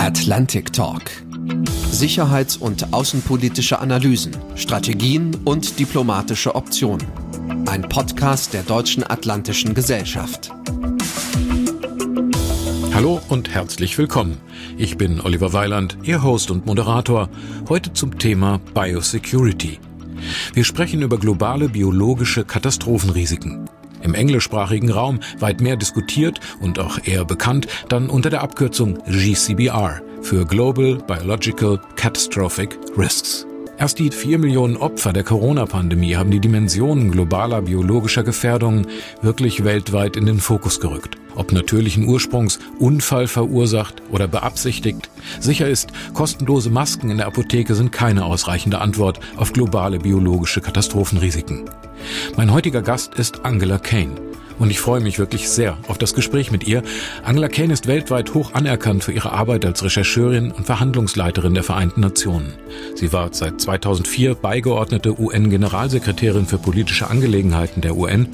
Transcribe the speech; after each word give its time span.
Atlantic 0.00 0.72
Talk. 0.72 1.02
Sicherheits- 1.90 2.56
und 2.56 2.94
außenpolitische 2.94 3.80
Analysen, 3.80 4.34
Strategien 4.54 5.36
und 5.44 5.78
diplomatische 5.78 6.54
Optionen. 6.54 7.06
Ein 7.66 7.82
Podcast 7.82 8.54
der 8.54 8.62
Deutschen 8.62 9.04
Atlantischen 9.04 9.74
Gesellschaft. 9.74 10.52
Hallo 12.94 13.20
und 13.28 13.50
herzlich 13.50 13.98
willkommen. 13.98 14.38
Ich 14.78 14.96
bin 14.96 15.20
Oliver 15.20 15.52
Weiland, 15.52 15.98
Ihr 16.02 16.22
Host 16.22 16.50
und 16.50 16.64
Moderator, 16.64 17.28
heute 17.68 17.92
zum 17.92 18.18
Thema 18.18 18.58
Biosecurity. 18.72 19.80
Wir 20.54 20.64
sprechen 20.64 21.02
über 21.02 21.18
globale 21.18 21.68
biologische 21.68 22.46
Katastrophenrisiken 22.46 23.69
im 24.02 24.14
englischsprachigen 24.14 24.90
Raum 24.90 25.20
weit 25.38 25.60
mehr 25.60 25.76
diskutiert 25.76 26.40
und 26.60 26.78
auch 26.78 26.98
eher 27.04 27.24
bekannt, 27.24 27.66
dann 27.88 28.08
unter 28.08 28.30
der 28.30 28.42
Abkürzung 28.42 28.98
GCBR 29.06 30.00
für 30.22 30.44
Global 30.44 30.96
Biological 31.06 31.80
Catastrophic 31.96 32.78
Risks. 32.96 33.46
Erst 33.80 33.98
die 33.98 34.10
vier 34.10 34.36
Millionen 34.36 34.76
Opfer 34.76 35.14
der 35.14 35.24
Corona-Pandemie 35.24 36.14
haben 36.14 36.30
die 36.30 36.38
Dimensionen 36.38 37.10
globaler 37.10 37.62
biologischer 37.62 38.22
Gefährdungen 38.22 38.86
wirklich 39.22 39.64
weltweit 39.64 40.18
in 40.18 40.26
den 40.26 40.38
Fokus 40.38 40.80
gerückt. 40.80 41.16
Ob 41.34 41.52
natürlichen 41.52 42.06
Ursprungs, 42.06 42.58
Unfall 42.78 43.26
verursacht 43.26 44.02
oder 44.10 44.28
beabsichtigt. 44.28 45.08
Sicher 45.38 45.66
ist, 45.66 45.88
kostenlose 46.12 46.68
Masken 46.68 47.08
in 47.08 47.16
der 47.16 47.26
Apotheke 47.26 47.74
sind 47.74 47.90
keine 47.90 48.26
ausreichende 48.26 48.82
Antwort 48.82 49.18
auf 49.38 49.54
globale 49.54 49.98
biologische 49.98 50.60
Katastrophenrisiken. 50.60 51.64
Mein 52.36 52.52
heutiger 52.52 52.82
Gast 52.82 53.14
ist 53.14 53.44
Angela 53.44 53.78
Kane. 53.78 54.14
Und 54.60 54.70
ich 54.70 54.78
freue 54.78 55.00
mich 55.00 55.18
wirklich 55.18 55.48
sehr 55.48 55.78
auf 55.88 55.96
das 55.96 56.12
Gespräch 56.12 56.50
mit 56.50 56.68
ihr. 56.68 56.82
Angela 57.24 57.48
Kane 57.48 57.72
ist 57.72 57.86
weltweit 57.86 58.34
hoch 58.34 58.52
anerkannt 58.52 59.02
für 59.02 59.12
ihre 59.12 59.32
Arbeit 59.32 59.64
als 59.64 59.82
Rechercheurin 59.82 60.52
und 60.52 60.66
Verhandlungsleiterin 60.66 61.54
der 61.54 61.62
Vereinten 61.62 62.02
Nationen. 62.02 62.52
Sie 62.94 63.10
war 63.10 63.30
seit 63.32 63.58
2004 63.58 64.34
beigeordnete 64.34 65.18
UN-Generalsekretärin 65.18 66.44
für 66.44 66.58
politische 66.58 67.08
Angelegenheiten 67.08 67.80
der 67.80 67.96
UN. 67.96 68.28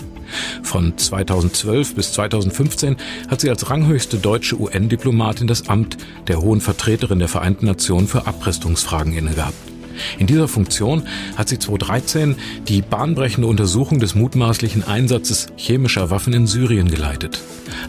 Von 0.64 0.98
2012 0.98 1.94
bis 1.94 2.12
2015 2.12 2.96
hat 3.30 3.40
sie 3.40 3.48
als 3.48 3.70
ranghöchste 3.70 4.16
deutsche 4.16 4.60
UN-Diplomatin 4.60 5.46
das 5.46 5.68
Amt 5.68 5.96
der 6.26 6.40
Hohen 6.40 6.60
Vertreterin 6.60 7.20
der 7.20 7.28
Vereinten 7.28 7.66
Nationen 7.66 8.08
für 8.08 8.26
Abrüstungsfragen 8.26 9.12
innegehabt. 9.12 9.75
In 10.18 10.26
dieser 10.26 10.48
Funktion 10.48 11.06
hat 11.36 11.48
sie 11.48 11.58
2013 11.58 12.36
die 12.68 12.82
bahnbrechende 12.82 13.48
Untersuchung 13.48 13.98
des 13.98 14.14
mutmaßlichen 14.14 14.84
Einsatzes 14.84 15.48
chemischer 15.56 16.10
Waffen 16.10 16.32
in 16.32 16.46
Syrien 16.46 16.90
geleitet. 16.90 17.40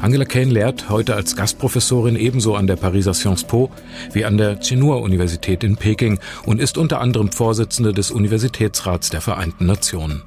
Angela 0.02 0.26
Kane 0.26 0.52
lehrt 0.52 0.90
heute 0.90 1.16
als 1.16 1.36
Gastprofessorin 1.36 2.16
ebenso 2.16 2.56
an 2.56 2.68
der 2.68 2.76
Pariser 2.76 3.14
Sciences 3.14 3.46
Po 3.46 3.70
wie 4.14 4.26
an 4.26 4.38
der 4.38 4.60
Tsinghua-Universität 4.60 5.64
in 5.64 5.78
Peking 5.78 6.20
und 6.46 6.60
ist 6.60 6.78
unter 6.78 7.02
anderem 7.02 7.32
Vorsitzende 7.32 7.94
des 7.94 8.12
Universitätsrats 8.12 9.10
der 9.10 9.22
Vereinten 9.22 9.66
Nationen. 9.66 10.24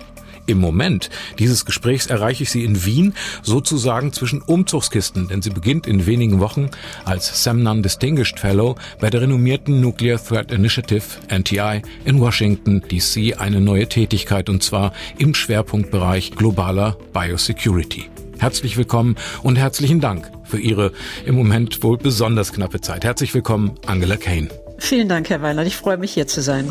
Im 0.51 0.59
Moment 0.59 1.11
dieses 1.39 1.65
Gesprächs 1.65 2.06
erreiche 2.06 2.43
ich 2.43 2.51
sie 2.51 2.65
in 2.65 2.84
Wien 2.84 3.15
sozusagen 3.41 4.12
zwischen 4.12 4.43
Umzugskisten, 4.43 5.29
denn 5.29 5.43
sie 5.43 5.51
beginnt 5.51 5.87
in 5.87 6.06
wenigen 6.06 6.41
Wochen 6.41 6.70
als 7.05 7.45
Samnan 7.45 7.84
Distinguished 7.84 8.41
Fellow 8.41 8.75
bei 8.98 9.11
der 9.11 9.21
renommierten 9.21 9.81
Nuclear 9.81 10.21
Threat 10.21 10.51
Initiative 10.51 11.05
NTI 11.33 11.83
in 12.05 12.19
Washington 12.19 12.83
DC 12.83 13.41
eine 13.41 13.61
neue 13.61 13.89
Tätigkeit 13.89 14.48
und 14.48 14.65
zwar 14.65 14.93
im 15.19 15.34
Schwerpunktbereich 15.34 16.33
globaler 16.33 16.97
Biosecurity. 17.12 18.06
Herzlich 18.41 18.77
willkommen 18.77 19.15
und 19.45 19.55
herzlichen 19.55 20.01
Dank 20.01 20.33
für 20.43 20.59
Ihre 20.59 20.91
im 21.27 21.37
Moment 21.37 21.81
wohl 21.84 21.97
besonders 21.97 22.53
knappe 22.53 22.81
Zeit. 22.81 23.05
Herzlich 23.05 23.33
willkommen, 23.34 23.78
Angela 23.87 24.17
Kane. 24.17 24.48
Vielen 24.78 25.09
Dank, 25.09 25.31
Herr 25.31 25.43
Weiler. 25.43 25.65
Ich 25.65 25.77
freue 25.77 25.97
mich, 25.97 26.12
hier 26.12 26.27
zu 26.27 26.43
sein. 26.43 26.67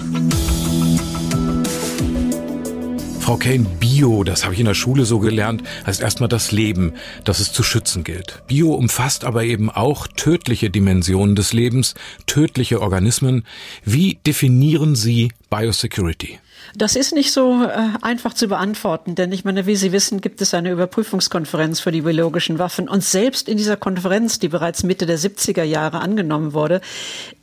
Frau 3.30 3.38
Kane, 3.38 3.68
Bio, 3.80 4.24
das 4.24 4.44
habe 4.44 4.56
ich 4.56 4.60
in 4.60 4.66
der 4.66 4.74
Schule 4.74 5.06
so 5.06 5.20
gelernt, 5.20 5.62
heißt 5.86 6.02
erstmal 6.02 6.30
das 6.30 6.52
Leben, 6.52 6.94
das 7.26 7.40
es 7.40 7.54
zu 7.54 7.62
schützen 7.62 8.04
gilt. 8.04 8.42
Bio 8.48 8.74
umfasst 8.74 9.24
aber 9.24 9.44
eben 9.44 9.70
auch 9.70 10.08
tödliche 10.08 10.72
Dimensionen 10.72 11.36
des 11.36 11.54
Lebens, 11.54 11.94
tödliche 12.26 12.82
Organismen. 12.82 13.46
Wie 13.86 14.18
definieren 14.26 14.96
Sie 14.96 15.32
Biosecurity? 15.52 16.40
Das 16.76 16.96
ist 16.96 17.14
nicht 17.14 17.32
so 17.32 17.64
äh, 17.64 17.90
einfach 18.02 18.34
zu 18.34 18.48
beantworten, 18.48 19.14
denn 19.14 19.32
ich 19.32 19.46
meine, 19.46 19.68
wie 19.68 19.76
Sie 19.76 19.92
wissen, 19.92 20.22
gibt 20.22 20.42
es 20.42 20.56
eine 20.56 20.72
Überprüfungskonferenz 20.72 21.80
für 21.80 21.92
die 21.92 22.02
biologischen 22.02 22.58
Waffen 22.58 22.90
und 22.90 23.04
selbst 23.04 23.48
in 23.48 23.58
dieser 23.58 23.78
Konferenz, 23.78 24.40
die 24.40 24.48
bereits 24.48 24.82
Mitte 24.82 25.06
der 25.06 25.20
70er 25.20 25.64
Jahre 25.64 26.02
angenommen 26.02 26.54
wurde, 26.54 26.82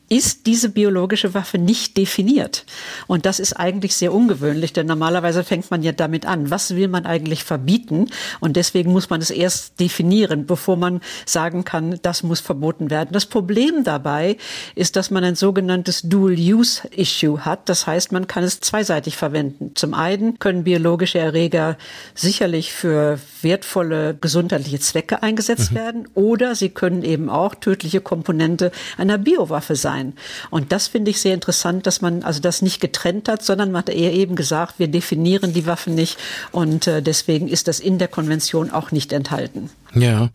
ist 0.09 0.47
diese 0.47 0.69
biologische 0.69 1.35
Waffe 1.35 1.59
nicht 1.59 1.97
definiert. 1.97 2.65
Und 3.09 3.27
das 3.27 3.41
ist 3.41 3.55
eigentlich 3.55 3.97
sehr 3.97 4.13
ungewöhnlich, 4.13 4.73
denn 4.73 4.87
normalerweise 4.87 5.43
fängt 5.43 5.71
man 5.71 5.83
ja 5.83 5.93
damit 5.93 6.27
an. 6.27 6.51
Was 6.51 6.77
will 6.77 6.87
man 6.87 7.07
eigentlich 7.07 7.43
verbieten? 7.43 8.07
Und 8.39 8.57
deswegen 8.57 8.93
muss 8.93 9.11
man 9.11 9.21
es 9.21 9.31
erst 9.31 9.81
definieren, 9.81 10.47
bevor 10.47 10.77
man 10.77 11.01
sagen 11.25 11.65
kann, 11.65 11.99
das 12.03 12.23
muss 12.23 12.41
verboten 12.41 12.89
werden. 12.89 13.09
Das 13.13 13.27
Problem 13.27 13.83
dabei 13.83 14.37
ist, 14.77 14.95
dass 14.95 15.11
man 15.11 15.25
ein 15.25 15.35
sogenanntes 15.35 16.03
Dual-Use-Issue 16.03 17.45
hat. 17.45 17.69
Das 17.69 17.89
heißt, 17.89 18.13
man 18.13 18.29
kann 18.29 18.45
es 18.45 18.61
zweiseitig 18.61 19.17
verwenden. 19.17 19.73
Zum 19.75 19.93
einen 19.93 20.39
können 20.39 20.63
biologische 20.63 21.19
Erreger 21.19 21.79
sicherlich 22.15 22.73
für 22.73 23.19
wertvolle 23.43 24.17
gesundheitliche 24.21 24.79
Zwecke 24.79 25.23
eingesetzt 25.23 25.73
mhm. 25.73 25.77
werden 25.77 26.09
oder 26.15 26.55
sie 26.55 26.69
können 26.69 27.03
eben 27.03 27.29
auch 27.29 27.57
tödliche 27.57 28.01
Komponente 28.01 28.71
einer 28.97 29.19
Biowaffe 29.19 29.75
sein 29.75 29.96
sein. 29.97 30.13
Und 30.51 30.73
das 30.73 30.89
finde 30.89 31.11
ich 31.11 31.21
sehr 31.21 31.35
interessant, 31.35 31.87
dass 31.87 32.01
man 32.01 32.23
also 32.23 32.41
das 32.41 32.63
nicht 32.63 32.81
getrennt 32.81 33.29
hat, 33.29 33.43
sondern 33.43 33.73
man 33.73 33.81
hat 33.81 33.89
eher 33.89 34.13
eben 34.13 34.37
gesagt, 34.37 34.79
wir 34.79 34.89
definieren 34.89 35.53
die 35.53 35.67
Waffen 35.67 35.95
nicht 35.95 36.19
und 36.53 36.87
äh, 36.87 37.03
deswegen 37.03 37.49
ist 37.49 37.69
das 37.69 37.81
in 37.81 37.99
der 37.99 38.09
Konvention 38.09 38.71
auch 38.71 38.91
nicht 38.91 39.13
enthalten. 39.13 39.71
Ja, 39.95 40.29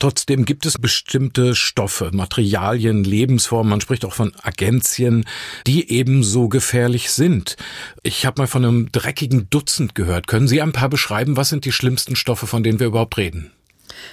trotzdem 0.00 0.44
gibt 0.44 0.64
es 0.64 0.78
bestimmte 0.78 1.54
Stoffe, 1.54 2.10
Materialien, 2.12 3.04
Lebensformen, 3.04 3.70
man 3.70 3.80
spricht 3.80 4.04
auch 4.04 4.14
von 4.14 4.32
Agenzien, 4.42 5.26
die 5.66 5.90
ebenso 5.90 6.48
gefährlich 6.48 7.10
sind. 7.10 7.56
Ich 8.02 8.24
habe 8.24 8.42
mal 8.42 8.46
von 8.46 8.64
einem 8.64 8.92
dreckigen 8.92 9.48
Dutzend 9.50 9.94
gehört. 9.94 10.26
Können 10.26 10.48
Sie 10.48 10.62
ein 10.62 10.72
paar 10.72 10.88
beschreiben, 10.88 11.36
was 11.36 11.50
sind 11.50 11.64
die 11.66 11.72
schlimmsten 11.72 12.16
Stoffe, 12.16 12.46
von 12.46 12.62
denen 12.62 12.80
wir 12.80 12.86
überhaupt 12.86 13.18
reden? 13.18 13.50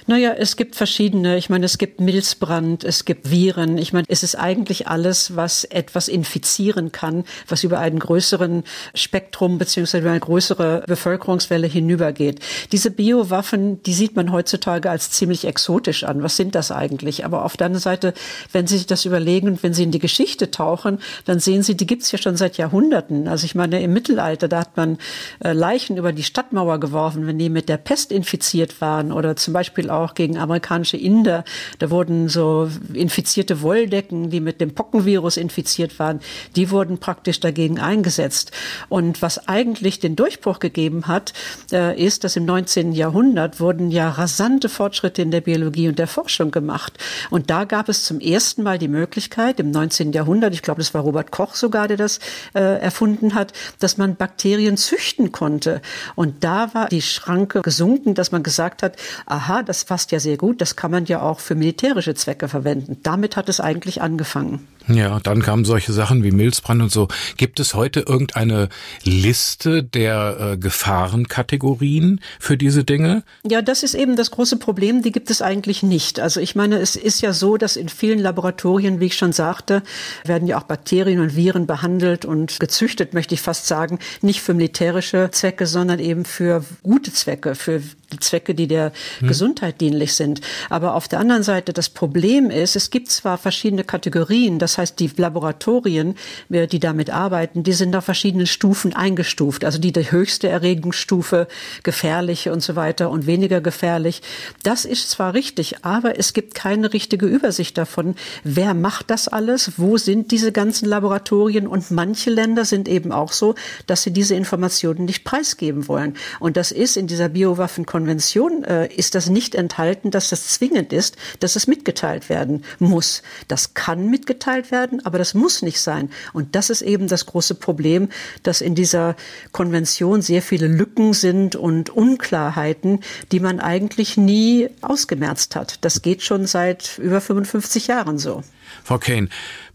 Naja, 0.06 0.32
es 0.36 0.56
gibt 0.56 0.76
verschiedene. 0.76 1.36
Ich 1.36 1.50
meine, 1.50 1.66
es 1.66 1.78
gibt 1.78 2.00
Milzbrand, 2.00 2.84
es 2.84 3.04
gibt 3.04 3.30
Viren. 3.30 3.78
Ich 3.78 3.92
meine, 3.92 4.04
es 4.08 4.22
ist 4.22 4.34
eigentlich 4.34 4.88
alles, 4.88 5.36
was 5.36 5.64
etwas 5.64 6.08
infizieren 6.08 6.92
kann, 6.92 7.24
was 7.48 7.64
über 7.64 7.78
einen 7.78 7.98
größeren 7.98 8.64
Spektrum 8.94 9.58
beziehungsweise 9.58 10.02
über 10.02 10.10
eine 10.10 10.20
größere 10.20 10.84
Bevölkerungswelle 10.86 11.66
hinübergeht. 11.66 12.40
Diese 12.72 12.90
Biowaffen, 12.90 13.82
die 13.82 13.94
sieht 13.94 14.16
man 14.16 14.32
heutzutage 14.32 14.90
als 14.90 15.10
ziemlich 15.10 15.46
exotisch 15.46 16.04
an. 16.04 16.22
Was 16.22 16.36
sind 16.36 16.54
das 16.54 16.70
eigentlich? 16.70 17.24
Aber 17.24 17.44
auf 17.44 17.56
der 17.56 17.66
anderen 17.66 17.82
Seite, 17.82 18.14
wenn 18.52 18.66
Sie 18.66 18.78
sich 18.78 18.86
das 18.86 19.04
überlegen 19.04 19.48
und 19.48 19.62
wenn 19.62 19.74
Sie 19.74 19.82
in 19.82 19.90
die 19.90 19.98
Geschichte 19.98 20.50
tauchen, 20.50 20.98
dann 21.24 21.40
sehen 21.40 21.62
Sie, 21.62 21.76
die 21.76 21.86
gibt's 21.86 22.12
ja 22.12 22.18
schon 22.18 22.36
seit 22.36 22.56
Jahrhunderten. 22.56 23.28
Also 23.28 23.44
ich 23.44 23.54
meine, 23.54 23.82
im 23.82 23.92
Mittelalter, 23.92 24.48
da 24.48 24.60
hat 24.60 24.76
man 24.76 24.98
äh, 25.44 25.52
Leichen 25.52 25.96
über 25.96 26.12
die 26.12 26.22
Stadtmauer 26.22 26.80
geworfen, 26.80 27.26
wenn 27.26 27.38
die 27.38 27.48
mit 27.48 27.68
der 27.68 27.76
Pest 27.76 28.12
infiziert 28.12 28.80
waren 28.80 29.12
oder 29.12 29.36
zum 29.36 29.54
Beispiel 29.54 29.71
Beispiel 29.72 29.90
auch 29.90 30.12
gegen 30.12 30.36
amerikanische 30.36 30.98
Inder. 30.98 31.44
Da 31.78 31.90
wurden 31.90 32.28
so 32.28 32.68
infizierte 32.92 33.62
Wolldecken, 33.62 34.28
die 34.28 34.40
mit 34.40 34.60
dem 34.60 34.74
Pockenvirus 34.74 35.38
infiziert 35.38 35.98
waren, 35.98 36.20
die 36.56 36.70
wurden 36.70 36.98
praktisch 36.98 37.40
dagegen 37.40 37.80
eingesetzt. 37.80 38.52
Und 38.90 39.22
was 39.22 39.48
eigentlich 39.48 39.98
den 39.98 40.14
Durchbruch 40.14 40.58
gegeben 40.58 41.06
hat, 41.06 41.32
äh, 41.72 41.98
ist, 41.98 42.24
dass 42.24 42.36
im 42.36 42.44
19. 42.44 42.92
Jahrhundert 42.92 43.60
wurden 43.60 43.90
ja 43.90 44.10
rasante 44.10 44.68
Fortschritte 44.68 45.22
in 45.22 45.30
der 45.30 45.40
Biologie 45.40 45.88
und 45.88 45.98
der 45.98 46.06
Forschung 46.06 46.50
gemacht. 46.50 46.98
Und 47.30 47.48
da 47.48 47.64
gab 47.64 47.88
es 47.88 48.04
zum 48.04 48.20
ersten 48.20 48.62
Mal 48.62 48.78
die 48.78 48.88
Möglichkeit, 48.88 49.58
im 49.58 49.70
19. 49.70 50.12
Jahrhundert, 50.12 50.52
ich 50.52 50.60
glaube, 50.60 50.82
das 50.82 50.92
war 50.92 51.00
Robert 51.00 51.30
Koch 51.30 51.54
sogar, 51.54 51.88
der 51.88 51.96
das 51.96 52.20
äh, 52.54 52.60
erfunden 52.60 53.34
hat, 53.34 53.54
dass 53.78 53.96
man 53.96 54.16
Bakterien 54.16 54.76
züchten 54.76 55.32
konnte. 55.32 55.80
Und 56.14 56.44
da 56.44 56.74
war 56.74 56.88
die 56.88 57.00
Schranke 57.00 57.62
gesunken, 57.62 58.14
dass 58.14 58.32
man 58.32 58.42
gesagt 58.42 58.82
hat, 58.82 58.96
aha, 59.26 59.61
das 59.62 59.84
passt 59.84 60.12
ja 60.12 60.20
sehr 60.20 60.36
gut, 60.36 60.60
das 60.60 60.76
kann 60.76 60.90
man 60.90 61.06
ja 61.06 61.22
auch 61.22 61.40
für 61.40 61.54
militärische 61.54 62.14
Zwecke 62.14 62.48
verwenden. 62.48 62.98
Damit 63.02 63.36
hat 63.36 63.48
es 63.48 63.60
eigentlich 63.60 64.02
angefangen. 64.02 64.66
Ja, 64.88 65.20
dann 65.20 65.42
kamen 65.42 65.64
solche 65.64 65.92
Sachen 65.92 66.24
wie 66.24 66.30
Milzbrand 66.30 66.82
und 66.82 66.92
so. 66.92 67.08
Gibt 67.36 67.60
es 67.60 67.74
heute 67.74 68.00
irgendeine 68.00 68.68
Liste 69.04 69.82
der 69.82 70.52
äh, 70.52 70.56
Gefahrenkategorien 70.56 72.20
für 72.40 72.56
diese 72.56 72.84
Dinge? 72.84 73.22
Ja, 73.48 73.62
das 73.62 73.82
ist 73.82 73.94
eben 73.94 74.16
das 74.16 74.30
große 74.30 74.56
Problem. 74.56 75.02
Die 75.02 75.12
gibt 75.12 75.30
es 75.30 75.42
eigentlich 75.42 75.82
nicht. 75.82 76.20
Also 76.20 76.40
ich 76.40 76.54
meine, 76.54 76.78
es 76.78 76.96
ist 76.96 77.20
ja 77.20 77.32
so, 77.32 77.56
dass 77.56 77.76
in 77.76 77.88
vielen 77.88 78.18
Laboratorien, 78.18 79.00
wie 79.00 79.06
ich 79.06 79.16
schon 79.16 79.32
sagte, 79.32 79.82
werden 80.24 80.48
ja 80.48 80.58
auch 80.58 80.64
Bakterien 80.64 81.20
und 81.20 81.36
Viren 81.36 81.66
behandelt 81.66 82.24
und 82.24 82.58
gezüchtet, 82.58 83.14
möchte 83.14 83.34
ich 83.34 83.40
fast 83.40 83.66
sagen, 83.66 83.98
nicht 84.20 84.40
für 84.40 84.54
militärische 84.54 85.30
Zwecke, 85.32 85.66
sondern 85.66 85.98
eben 85.98 86.24
für 86.24 86.64
gute 86.82 87.12
Zwecke, 87.12 87.54
für 87.54 87.82
Zwecke, 88.20 88.54
die 88.54 88.66
der 88.66 88.92
hm. 89.18 89.28
Gesundheit 89.28 89.80
dienlich 89.80 90.14
sind. 90.14 90.40
Aber 90.68 90.94
auf 90.94 91.08
der 91.08 91.20
anderen 91.20 91.42
Seite, 91.42 91.72
das 91.72 91.88
Problem 91.88 92.50
ist, 92.50 92.76
es 92.76 92.90
gibt 92.90 93.10
zwar 93.10 93.38
verschiedene 93.38 93.84
Kategorien, 93.84 94.58
das 94.58 94.71
heißt, 94.78 94.98
die 94.98 95.10
Laboratorien, 95.16 96.14
die 96.48 96.80
damit 96.80 97.10
arbeiten, 97.10 97.62
die 97.62 97.72
sind 97.72 97.94
auf 97.96 98.04
verschiedenen 98.04 98.46
Stufen 98.46 98.94
eingestuft. 98.94 99.64
Also 99.64 99.78
die, 99.78 99.92
die 99.92 100.10
höchste 100.10 100.48
Erregungsstufe, 100.48 101.48
gefährliche 101.82 102.52
und 102.52 102.62
so 102.62 102.76
weiter 102.76 103.10
und 103.10 103.26
weniger 103.26 103.60
gefährlich. 103.60 104.22
Das 104.62 104.84
ist 104.84 105.10
zwar 105.10 105.34
richtig, 105.34 105.84
aber 105.84 106.18
es 106.18 106.32
gibt 106.32 106.54
keine 106.54 106.92
richtige 106.92 107.26
Übersicht 107.26 107.78
davon, 107.78 108.14
wer 108.44 108.74
macht 108.74 109.10
das 109.10 109.28
alles, 109.28 109.72
wo 109.76 109.96
sind 109.96 110.30
diese 110.30 110.52
ganzen 110.52 110.88
Laboratorien 110.88 111.66
und 111.66 111.90
manche 111.90 112.30
Länder 112.30 112.64
sind 112.64 112.88
eben 112.88 113.12
auch 113.12 113.32
so, 113.32 113.54
dass 113.86 114.02
sie 114.02 114.12
diese 114.12 114.34
Informationen 114.34 115.04
nicht 115.04 115.24
preisgeben 115.24 115.88
wollen. 115.88 116.14
Und 116.40 116.56
das 116.56 116.72
ist 116.72 116.96
in 116.96 117.06
dieser 117.06 117.28
Biowaffenkonvention 117.28 118.12
Konvention 118.12 118.64
äh, 118.64 118.86
ist 118.88 119.14
das 119.14 119.30
nicht 119.30 119.54
enthalten, 119.54 120.10
dass 120.10 120.28
das 120.28 120.48
zwingend 120.48 120.92
ist, 120.92 121.16
dass 121.40 121.56
es 121.56 121.66
mitgeteilt 121.66 122.28
werden 122.28 122.64
muss. 122.78 123.22
Das 123.48 123.74
kann 123.74 124.10
mitgeteilt 124.10 124.61
werden, 124.70 125.04
aber 125.04 125.18
das 125.18 125.34
muss 125.34 125.62
nicht 125.62 125.80
sein. 125.80 126.10
Und 126.32 126.54
das 126.54 126.70
ist 126.70 126.82
eben 126.82 127.08
das 127.08 127.26
große 127.26 127.54
Problem, 127.54 128.08
dass 128.42 128.60
in 128.60 128.74
dieser 128.74 129.16
Konvention 129.52 130.22
sehr 130.22 130.42
viele 130.42 130.68
Lücken 130.68 131.12
sind 131.12 131.56
und 131.56 131.90
Unklarheiten, 131.90 133.00
die 133.32 133.40
man 133.40 133.60
eigentlich 133.60 134.16
nie 134.16 134.68
ausgemerzt 134.80 135.56
hat. 135.56 135.84
Das 135.84 136.02
geht 136.02 136.22
schon 136.22 136.46
seit 136.46 136.98
über 136.98 137.20
55 137.20 137.88
Jahren 137.88 138.18
so. 138.18 138.42
Frau 138.84 138.98
Kane, 138.98 139.28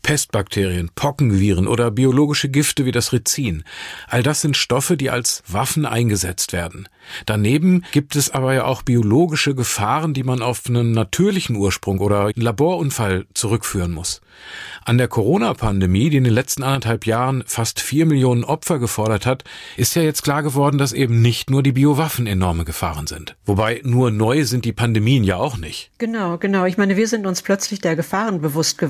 Pestbakterien, 0.04 0.90
Pockenviren 0.96 1.68
oder 1.68 1.92
biologische 1.92 2.50
Gifte 2.50 2.86
wie 2.86 2.92
das 2.92 3.12
Rizin. 3.12 3.64
All 4.08 4.24
das 4.24 4.42
sind 4.42 4.56
Stoffe, 4.56 4.96
die 4.96 5.10
als 5.10 5.44
Waffen 5.48 5.86
eingesetzt 5.86 6.54
werden. 6.54 6.88
Daneben 7.26 7.84
gibt 7.92 8.16
es 8.16 8.30
aber 8.30 8.54
ja 8.54 8.66
auch 8.66 8.84
biologische 8.84 9.56
Gefahren, 9.56 10.14
die 10.14 10.24
man 10.24 10.42
auf 10.42 10.64
einen 10.68 10.92
natürlichen 10.92 11.56
Ursprung 11.56 12.00
oder 12.00 12.26
einen 12.26 12.42
Laborunfall 12.42 13.26
zurückführen 13.34 13.92
muss. 13.92 14.22
An 14.86 14.98
der 14.98 15.08
Corona-Pandemie, 15.08 16.10
die 16.10 16.18
in 16.18 16.24
den 16.24 16.34
letzten 16.34 16.64
anderthalb 16.64 17.06
Jahren 17.06 17.44
fast 17.46 17.82
vier 17.82 18.06
Millionen 18.06 18.44
Opfer 18.44 18.80
gefordert 18.80 19.26
hat, 19.26 19.44
ist 19.76 19.96
ja 19.96 20.02
jetzt 20.02 20.24
klar 20.24 20.44
geworden, 20.44 20.78
dass 20.78 20.94
eben 20.94 21.22
nicht 21.22 21.50
nur 21.50 21.64
die 21.64 21.74
Biowaffen 21.74 22.28
enorme 22.28 22.64
Gefahren 22.64 23.08
sind. 23.08 23.36
Wobei 23.46 23.82
nur 23.84 24.12
neu 24.12 24.46
sind 24.46 24.64
die 24.64 24.74
Pandemien 24.74 25.24
ja 25.24 25.38
auch 25.38 25.58
nicht. 25.58 25.92
Genau, 25.98 26.38
genau. 26.38 26.66
Ich 26.66 26.78
meine, 26.78 26.96
wir 26.96 27.08
sind 27.08 27.26
uns 27.26 27.42
plötzlich 27.42 27.82
der 27.82 27.96
Gefahren 27.96 28.42
bewusst 28.42 28.78
geworden, 28.78 28.87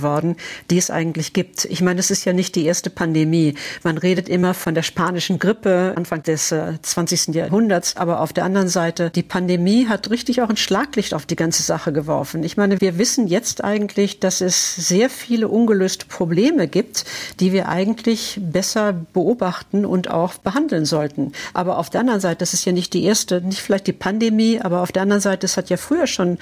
die 0.69 0.77
es 0.77 0.89
eigentlich 0.89 1.33
gibt. 1.33 1.65
Ich 1.65 1.81
meine, 1.81 1.99
es 1.99 2.11
ist 2.11 2.25
ja 2.25 2.33
nicht 2.33 2.55
die 2.55 2.65
erste 2.65 2.89
Pandemie. 2.89 3.55
Man 3.83 3.97
redet 3.97 4.29
immer 4.29 4.53
von 4.53 4.75
der 4.75 4.83
spanischen 4.83 5.39
Grippe 5.39 5.93
Anfang 5.95 6.23
des 6.23 6.51
äh, 6.51 6.73
20. 6.81 7.35
Jahrhunderts, 7.35 7.95
aber 7.97 8.21
auf 8.21 8.33
der 8.33 8.45
anderen 8.45 8.67
Seite, 8.67 9.09
die 9.09 9.23
Pandemie 9.23 9.87
hat 9.87 10.09
richtig 10.09 10.41
auch 10.41 10.49
ein 10.49 10.57
Schlaglicht 10.57 11.13
auf 11.13 11.25
die 11.25 11.35
ganze 11.35 11.63
Sache 11.63 11.91
geworfen. 11.91 12.43
Ich 12.43 12.57
meine, 12.57 12.81
wir 12.81 12.97
wissen 12.97 13.27
jetzt 13.27 13.63
eigentlich, 13.63 14.19
dass 14.19 14.41
es 14.41 14.75
sehr 14.75 15.09
viele 15.09 15.47
ungelöste 15.47 16.05
Probleme 16.05 16.67
gibt, 16.67 17.05
die 17.39 17.51
wir 17.51 17.69
eigentlich 17.69 18.39
besser 18.41 18.93
beobachten 18.93 19.85
und 19.85 20.09
auch 20.09 20.35
behandeln 20.35 20.85
sollten. 20.85 21.31
Aber 21.53 21.77
auf 21.77 21.89
der 21.89 22.01
anderen 22.01 22.19
Seite, 22.19 22.37
das 22.37 22.53
ist 22.53 22.65
ja 22.65 22.71
nicht 22.71 22.93
die 22.93 23.03
erste, 23.03 23.41
nicht 23.41 23.61
vielleicht 23.61 23.87
die 23.87 23.93
Pandemie, 23.93 24.59
aber 24.61 24.81
auf 24.81 24.91
der 24.91 25.03
anderen 25.03 25.21
Seite, 25.21 25.45
es 25.45 25.57
hat 25.57 25.69
ja 25.69 25.77
früher 25.77 26.07
schon 26.07 26.37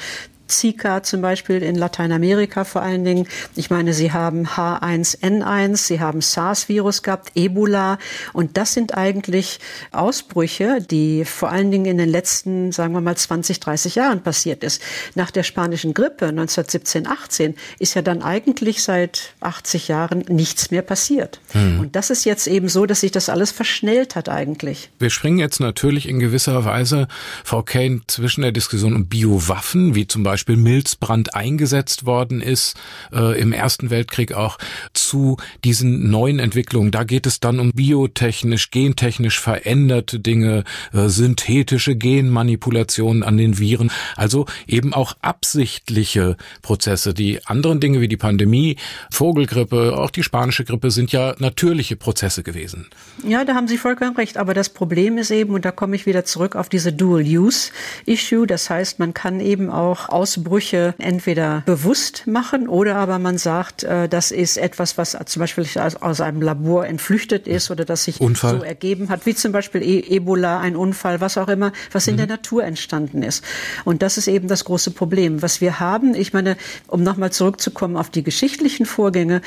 Zika 0.47 1.03
zum 1.03 1.21
Beispiel 1.21 1.61
in 1.63 1.75
Lateinamerika 1.75 2.63
vor 2.63 2.81
allen 2.81 3.03
Dingen. 3.03 3.27
Ich 3.55 3.69
meine, 3.69 3.93
sie 3.93 4.11
haben 4.11 4.47
H1N1, 4.47 5.77
sie 5.77 5.99
haben 5.99 6.21
SARS-Virus 6.21 7.03
gehabt, 7.03 7.31
Ebola. 7.35 7.97
Und 8.33 8.57
das 8.57 8.73
sind 8.73 8.95
eigentlich 8.95 9.59
Ausbrüche, 9.91 10.79
die 10.81 11.25
vor 11.25 11.49
allen 11.51 11.71
Dingen 11.71 11.85
in 11.85 11.97
den 11.97 12.09
letzten, 12.09 12.71
sagen 12.71 12.93
wir 12.93 13.01
mal, 13.01 13.17
20, 13.17 13.59
30 13.59 13.95
Jahren 13.95 14.21
passiert 14.21 14.63
ist. 14.63 14.81
Nach 15.15 15.31
der 15.31 15.43
spanischen 15.43 15.93
Grippe 15.93 16.27
1917, 16.27 17.07
18 17.07 17.55
ist 17.79 17.95
ja 17.95 18.01
dann 18.01 18.21
eigentlich 18.21 18.83
seit 18.83 19.33
80 19.41 19.87
Jahren 19.87 20.25
nichts 20.29 20.71
mehr 20.71 20.83
passiert. 20.83 21.39
Hm. 21.51 21.79
Und 21.79 21.95
das 21.95 22.09
ist 22.09 22.25
jetzt 22.25 22.47
eben 22.47 22.69
so, 22.69 22.85
dass 22.85 23.01
sich 23.01 23.11
das 23.11 23.29
alles 23.29 23.51
verschnellt 23.51 24.15
hat 24.15 24.29
eigentlich. 24.29 24.89
Wir 24.99 25.09
springen 25.09 25.39
jetzt 25.39 25.59
natürlich 25.59 26.07
in 26.07 26.19
gewisser 26.19 26.65
Weise, 26.65 27.07
Frau 27.43 27.63
Kane, 27.63 28.01
zwischen 28.07 28.41
der 28.41 28.51
Diskussion 28.51 28.93
um 28.93 29.07
Biowaffen, 29.07 29.95
wie 29.95 30.07
zum 30.07 30.23
Beispiel 30.23 30.34
Beispiel 30.35 30.57
Milzbrand 30.57 31.33
eingesetzt 31.33 32.05
worden 32.05 32.41
ist, 32.41 32.75
äh, 33.13 33.39
im 33.39 33.53
Ersten 33.53 33.89
Weltkrieg 33.89 34.33
auch, 34.33 34.57
zu 35.07 35.37
diesen 35.63 36.09
neuen 36.09 36.39
Entwicklungen. 36.39 36.91
Da 36.91 37.03
geht 37.03 37.25
es 37.25 37.39
dann 37.39 37.59
um 37.59 37.71
biotechnisch, 37.71 38.71
gentechnisch 38.71 39.39
veränderte 39.39 40.19
Dinge, 40.19 40.63
äh, 40.93 41.07
synthetische 41.07 41.95
Genmanipulationen 41.95 43.23
an 43.23 43.37
den 43.37 43.59
Viren, 43.59 43.91
also 44.15 44.45
eben 44.67 44.93
auch 44.93 45.13
absichtliche 45.21 46.37
Prozesse. 46.61 47.13
Die 47.13 47.45
anderen 47.45 47.79
Dinge 47.79 48.01
wie 48.01 48.07
die 48.07 48.17
Pandemie, 48.17 48.77
Vogelgrippe, 49.11 49.97
auch 49.97 50.09
die 50.09 50.23
spanische 50.23 50.65
Grippe 50.65 50.91
sind 50.91 51.11
ja 51.11 51.35
natürliche 51.39 51.95
Prozesse 51.95 52.43
gewesen. 52.43 52.87
Ja, 53.27 53.45
da 53.45 53.55
haben 53.55 53.67
Sie 53.67 53.77
vollkommen 53.77 54.15
recht. 54.15 54.37
Aber 54.37 54.53
das 54.53 54.69
Problem 54.69 55.17
ist 55.17 55.31
eben, 55.31 55.53
und 55.53 55.65
da 55.65 55.71
komme 55.71 55.95
ich 55.95 56.05
wieder 56.05 56.25
zurück 56.25 56.55
auf 56.55 56.69
diese 56.69 56.91
Dual-Use-Issue, 56.93 58.47
das 58.47 58.69
heißt, 58.69 58.99
man 58.99 59.13
kann 59.13 59.39
eben 59.39 59.69
auch 59.69 60.09
Ausbrüche 60.09 60.95
entweder 60.97 61.63
bewusst 61.65 62.27
machen 62.27 62.67
oder 62.67 62.95
aber 62.95 63.19
man 63.19 63.37
sagt, 63.37 63.83
äh, 63.83 64.07
das 64.09 64.31
ist 64.31 64.57
etwas, 64.57 64.94
was 64.97 65.17
zum 65.25 65.39
Beispiel 65.41 65.65
aus 65.75 66.21
einem 66.21 66.41
Labor 66.41 66.87
entflüchtet 66.87 67.47
ist 67.47 67.69
oder 67.69 67.85
das 67.85 68.05
sich 68.05 68.19
Unfall. 68.19 68.57
so 68.57 68.63
ergeben 68.63 69.09
hat, 69.09 69.25
wie 69.25 69.35
zum 69.35 69.51
Beispiel 69.51 69.83
e 69.83 69.99
Ebola, 69.99 70.59
ein 70.59 70.75
Unfall, 70.75 71.21
was 71.21 71.37
auch 71.37 71.47
immer, 71.47 71.71
was 71.91 72.07
in 72.07 72.17
der 72.17 72.25
mhm. 72.25 72.31
Natur 72.31 72.63
entstanden 72.63 73.21
ist. 73.21 73.43
Und 73.83 74.01
das 74.01 74.17
ist 74.17 74.27
eben 74.27 74.47
das 74.47 74.65
große 74.65 74.91
Problem. 74.91 75.41
Was 75.41 75.61
wir 75.61 75.79
haben, 75.79 76.15
ich 76.15 76.33
meine, 76.33 76.57
um 76.87 77.03
nochmal 77.03 77.31
zurückzukommen 77.31 77.97
auf 77.97 78.09
die 78.09 78.23
geschichtlichen 78.23 78.85
Vorgänge, 78.85 79.41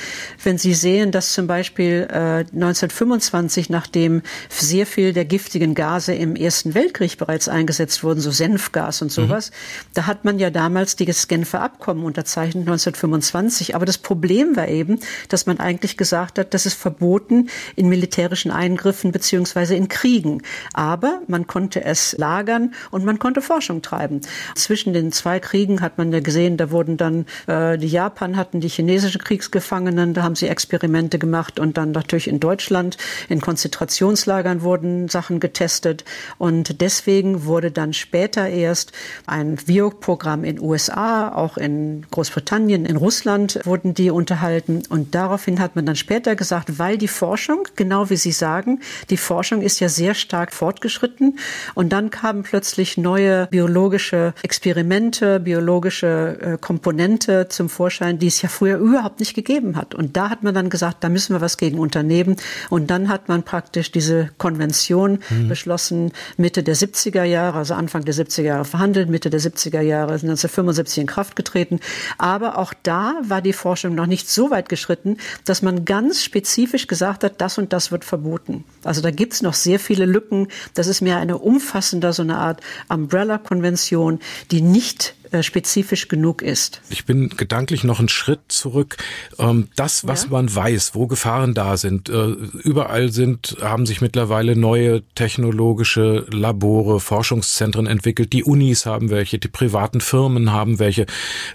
wenn 0.45 0.59
Sie 0.59 0.75
sehen, 0.75 1.11
dass 1.11 1.33
zum 1.33 1.47
Beispiel 1.47 2.07
äh, 2.11 2.45
1925, 2.55 3.69
nachdem 3.69 4.23
sehr 4.49 4.87
viel 4.87 5.13
der 5.13 5.25
giftigen 5.25 5.75
Gase 5.75 6.15
im 6.15 6.37
Ersten 6.37 6.75
Weltkrieg 6.75 7.19
bereits 7.19 7.49
eingesetzt 7.49 8.05
wurden, 8.05 8.21
so 8.21 8.31
Senfgas 8.31 9.03
und 9.03 9.11
sowas, 9.11 9.51
mhm. 9.51 9.55
da 9.95 10.07
hat 10.07 10.25
man 10.25 10.39
ja 10.39 10.51
da 10.51 10.69
damals 10.69 10.97
das 10.97 11.29
Genfer 11.29 11.63
Abkommen 11.63 12.05
unterzeichnet, 12.05 12.63
1925. 12.69 13.75
Aber 13.75 13.87
das 13.87 13.97
Problem 13.97 14.55
war 14.55 14.69
eben, 14.69 14.99
dass 15.31 15.38
man 15.47 15.61
eigentlich 15.61 15.97
gesagt 15.97 16.39
hat, 16.39 16.55
das 16.55 16.67
ist 16.67 16.75
verboten 16.75 17.49
in 17.77 17.89
militärischen 17.89 18.51
Eingriffen 18.51 19.13
beziehungsweise 19.13 19.75
in 19.75 19.89
Kriegen. 19.89 20.43
Aber 20.73 21.21
man 21.27 21.47
konnte 21.47 21.85
es 21.85 22.17
lagern 22.19 22.75
und 22.91 23.05
man 23.05 23.19
konnte 23.19 23.43
Forschung 23.43 23.83
treiben. 23.83 24.21
Zwischen 24.55 24.93
den 24.93 25.13
zwei 25.13 25.41
Kriegen 25.41 25.81
hat 25.81 25.99
man 25.99 26.13
ja 26.13 26.21
gesehen, 26.21 26.57
da 26.57 26.71
wurden 26.71 26.97
dann, 26.97 27.27
äh, 27.47 27.79
die 27.79 27.89
Japan 27.89 28.37
hatten 28.37 28.61
die 28.61 28.69
chinesischen 28.69 29.21
Kriegsgefangenen, 29.21 30.15
da 30.15 30.23
haben 30.23 30.37
sie 30.37 30.49
Experimente 30.49 31.19
gemacht 31.19 31.59
und 31.59 31.77
dann 31.77 31.93
natürlich 31.93 32.29
in 32.29 32.41
Deutschland 32.41 32.97
in 33.29 33.41
Konzentrationslagern 33.41 34.63
wurden 34.63 35.09
Sachen 35.09 35.41
getestet. 35.41 36.05
Und 36.39 36.81
deswegen 36.81 37.45
wurde 37.45 37.71
dann 37.71 37.93
später 37.93 38.49
erst 38.49 38.93
ein 39.27 39.57
Bio-Programm 39.57 40.45
in 40.45 40.61
USA, 40.61 41.33
auch 41.33 41.57
in 41.57 42.07
Großbritannien, 42.11 42.85
in 42.85 42.97
Russland 42.97 43.61
wurden 43.65 43.95
die 43.95 44.11
unterhalten. 44.11 44.83
Und 44.89 45.15
daraufhin 45.29 45.61
hat 45.61 45.77
man 45.77 45.85
dann 45.85 45.95
später 45.95 46.37
gesagt, 46.37 46.79
weil 46.79 46.97
die 46.97 47.07
Forschung, 47.07 47.69
genau 47.77 48.09
wie 48.09 48.17
Sie 48.17 48.33
sagen, 48.33 48.81
die 49.11 49.19
Forschung 49.19 49.61
ist 49.61 49.79
ja 49.79 49.91
sehr 49.91 50.15
stark 50.15 50.55
fortgeschritten. 50.55 51.39
Und 51.75 51.91
dann 51.91 52.09
kamen 52.09 52.45
plötzlich 52.45 52.97
neue 52.97 53.47
biologische 53.49 54.33
Experimente, 54.43 55.39
biologische 55.39 56.39
äh, 56.41 56.59
Komponente 56.59 57.49
zum 57.51 57.69
Vorschein, 57.69 58.19
die 58.19 58.29
es 58.29 58.41
ja 58.41 58.49
früher 58.49 58.79
überhaupt 58.79 59.21
nicht 59.21 59.35
gegeben 59.35 59.77
hat. 59.77 59.95
Und 59.95 60.17
da 60.17 60.31
hat 60.31 60.43
man 60.43 60.55
dann 60.55 60.71
gesagt, 60.71 61.05
da 61.05 61.11
müssen 61.11 61.37
wir 61.37 61.43
was 61.43 61.59
gegen 61.59 61.79
unternehmen. 61.79 62.37
Und 62.71 62.91
dann 62.91 63.11
hat 63.11 63.29
man 63.29 63.43
praktisch 63.43 63.93
diese 63.93 64.31
Konvention 64.39 65.19
mhm. 65.29 65.49
beschlossen, 65.49 66.13
Mitte 66.39 66.63
der 66.63 66.75
70er 66.75 67.25
Jahre, 67.25 67.59
also 67.59 67.75
Anfang 67.75 68.07
der 68.07 68.15
70er 68.15 68.43
Jahre 68.43 68.65
verhandelt, 68.65 69.11
Mitte 69.11 69.29
der 69.29 69.41
70er 69.41 69.83
Jahre 69.83 70.13
1975 70.13 70.99
in 70.99 71.07
Kraft 71.07 71.37
getreten. 71.37 71.81
Aber 72.17 72.57
auch 72.57 72.73
da 72.83 73.21
war 73.25 73.43
die 73.43 73.53
Forschung 73.53 73.95
noch 73.95 74.07
nicht 74.07 74.31
so 74.31 74.51
weit 74.51 74.71
geschritten, 74.71 75.18
dass 75.45 75.63
man 75.63 75.85
ganz 75.85 76.23
spezifisch 76.23 76.87
gesagt 76.87 77.25
hat, 77.25 77.41
das 77.41 77.59
und 77.59 77.73
das 77.73 77.93
wird 77.93 78.05
verboten. 78.05 78.65
Also 78.85 79.01
da 79.01 79.11
gibt 79.11 79.35
es 79.35 79.43
noch 79.43 79.55
sehr 79.55 79.79
viele 79.79 80.07
Lücken. 80.07 80.49
Das 80.75 80.87
ist 80.87 81.01
mehr 81.01 81.19
eine 81.19 81.39
umfassende, 81.39 82.13
so 82.13 82.23
eine 82.23 82.39
Art 82.39 82.61
Umbrella-Konvention, 82.89 84.21
die 84.51 84.61
nicht 84.61 85.15
spezifisch 85.43 86.09
genug 86.09 86.43
ist. 86.43 86.81
Ich 86.91 87.05
bin 87.05 87.31
gedanklich 87.31 87.85
noch 87.85 87.99
einen 87.99 88.09
Schritt 88.09 88.41
zurück. 88.49 88.97
Ähm, 89.39 89.69
das, 89.77 90.07
was 90.07 90.25
ja. 90.25 90.31
man 90.31 90.55
weiß, 90.55 90.95
wo 90.95 91.07
Gefahren 91.07 91.55
da 91.55 91.77
sind, 91.77 92.09
äh, 92.09 92.29
überall 92.63 93.13
sind, 93.13 93.57
haben 93.61 93.87
sich 93.87 94.01
mittlerweile 94.01 94.57
neue 94.57 95.03
technologische 95.15 96.27
Labore, 96.31 97.01
Forschungszentren 97.01 97.87
entwickelt. 97.87 98.33
Die 98.33 98.45
Unis 98.45 98.87
haben 98.87 99.11
welche, 99.11 99.39
die 99.39 99.49
privaten 99.49 100.01
Firmen 100.01 100.53
haben 100.53 100.79
welche. 100.79 101.07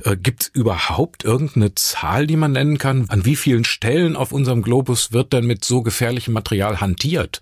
Äh, 0.04 0.18
Gibt 0.18 0.44
es 0.44 0.48
überhaupt 0.50 1.24
irgendeine 1.24 1.76
Zahl, 1.76 2.28
die 2.28 2.36
man 2.36 2.52
nennen 2.52 2.78
kann? 2.78 3.06
An 3.10 3.26
wie 3.26 3.36
vielen 3.36 3.66
Stellen 3.66 4.16
auf 4.16 4.32
unserem 4.32 4.62
Globus 4.62 5.12
wird 5.12 5.34
denn 5.34 5.46
mit 5.46 5.66
so 5.66 5.82
gefährlichem 5.82 6.34
Material 6.34 6.82
hantiert? 6.82 7.42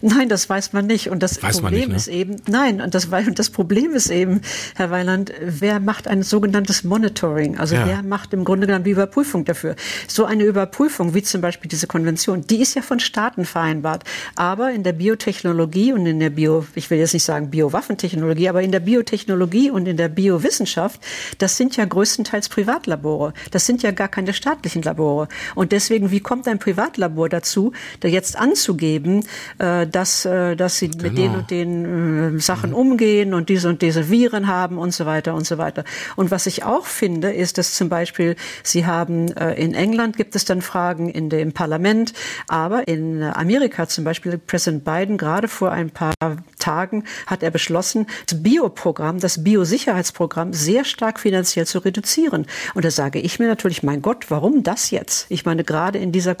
Nein, 0.00 0.28
das 0.28 0.48
weiß 0.48 0.72
man 0.72 0.86
nicht. 0.86 1.10
Und 1.10 1.22
das 1.22 1.42
weiß 1.42 1.60
Problem 1.60 1.80
nicht, 1.80 1.88
ne? 1.90 1.96
ist 1.96 2.08
eben, 2.08 2.36
nein, 2.46 2.80
und 2.80 2.94
das, 2.94 3.06
und 3.06 3.38
das 3.38 3.50
Problem 3.50 3.92
ist 3.92 4.10
eben, 4.10 4.40
Herr 4.74 4.90
Weiland, 4.90 5.32
wer 5.40 5.67
macht 5.80 6.08
ein 6.08 6.22
sogenanntes 6.22 6.84
Monitoring? 6.84 7.58
Also 7.58 7.74
ja. 7.74 7.86
wer 7.86 8.02
macht 8.02 8.32
im 8.32 8.44
Grunde 8.44 8.66
genommen 8.66 8.84
die 8.84 8.92
Überprüfung 8.92 9.44
dafür? 9.44 9.76
So 10.06 10.24
eine 10.24 10.44
Überprüfung, 10.44 11.14
wie 11.14 11.22
zum 11.22 11.40
Beispiel 11.40 11.68
diese 11.68 11.86
Konvention, 11.86 12.46
die 12.46 12.60
ist 12.60 12.74
ja 12.74 12.82
von 12.82 13.00
Staaten 13.00 13.44
vereinbart. 13.44 14.04
Aber 14.36 14.70
in 14.72 14.82
der 14.82 14.92
Biotechnologie 14.92 15.92
und 15.92 16.06
in 16.06 16.20
der 16.20 16.30
Bio, 16.30 16.66
ich 16.74 16.90
will 16.90 16.98
jetzt 16.98 17.12
nicht 17.14 17.24
sagen 17.24 17.50
Biowaffentechnologie, 17.50 18.48
aber 18.48 18.62
in 18.62 18.72
der 18.72 18.80
Biotechnologie 18.80 19.70
und 19.70 19.86
in 19.86 19.96
der 19.96 20.08
Biowissenschaft, 20.08 21.00
das 21.38 21.56
sind 21.56 21.76
ja 21.76 21.84
größtenteils 21.84 22.48
Privatlabore. 22.48 23.34
Das 23.50 23.66
sind 23.66 23.82
ja 23.82 23.90
gar 23.90 24.08
keine 24.08 24.32
staatlichen 24.32 24.82
Labore. 24.82 25.28
Und 25.54 25.72
deswegen, 25.72 26.10
wie 26.10 26.20
kommt 26.20 26.48
ein 26.48 26.58
Privatlabor 26.58 27.28
dazu, 27.28 27.72
da 28.00 28.08
jetzt 28.08 28.38
anzugeben, 28.38 29.24
äh, 29.58 29.86
dass, 29.86 30.24
äh, 30.24 30.56
dass 30.56 30.78
sie 30.78 30.88
genau. 30.88 31.02
mit 31.02 31.18
den 31.18 31.34
und 31.34 31.50
den 31.50 32.36
äh, 32.36 32.40
Sachen 32.40 32.72
umgehen 32.72 33.34
und 33.34 33.48
diese 33.48 33.68
und 33.68 33.82
diese 33.82 34.10
Viren 34.10 34.46
haben 34.46 34.78
und 34.78 34.92
so 34.92 35.06
weiter 35.06 35.34
und 35.34 35.46
so 35.46 35.57
weiter. 35.58 35.84
Und 36.16 36.30
was 36.30 36.46
ich 36.46 36.64
auch 36.64 36.86
finde, 36.86 37.32
ist, 37.32 37.58
dass 37.58 37.74
zum 37.74 37.88
Beispiel 37.88 38.36
Sie 38.62 38.86
haben 38.86 39.28
äh, 39.36 39.54
in 39.54 39.74
England 39.74 40.16
gibt 40.16 40.34
es 40.36 40.44
dann 40.44 40.62
Fragen 40.62 41.08
in 41.08 41.30
dem 41.30 41.52
Parlament, 41.52 42.12
aber 42.46 42.88
in 42.88 43.22
Amerika 43.22 43.88
zum 43.88 44.04
Beispiel 44.04 44.38
Präsident 44.38 44.84
Biden 44.84 45.18
gerade 45.18 45.48
vor 45.48 45.72
ein 45.72 45.90
paar 45.90 46.14
Tagen 46.58 47.04
hat 47.26 47.42
er 47.42 47.50
beschlossen, 47.50 48.06
das 48.26 48.42
Bioprogramm, 48.42 49.20
das 49.20 49.44
Biosicherheitsprogramm 49.44 50.52
sehr 50.52 50.84
stark 50.84 51.20
finanziell 51.20 51.66
zu 51.66 51.78
reduzieren. 51.78 52.46
Und 52.74 52.84
da 52.84 52.90
sage 52.90 53.18
ich 53.20 53.38
mir 53.38 53.48
natürlich, 53.48 53.82
mein 53.82 54.02
Gott, 54.02 54.30
warum 54.30 54.62
das 54.62 54.90
jetzt? 54.90 55.26
Ich 55.28 55.44
meine, 55.44 55.64
gerade 55.64 55.98
in 55.98 56.12
dieser 56.12 56.36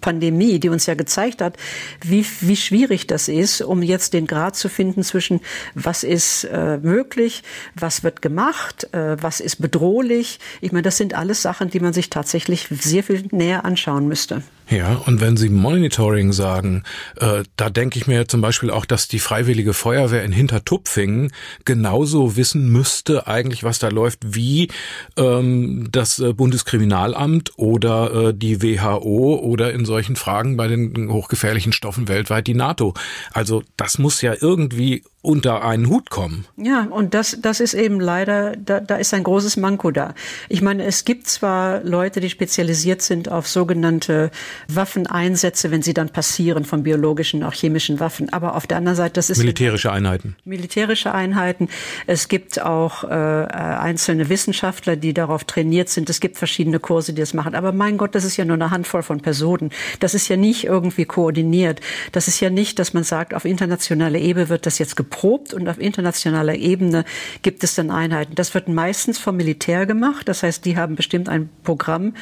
Pandemie, 0.00 0.58
die 0.58 0.68
uns 0.68 0.86
ja 0.86 0.94
gezeigt 0.94 1.40
hat, 1.40 1.56
wie, 2.02 2.24
wie 2.40 2.56
schwierig 2.56 3.06
das 3.06 3.28
ist, 3.28 3.60
um 3.60 3.82
jetzt 3.82 4.14
den 4.14 4.26
Grad 4.26 4.56
zu 4.56 4.68
finden 4.68 5.02
zwischen 5.02 5.40
was 5.74 6.04
ist 6.04 6.44
äh, 6.44 6.78
möglich, 6.78 7.42
was 7.74 8.02
wird 8.02 8.22
gemacht, 8.22 8.92
äh, 8.92 9.16
was 9.20 9.40
ist 9.40 9.60
bedrohlich. 9.60 10.40
Ich 10.60 10.72
meine, 10.72 10.82
das 10.82 10.96
sind 10.96 11.14
alles 11.14 11.42
Sachen, 11.42 11.70
die 11.70 11.80
man 11.80 11.92
sich 11.92 12.10
tatsächlich 12.10 12.68
sehr 12.70 13.02
viel 13.02 13.24
näher 13.30 13.64
anschauen 13.64 14.08
müsste. 14.08 14.42
Ja, 14.70 14.94
und 14.94 15.20
wenn 15.20 15.36
Sie 15.36 15.50
Monitoring 15.50 16.32
sagen, 16.32 16.84
äh, 17.16 17.42
da 17.56 17.68
denke 17.68 17.98
ich 17.98 18.06
mir 18.06 18.26
zum 18.28 18.40
Beispiel 18.40 18.70
auch, 18.70 18.86
dass 18.86 19.08
die 19.08 19.18
Freiwillige 19.18 19.74
Feuerwehr 19.74 20.24
in 20.24 20.32
Hintertupfingen 20.32 21.32
genauso 21.66 22.36
wissen 22.36 22.70
müsste 22.70 23.26
eigentlich, 23.26 23.62
was 23.62 23.78
da 23.78 23.88
läuft, 23.88 24.20
wie 24.34 24.68
ähm, 25.18 25.88
das 25.92 26.18
äh, 26.18 26.32
Bundeskriminalamt 26.32 27.52
oder 27.58 28.28
äh, 28.28 28.34
die 28.34 28.62
WHO 28.62 29.36
oder 29.36 29.74
in 29.74 29.84
solchen 29.84 30.16
Fragen 30.16 30.56
bei 30.56 30.66
den 30.66 31.12
hochgefährlichen 31.12 31.72
Stoffen 31.72 32.08
weltweit 32.08 32.46
die 32.46 32.54
NATO. 32.54 32.94
Also 33.32 33.62
das 33.76 33.98
muss 33.98 34.22
ja 34.22 34.34
irgendwie 34.40 35.04
unter 35.24 35.64
einen 35.64 35.88
Hut 35.88 36.10
kommen. 36.10 36.44
Ja, 36.58 36.86
und 36.90 37.14
das, 37.14 37.38
das 37.40 37.60
ist 37.60 37.72
eben 37.72 37.98
leider, 37.98 38.56
da, 38.56 38.80
da 38.80 38.96
ist 38.96 39.14
ein 39.14 39.24
großes 39.24 39.56
Manko 39.56 39.90
da. 39.90 40.14
Ich 40.50 40.60
meine, 40.60 40.84
es 40.84 41.06
gibt 41.06 41.26
zwar 41.28 41.82
Leute, 41.82 42.20
die 42.20 42.28
spezialisiert 42.28 43.00
sind 43.00 43.30
auf 43.30 43.48
sogenannte 43.48 44.30
Waffeneinsätze, 44.68 45.70
wenn 45.70 45.80
sie 45.80 45.94
dann 45.94 46.10
passieren 46.10 46.66
von 46.66 46.82
biologischen, 46.82 47.42
auch 47.42 47.54
chemischen 47.54 48.00
Waffen, 48.00 48.34
aber 48.34 48.54
auf 48.54 48.66
der 48.66 48.76
anderen 48.76 48.96
Seite, 48.96 49.14
das 49.14 49.30
ist 49.30 49.38
militärische 49.38 49.90
Einheiten. 49.90 50.36
Militärische 50.44 51.14
Einheiten. 51.14 51.70
Es 52.06 52.28
gibt 52.28 52.60
auch 52.60 53.04
äh, 53.04 53.06
einzelne 53.08 54.28
Wissenschaftler, 54.28 54.96
die 54.96 55.14
darauf 55.14 55.44
trainiert 55.44 55.88
sind. 55.88 56.10
Es 56.10 56.20
gibt 56.20 56.36
verschiedene 56.36 56.80
Kurse, 56.80 57.14
die 57.14 57.22
das 57.22 57.32
machen. 57.32 57.54
Aber 57.54 57.72
mein 57.72 57.96
Gott, 57.96 58.14
das 58.14 58.24
ist 58.24 58.36
ja 58.36 58.44
nur 58.44 58.56
eine 58.56 58.70
Handvoll 58.70 59.02
von 59.02 59.20
Personen. 59.20 59.70
Das 60.00 60.12
ist 60.12 60.28
ja 60.28 60.36
nicht 60.36 60.64
irgendwie 60.64 61.06
koordiniert. 61.06 61.80
Das 62.12 62.28
ist 62.28 62.40
ja 62.40 62.50
nicht, 62.50 62.78
dass 62.78 62.92
man 62.92 63.04
sagt, 63.04 63.32
auf 63.32 63.46
internationaler 63.46 64.18
Ebene 64.18 64.50
wird 64.50 64.66
das 64.66 64.78
jetzt 64.78 64.96
geplant 64.96 65.13
erprobt 65.14 65.54
und 65.54 65.68
auf 65.68 65.78
internationaler 65.78 66.56
Ebene 66.56 67.04
gibt 67.42 67.62
es 67.62 67.76
dann 67.76 67.90
Einheiten. 67.90 68.34
Das 68.34 68.52
wird 68.54 68.68
meistens 68.68 69.18
vom 69.18 69.36
Militär 69.36 69.86
gemacht. 69.86 70.28
Das 70.28 70.42
heißt, 70.42 70.64
die 70.64 70.76
haben 70.76 70.96
bestimmt 70.96 71.28
ein 71.28 71.48
Programm 71.62 72.14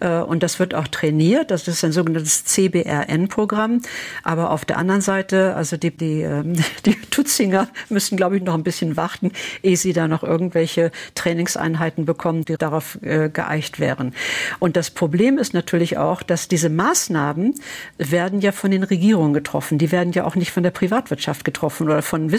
äh, 0.00 0.18
und 0.20 0.42
das 0.42 0.58
wird 0.58 0.74
auch 0.74 0.88
trainiert. 0.88 1.50
Das 1.50 1.68
ist 1.68 1.84
ein 1.84 1.92
sogenanntes 1.92 2.44
CBRN-Programm. 2.46 3.82
Aber 4.22 4.50
auf 4.50 4.64
der 4.64 4.78
anderen 4.78 5.02
Seite, 5.02 5.54
also 5.56 5.76
die, 5.76 5.90
die, 5.90 6.22
ähm, 6.22 6.54
die 6.86 6.94
Tutzinger 7.10 7.68
müssen, 7.90 8.16
glaube 8.16 8.38
ich, 8.38 8.42
noch 8.42 8.54
ein 8.54 8.62
bisschen 8.62 8.96
warten, 8.96 9.32
ehe 9.62 9.76
sie 9.76 9.92
da 9.92 10.08
noch 10.08 10.22
irgendwelche 10.22 10.90
Trainingseinheiten 11.14 12.06
bekommen, 12.06 12.44
die 12.44 12.56
darauf 12.56 12.98
äh, 13.02 13.28
geeicht 13.28 13.78
wären. 13.78 14.14
Und 14.58 14.76
das 14.76 14.90
Problem 14.90 15.38
ist 15.38 15.52
natürlich 15.52 15.98
auch, 15.98 16.22
dass 16.22 16.48
diese 16.48 16.70
Maßnahmen 16.70 17.54
werden 17.98 18.40
ja 18.40 18.52
von 18.52 18.70
den 18.70 18.84
Regierungen 18.84 19.34
getroffen. 19.34 19.76
Die 19.76 19.92
werden 19.92 20.12
ja 20.12 20.24
auch 20.24 20.34
nicht 20.34 20.50
von 20.50 20.62
der 20.62 20.70
Privatwirtschaft 20.70 21.44
getroffen 21.44 21.88
oder 21.88 22.00
von 22.00 22.32
Wissenschaftlern 22.32 22.37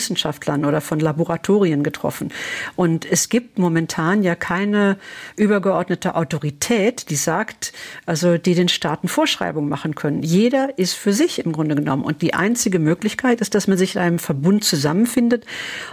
oder 0.65 0.82
von 0.82 1.00
Laboratorien 1.00 1.84
getroffen. 1.84 2.32
Und 2.75 3.06
es 3.10 3.29
gibt 3.29 3.60
momentan 3.60 4.24
ja 4.24 4.36
keine 4.36 4.98
übergeordnete 5.36 6.15
Autorität, 6.15 7.10
die 7.10 7.15
sagt, 7.15 7.74
also 8.06 8.38
die 8.38 8.56
den 8.56 8.70
Staaten 8.70 9.08
Vorschreibungen 9.08 9.70
machen 9.70 9.96
können. 9.96 10.24
Jeder 10.24 10.77
ist 10.77 10.94
für 10.94 11.13
sich 11.13 11.44
im 11.44 11.51
Grunde 11.51 11.75
genommen. 11.75 12.03
Und 12.03 12.22
die 12.22 12.34
einzige 12.34 12.79
Möglichkeit 12.79 13.41
ist, 13.41 13.56
dass 13.56 13.68
man 13.68 13.77
sich 13.77 13.96
in 13.96 14.01
einem 14.01 14.20
Verbund 14.20 14.63
zusammenfindet. 14.63 15.46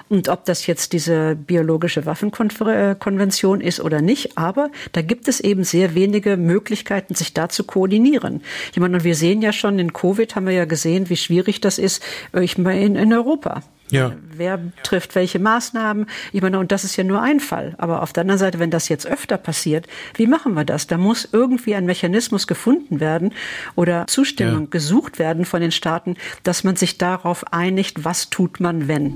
Und 0.09 0.29
ob 0.29 0.45
das 0.45 0.67
jetzt 0.67 0.93
diese 0.93 1.37
biologische 1.37 2.07
Waffenkonvention 2.07 3.61
ist 3.61 3.81
oder 3.81 4.01
nicht, 4.01 4.39
aber 4.39 4.71
da 4.93 5.03
gibt 5.03 5.29
es 5.29 5.41
eben 5.41 5.65
sehr 5.65 5.95
wenige 5.95 6.37
Möglichkeiten, 6.37 7.15
sich 7.15 7.35
da 7.35 7.49
zu 7.49 7.65
koordinieren. 7.65 8.43
Ich 8.73 8.79
meine, 8.79 8.97
und 8.97 9.05
wir 9.05 9.15
sehen 9.15 9.43
ja 9.43 9.53
schon, 9.53 9.79
in 9.79 9.93
Covid 9.93 10.37
haben 10.37 10.47
wir 10.47 10.53
ja 10.53 10.65
gesehen, 10.65 11.09
wie 11.09 11.17
schwierig 11.17 11.61
das 11.61 11.79
ist, 11.79 12.03
ich 12.41 12.59
meine, 12.59 12.83
in, 12.83 12.97
in 12.97 13.13
Europa. 13.13 13.63
Ja. 13.97 14.13
Wer 14.37 14.61
trifft 14.83 15.15
welche 15.15 15.39
Maßnahmen? 15.39 16.07
Ich 16.33 16.43
meine, 16.43 16.59
und 16.59 16.73
das 16.73 16.85
ist 16.85 16.97
ja 16.97 17.05
nur 17.05 17.23
ein 17.23 17.41
Fall. 17.41 17.75
Aber 17.79 18.03
auf 18.03 18.13
der 18.13 18.23
anderen 18.23 18.39
Seite, 18.39 18.59
wenn 18.59 18.71
das 18.71 18.89
jetzt 18.89 19.07
öfter 19.07 19.39
passiert, 19.39 19.87
wie 20.15 20.27
machen 20.27 20.55
wir 20.55 20.65
das? 20.65 20.87
Da 20.87 20.99
muss 20.99 21.29
irgendwie 21.33 21.75
ein 21.75 21.87
Mechanismus 21.87 22.47
gefunden 22.47 23.01
werden 23.01 23.33
oder 23.75 24.07
Zustimmung 24.07 24.65
ja. 24.65 24.71
gesucht 24.71 25.19
werden 25.19 25.45
von 25.45 25.61
den 25.61 25.73
Staaten, 25.73 26.17
dass 26.43 26.65
man 26.65 26.77
sich 26.77 26.99
darauf 26.99 27.53
einigt, 27.53 28.05
was 28.05 28.31
tut 28.31 28.61
man, 28.61 28.89
wenn. 28.89 29.15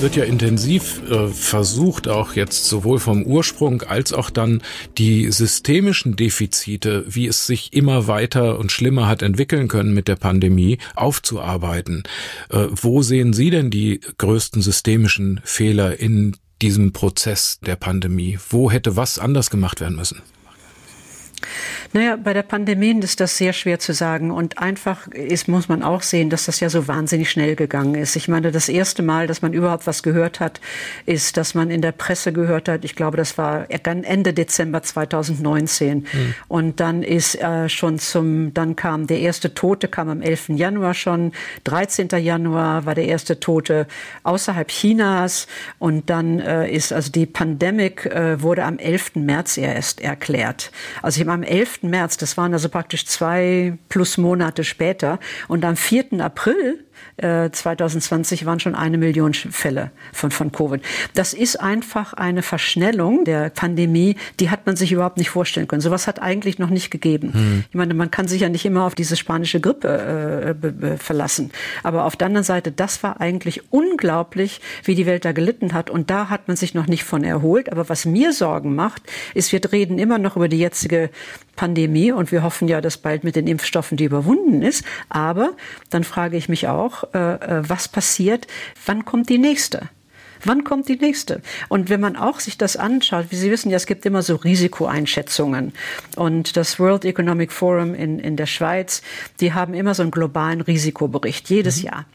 Es 0.00 0.04
wird 0.04 0.16
ja 0.16 0.24
intensiv 0.24 1.02
äh, 1.10 1.28
versucht, 1.28 2.08
auch 2.08 2.32
jetzt 2.32 2.64
sowohl 2.64 2.98
vom 2.98 3.22
Ursprung 3.24 3.82
als 3.82 4.14
auch 4.14 4.30
dann 4.30 4.62
die 4.96 5.30
systemischen 5.30 6.16
Defizite, 6.16 7.04
wie 7.06 7.26
es 7.26 7.46
sich 7.46 7.74
immer 7.74 8.06
weiter 8.06 8.58
und 8.58 8.72
schlimmer 8.72 9.08
hat 9.08 9.20
entwickeln 9.20 9.68
können 9.68 9.92
mit 9.92 10.08
der 10.08 10.16
Pandemie, 10.16 10.78
aufzuarbeiten. 10.96 12.04
Äh, 12.48 12.68
wo 12.70 13.02
sehen 13.02 13.34
Sie 13.34 13.50
denn 13.50 13.70
die 13.70 14.00
größten 14.16 14.62
systemischen 14.62 15.42
Fehler 15.44 16.00
in 16.00 16.34
diesem 16.62 16.94
Prozess 16.94 17.60
der 17.60 17.76
Pandemie? 17.76 18.38
Wo 18.48 18.70
hätte 18.70 18.96
was 18.96 19.18
anders 19.18 19.50
gemacht 19.50 19.82
werden 19.82 19.96
müssen? 19.96 20.22
Naja, 21.92 22.16
bei 22.16 22.32
der 22.32 22.44
Pandemie 22.44 22.96
ist 23.00 23.18
das 23.18 23.36
sehr 23.36 23.52
schwer 23.52 23.80
zu 23.80 23.92
sagen. 23.92 24.30
Und 24.30 24.58
einfach 24.58 25.08
ist, 25.08 25.48
muss 25.48 25.68
man 25.68 25.82
auch 25.82 26.02
sehen, 26.02 26.30
dass 26.30 26.46
das 26.46 26.60
ja 26.60 26.70
so 26.70 26.86
wahnsinnig 26.86 27.30
schnell 27.30 27.56
gegangen 27.56 27.96
ist. 27.96 28.14
Ich 28.14 28.28
meine, 28.28 28.52
das 28.52 28.68
erste 28.68 29.02
Mal, 29.02 29.26
dass 29.26 29.42
man 29.42 29.52
überhaupt 29.52 29.88
was 29.88 30.04
gehört 30.04 30.38
hat, 30.38 30.60
ist, 31.06 31.36
dass 31.36 31.54
man 31.54 31.70
in 31.70 31.82
der 31.82 31.90
Presse 31.90 32.32
gehört 32.32 32.68
hat, 32.68 32.84
ich 32.84 32.94
glaube, 32.94 33.16
das 33.16 33.38
war 33.38 33.66
Ende 33.68 34.32
Dezember 34.32 34.82
2019. 34.82 35.98
Mhm. 35.98 36.34
Und 36.46 36.80
dann 36.80 37.02
ist 37.02 37.34
äh, 37.40 37.68
schon 37.68 37.98
zum, 37.98 38.54
dann 38.54 38.76
kam 38.76 39.08
der 39.08 39.18
erste 39.18 39.54
Tote, 39.54 39.88
kam 39.88 40.08
am 40.08 40.22
11. 40.22 40.50
Januar 40.50 40.94
schon. 40.94 41.32
13. 41.64 42.08
Januar 42.20 42.86
war 42.86 42.94
der 42.94 43.06
erste 43.06 43.40
Tote 43.40 43.88
außerhalb 44.22 44.68
Chinas. 44.68 45.48
Und 45.80 46.08
dann 46.08 46.38
äh, 46.38 46.70
ist, 46.70 46.92
also 46.92 47.10
die 47.10 47.26
Pandemie 47.26 47.92
äh, 48.04 48.40
wurde 48.40 48.64
am 48.64 48.78
11. 48.78 49.16
März 49.16 49.56
erst 49.56 50.00
erklärt. 50.00 50.70
Also 51.02 51.20
ich 51.20 51.26
am 51.34 51.42
11. 51.42 51.79
März, 51.82 52.16
das 52.16 52.36
waren 52.36 52.52
also 52.52 52.68
praktisch 52.68 53.06
zwei 53.06 53.78
plus 53.88 54.18
Monate 54.18 54.64
später. 54.64 55.18
Und 55.48 55.64
am 55.64 55.76
4. 55.76 56.20
April 56.20 56.84
äh, 57.16 57.50
2020 57.50 58.46
waren 58.46 58.60
schon 58.60 58.74
eine 58.74 58.98
Million 58.98 59.34
Fälle 59.34 59.90
von, 60.12 60.30
von 60.30 60.52
Covid. 60.52 60.82
Das 61.14 61.34
ist 61.34 61.60
einfach 61.60 62.12
eine 62.14 62.42
Verschnellung 62.42 63.24
der 63.24 63.50
Pandemie, 63.50 64.16
die 64.38 64.50
hat 64.50 64.66
man 64.66 64.76
sich 64.76 64.92
überhaupt 64.92 65.16
nicht 65.16 65.30
vorstellen 65.30 65.68
können. 65.68 65.80
Sowas 65.80 66.06
hat 66.06 66.20
eigentlich 66.20 66.58
noch 66.58 66.70
nicht 66.70 66.90
gegeben. 66.90 67.32
Hm. 67.32 67.64
Ich 67.68 67.74
meine, 67.74 67.94
man 67.94 68.10
kann 68.10 68.28
sich 68.28 68.42
ja 68.42 68.48
nicht 68.48 68.64
immer 68.64 68.84
auf 68.84 68.94
diese 68.94 69.16
spanische 69.16 69.60
Grippe 69.60 70.56
äh, 70.60 70.96
verlassen. 70.96 71.50
Aber 71.82 72.04
auf 72.04 72.16
der 72.16 72.26
anderen 72.26 72.44
Seite, 72.44 72.72
das 72.72 73.02
war 73.02 73.20
eigentlich 73.20 73.72
unglaublich, 73.72 74.60
wie 74.84 74.94
die 74.94 75.06
Welt 75.06 75.24
da 75.24 75.32
gelitten 75.32 75.72
hat. 75.72 75.90
Und 75.90 76.10
da 76.10 76.28
hat 76.28 76.48
man 76.48 76.56
sich 76.56 76.74
noch 76.74 76.86
nicht 76.86 77.04
von 77.04 77.24
erholt. 77.24 77.70
Aber 77.70 77.88
was 77.88 78.04
mir 78.04 78.32
Sorgen 78.32 78.74
macht, 78.74 79.02
ist, 79.34 79.52
wir 79.52 79.60
reden 79.72 79.98
immer 79.98 80.18
noch 80.18 80.36
über 80.36 80.48
die 80.48 80.58
jetzige 80.58 81.10
Pandemie 81.56 82.10
und 82.10 82.32
wir 82.32 82.42
hoffen 82.42 82.68
ja, 82.68 82.80
dass 82.80 82.96
bald 82.96 83.22
mit 83.22 83.36
den 83.36 83.46
Impfstoffen 83.46 83.98
die 83.98 84.04
überwunden 84.04 84.62
ist. 84.62 84.84
Aber 85.10 85.52
dann 85.90 86.04
frage 86.04 86.36
ich 86.36 86.48
mich 86.48 86.68
auch, 86.68 86.89
äh, 87.14 87.18
äh 87.18 87.62
was 87.68 87.88
passiert? 87.88 88.46
Wann 88.86 89.04
kommt 89.04 89.28
die 89.28 89.38
nächste? 89.38 89.88
Wann 90.44 90.64
kommt 90.64 90.88
die 90.88 90.96
nächste? 90.96 91.42
Und 91.68 91.90
wenn 91.90 92.00
man 92.00 92.16
auch 92.16 92.40
sich 92.40 92.56
das 92.56 92.76
anschaut, 92.76 93.26
wie 93.30 93.36
Sie 93.36 93.50
wissen 93.50 93.70
ja, 93.70 93.76
es 93.76 93.86
gibt 93.86 94.06
immer 94.06 94.22
so 94.22 94.36
Risikoeinschätzungen. 94.36 95.72
Und 96.16 96.56
das 96.56 96.78
World 96.78 97.04
Economic 97.04 97.52
Forum 97.52 97.94
in, 97.94 98.18
in 98.18 98.36
der 98.36 98.46
Schweiz, 98.46 99.02
die 99.40 99.52
haben 99.52 99.74
immer 99.74 99.94
so 99.94 100.02
einen 100.02 100.10
globalen 100.10 100.60
Risikobericht, 100.60 101.50
jedes 101.50 101.78
mhm. 101.78 101.86
Jahr. 101.86 102.06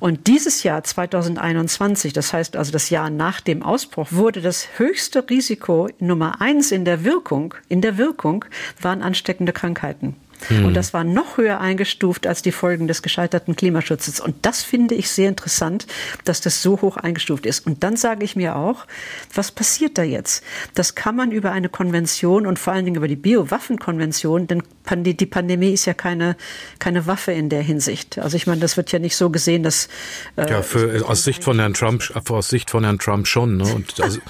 Und 0.00 0.26
dieses 0.26 0.62
Jahr 0.62 0.82
2021, 0.82 2.12
das 2.12 2.32
heißt 2.32 2.56
also 2.56 2.72
das 2.72 2.90
Jahr 2.90 3.10
nach 3.10 3.40
dem 3.40 3.62
Ausbruch, 3.62 4.08
wurde 4.10 4.40
das 4.40 4.66
höchste 4.76 5.28
Risiko 5.28 5.88
Nummer 6.00 6.40
eins 6.40 6.72
in 6.72 6.84
der 6.84 7.04
Wirkung, 7.04 7.54
in 7.68 7.80
der 7.80 7.96
Wirkung 7.96 8.44
waren 8.80 9.02
ansteckende 9.02 9.52
Krankheiten. 9.52 10.16
Hm. 10.48 10.66
Und 10.66 10.74
das 10.74 10.94
war 10.94 11.04
noch 11.04 11.36
höher 11.36 11.60
eingestuft 11.60 12.26
als 12.26 12.42
die 12.42 12.52
Folgen 12.52 12.86
des 12.88 13.02
gescheiterten 13.02 13.56
Klimaschutzes. 13.56 14.20
Und 14.20 14.36
das 14.42 14.62
finde 14.62 14.94
ich 14.94 15.10
sehr 15.10 15.28
interessant, 15.28 15.86
dass 16.24 16.40
das 16.40 16.62
so 16.62 16.80
hoch 16.80 16.96
eingestuft 16.96 17.46
ist. 17.46 17.66
Und 17.66 17.82
dann 17.82 17.96
sage 17.96 18.24
ich 18.24 18.36
mir 18.36 18.56
auch, 18.56 18.86
was 19.34 19.50
passiert 19.50 19.98
da 19.98 20.02
jetzt? 20.02 20.44
Das 20.74 20.94
kann 20.94 21.16
man 21.16 21.32
über 21.32 21.52
eine 21.52 21.68
Konvention 21.68 22.46
und 22.46 22.58
vor 22.58 22.72
allen 22.72 22.84
Dingen 22.84 22.96
über 22.96 23.08
die 23.08 23.16
Biowaffenkonvention, 23.16 24.46
denn 24.46 24.62
die 24.90 25.26
Pandemie 25.26 25.72
ist 25.72 25.84
ja 25.84 25.94
keine, 25.94 26.36
keine 26.78 27.06
Waffe 27.06 27.32
in 27.32 27.48
der 27.48 27.62
Hinsicht. 27.62 28.18
Also 28.18 28.36
ich 28.36 28.46
meine, 28.46 28.60
das 28.60 28.76
wird 28.76 28.92
ja 28.92 28.98
nicht 28.98 29.16
so 29.16 29.30
gesehen, 29.30 29.62
dass... 29.62 29.88
Äh, 30.36 30.50
ja, 30.50 30.62
für, 30.62 31.06
aus 31.06 31.24
Sicht 31.24 31.44
von 31.44 31.58
Herrn 31.58 31.74
Trump, 31.74 32.10
aus 32.30 32.48
Sicht 32.48 32.70
von 32.70 32.84
Herrn 32.84 32.98
Trump 32.98 33.26
schon. 33.26 33.58
Ne? 33.58 33.64
Und 33.74 34.00
also, 34.00 34.20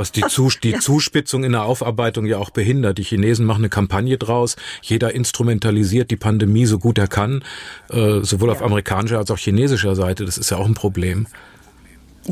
was 0.00 0.12
die, 0.12 0.22
Zus 0.22 0.58
die 0.58 0.70
ja. 0.70 0.80
Zuspitzung 0.80 1.44
in 1.44 1.52
der 1.52 1.64
Aufarbeitung 1.64 2.24
ja 2.24 2.38
auch 2.38 2.50
behindert. 2.50 2.96
Die 2.96 3.04
Chinesen 3.04 3.44
machen 3.44 3.60
eine 3.60 3.68
Kampagne 3.68 4.16
draus. 4.16 4.56
Jeder 4.80 5.14
instrumentalisiert 5.14 6.10
die 6.10 6.16
Pandemie 6.16 6.64
so 6.64 6.78
gut 6.78 6.96
er 6.96 7.06
kann, 7.06 7.44
äh, 7.90 8.20
sowohl 8.22 8.48
ja. 8.48 8.54
auf 8.54 8.62
amerikanischer 8.62 9.18
als 9.18 9.30
auch 9.30 9.38
chinesischer 9.38 9.94
Seite. 9.94 10.24
Das 10.24 10.38
ist 10.38 10.50
ja 10.50 10.56
auch 10.56 10.66
ein 10.66 10.74
Problem. 10.74 11.26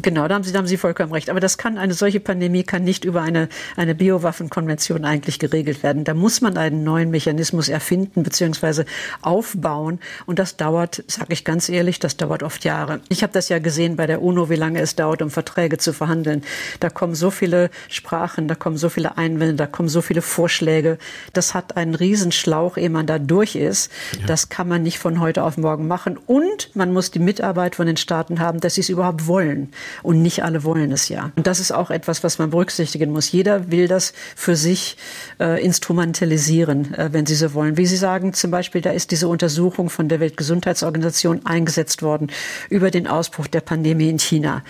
Genau, 0.03 0.29
da 0.29 0.35
haben 0.37 0.45
Sie, 0.45 0.53
da 0.53 0.59
haben 0.59 0.67
Sie 0.67 0.77
vollkommen 0.77 1.13
recht. 1.13 1.29
Aber 1.31 1.41
das 1.41 1.59
kann, 1.59 1.77
eine 1.77 1.95
solche 1.95 2.21
Pandemie 2.21 2.63
kann 2.63 2.85
nicht 2.85 3.05
über 3.05 3.23
eine, 3.23 3.49
eine 3.77 3.95
Biowaffenkonvention 3.95 5.05
eigentlich 5.05 5.39
geregelt 5.39 5.83
werden. 5.83 6.05
Da 6.05 6.15
muss 6.15 6.41
man 6.41 6.57
einen 6.57 6.85
neuen 6.85 7.11
Mechanismus 7.11 7.69
erfinden 7.69 8.23
bzw. 8.23 8.85
aufbauen. 9.23 9.99
Und 10.27 10.39
das 10.39 10.57
dauert, 10.57 11.03
sage 11.07 11.33
ich 11.33 11.45
ganz 11.45 11.69
ehrlich, 11.69 11.99
das 11.99 12.17
dauert 12.17 12.43
oft 12.43 12.65
Jahre. 12.65 13.01
Ich 13.09 13.23
habe 13.23 13.33
das 13.33 13.49
ja 13.49 13.59
gesehen 13.59 13.97
bei 13.97 14.07
der 14.07 14.23
UNO, 14.23 14.51
wie 14.51 14.57
lange 14.57 14.81
es 14.81 14.95
dauert, 14.95 15.23
um 15.23 15.31
Verträge 15.31 15.79
zu 15.79 15.93
verhandeln. 15.93 16.45
Da 16.81 16.91
kommen 16.91 17.15
so 17.15 17.31
viele 17.31 17.71
Sprachen, 17.89 18.47
da 18.47 18.55
kommen 18.55 18.77
so 18.77 18.89
viele 18.89 19.19
Einwände, 19.19 19.55
da 19.55 19.67
kommen 19.67 19.89
so 19.89 20.01
viele 20.01 20.23
Vorschläge. 20.23 20.99
Das 21.33 21.55
hat 21.55 21.77
einen 21.77 21.95
Riesenschlauch, 21.95 22.77
ehe 22.77 22.91
man 22.91 23.07
da 23.07 23.19
durch 23.19 23.57
ist. 23.57 23.91
Ja. 24.21 24.27
Das 24.27 24.49
kann 24.49 24.69
man 24.69 24.83
nicht 24.83 24.99
von 24.99 25.21
heute 25.21 25.43
auf 25.43 25.57
morgen 25.57 25.89
machen. 25.89 26.19
Und 26.27 26.71
man 26.75 26.93
muss 26.93 27.11
die 27.11 27.19
Mitarbeit 27.19 27.75
von 27.75 27.87
den 27.87 27.97
Staaten 27.97 28.39
haben, 28.39 28.61
dass 28.61 28.75
sie 28.75 28.83
es 28.83 28.89
überhaupt 28.89 29.27
wollen. 29.27 29.73
Und 30.03 30.23
nicht 30.23 30.45
alle 30.45 30.65
wollen 30.65 30.93
es 30.93 31.09
ja. 31.09 31.33
Und 31.37 31.47
das 31.47 31.61
ist 31.61 31.73
auch 31.73 31.91
etwas, 31.91 32.25
was 32.25 32.39
man 32.39 32.51
berücksichtigen 32.51 33.11
muss. 33.11 33.31
Jeder 33.33 33.71
will 33.71 33.89
das 33.89 34.13
für 34.37 34.57
sich 34.57 34.97
äh, 35.41 35.63
instrumentalisieren, 35.65 36.95
äh, 36.95 37.09
wenn 37.13 37.27
sie 37.27 37.35
so 37.35 37.55
wollen. 37.55 37.77
Wie 37.77 37.87
Sie 37.87 37.97
sagen, 37.97 38.33
zum 38.33 38.51
Beispiel, 38.51 38.81
da 38.81 38.91
ist 38.91 39.11
diese 39.11 39.29
Untersuchung 39.29 39.91
von 39.91 40.09
der 40.09 40.21
Weltgesundheitsorganisation 40.21 41.47
eingesetzt 41.47 42.03
worden 42.03 42.29
über 42.69 42.91
den 42.91 43.07
Ausbruch 43.07 43.47
der 43.47 43.61
Pandemie 43.61 44.09
in 44.09 44.19
China. 44.19 44.63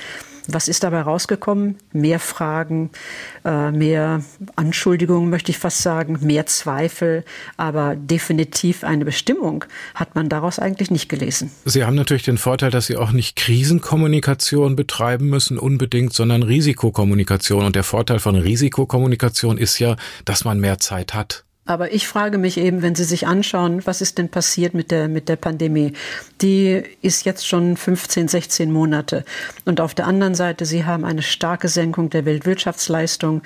Was 0.50 0.67
ist 0.67 0.83
dabei 0.83 1.02
rausgekommen? 1.02 1.76
Mehr 1.93 2.19
Fragen, 2.19 2.90
äh, 3.45 3.71
mehr 3.71 4.23
Anschuldigungen, 4.57 5.28
möchte 5.28 5.50
ich 5.50 5.59
fast 5.59 5.83
sagen, 5.83 6.19
mehr 6.23 6.47
Zweifel, 6.47 7.25
aber 7.59 7.97
definitiv 7.97 8.83
eine 8.83 9.05
Bestimmung 9.05 9.67
hat 9.95 10.14
man 10.14 10.31
daraus 10.31 10.59
eigentlich 10.59 10.90
nicht 10.90 11.11
gelesen. 11.11 11.50
Sie 11.67 11.85
haben 11.85 11.97
natürlich 11.97 12.23
den 12.23 12.38
Vorteil, 12.38 12.71
dass 12.71 12.87
Sie 12.87 12.97
auch 12.97 13.12
nicht 13.12 13.37
Krisenkommunikation 13.37 14.75
betreiben 14.75 15.28
müssen 15.28 15.59
unbedingt, 15.59 16.14
sondern 16.14 16.43
Risikokommunikation. 16.43 17.64
Und 17.64 17.76
der 17.76 17.85
Vorteil 17.85 18.19
von 18.19 18.35
Risikokommunikation 18.35 19.59
ist 19.59 19.78
ja, 19.78 19.97
dass 20.25 20.45
man 20.45 20.61
mehr 20.61 20.78
Zeit 20.78 21.12
hat. 21.12 21.45
Aber 21.68 21.92
ich 21.92 22.08
frage 22.08 22.38
mich 22.38 22.56
eben, 22.56 22.80
wenn 22.80 22.94
Sie 22.94 23.04
sich 23.04 23.26
anschauen, 23.26 23.84
was 23.84 24.00
ist 24.00 24.16
denn 24.16 24.30
passiert 24.30 24.72
mit 24.72 24.90
der, 24.90 25.06
mit 25.06 25.28
der 25.28 25.37
Pandemie? 25.37 25.92
Die 26.40 26.82
ist 27.02 27.26
jetzt 27.26 27.46
schon 27.46 27.76
15, 27.76 28.26
16 28.26 28.72
Monate. 28.72 29.22
Und 29.66 29.82
auf 29.82 29.94
der 29.94 30.06
anderen 30.06 30.34
Seite, 30.34 30.64
Sie 30.64 30.87
haben 30.87 31.04
eine 31.04 31.20
starke 31.20 31.68
Senkung 31.68 32.08
der 32.08 32.25
Weltwirtschaftsleistung. 32.25 33.42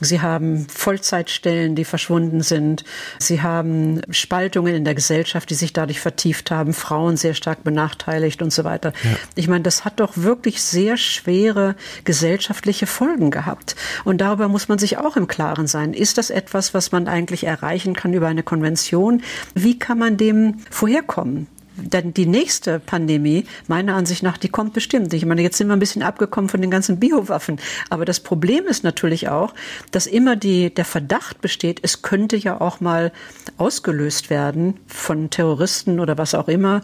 Sie 0.00 0.22
haben 0.22 0.66
Vollzeitstellen, 0.70 1.74
die 1.74 1.84
verschwunden 1.84 2.40
sind. 2.40 2.84
Sie 3.18 3.42
haben 3.42 4.00
Spaltungen 4.08 4.74
in 4.74 4.86
der 4.86 4.94
Gesellschaft, 4.94 5.50
die 5.50 5.54
sich 5.54 5.74
dadurch 5.74 6.00
vertieft 6.00 6.50
haben. 6.50 6.72
Frauen 6.72 7.18
sehr 7.18 7.34
stark 7.34 7.62
benachteiligt 7.62 8.40
und 8.40 8.54
so 8.54 8.64
weiter. 8.64 8.94
Ja. 9.04 9.10
Ich 9.34 9.48
meine, 9.48 9.64
das 9.64 9.84
hat 9.84 10.00
doch 10.00 10.16
wirklich 10.16 10.62
sehr 10.62 10.96
schwere 10.96 11.76
gesellschaftliche 12.04 12.86
Folgen 12.86 13.30
gehabt. 13.30 13.76
Und 14.04 14.22
darüber 14.22 14.48
muss 14.48 14.68
man 14.68 14.78
sich 14.78 14.96
auch 14.96 15.18
im 15.18 15.28
Klaren 15.28 15.66
sein. 15.66 15.92
Ist 15.92 16.16
das 16.16 16.30
etwas, 16.30 16.72
was 16.72 16.90
man 16.90 17.06
eigentlich 17.06 17.44
erreicht? 17.44 17.65
Erreichen 17.66 17.94
kann 17.94 18.14
über 18.14 18.28
eine 18.28 18.42
Konvention. 18.42 19.22
Wie 19.54 19.78
kann 19.78 19.98
man 19.98 20.16
dem 20.16 20.60
vorherkommen? 20.70 21.48
Denn 21.78 22.14
die 22.14 22.24
nächste 22.24 22.78
Pandemie, 22.78 23.44
meiner 23.68 23.96
Ansicht 23.96 24.22
nach, 24.22 24.38
die 24.38 24.48
kommt 24.48 24.72
bestimmt. 24.72 25.12
Ich 25.12 25.26
meine, 25.26 25.42
jetzt 25.42 25.58
sind 25.58 25.66
wir 25.66 25.74
ein 25.74 25.78
bisschen 25.78 26.02
abgekommen 26.02 26.48
von 26.48 26.62
den 26.62 26.70
ganzen 26.70 26.98
Biowaffen. 26.98 27.58
Aber 27.90 28.06
das 28.06 28.20
Problem 28.20 28.66
ist 28.66 28.82
natürlich 28.82 29.28
auch, 29.28 29.52
dass 29.90 30.06
immer 30.06 30.36
die, 30.36 30.72
der 30.72 30.86
Verdacht 30.86 31.42
besteht, 31.42 31.80
es 31.82 32.00
könnte 32.00 32.36
ja 32.36 32.62
auch 32.62 32.80
mal 32.80 33.12
ausgelöst 33.58 34.30
werden 34.30 34.78
von 34.86 35.28
Terroristen 35.28 36.00
oder 36.00 36.16
was 36.16 36.34
auch 36.34 36.48
immer, 36.48 36.80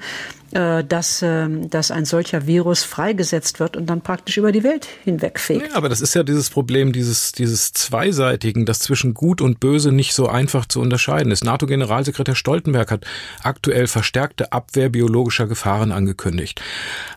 dass, 0.53 1.23
ähm, 1.23 1.71
dass 1.71 1.91
ein 1.91 2.05
solcher 2.05 2.47
Virus 2.47 2.85
freigesetzt 2.85 3.61
wird 3.61 3.77
und 3.77 3.87
dann 3.87 4.03
praktisch 4.03 4.37
über 4.37 4.53
die 4.53 4.63
Welt 4.63 4.87
hinwegfegt. 5.05 5.69
Ja, 5.69 5.75
aber 5.75 5.89
das 5.89 6.01
ist 6.01 6.15
ja 6.15 6.23
dieses 6.23 6.51
Problem 6.51 6.93
dieses, 6.93 7.33
dieses 7.33 7.73
Zweiseitigen, 7.73 8.67
das 8.67 8.81
zwischen 8.81 9.15
Gut 9.15 9.41
und 9.41 9.61
Böse 9.61 9.93
nicht 9.93 10.15
so 10.15 10.29
einfach 10.29 10.67
zu 10.67 10.81
unterscheiden 10.81 11.33
ist. 11.33 11.45
NATO-Generalsekretär 11.45 12.35
Stoltenberg 12.35 12.91
hat 12.91 13.07
aktuell 13.43 13.87
verstärkte 13.87 14.53
Abwehr 14.53 14.89
biologischer 14.89 15.47
Gefahren 15.47 15.93
angekündigt. 15.93 16.61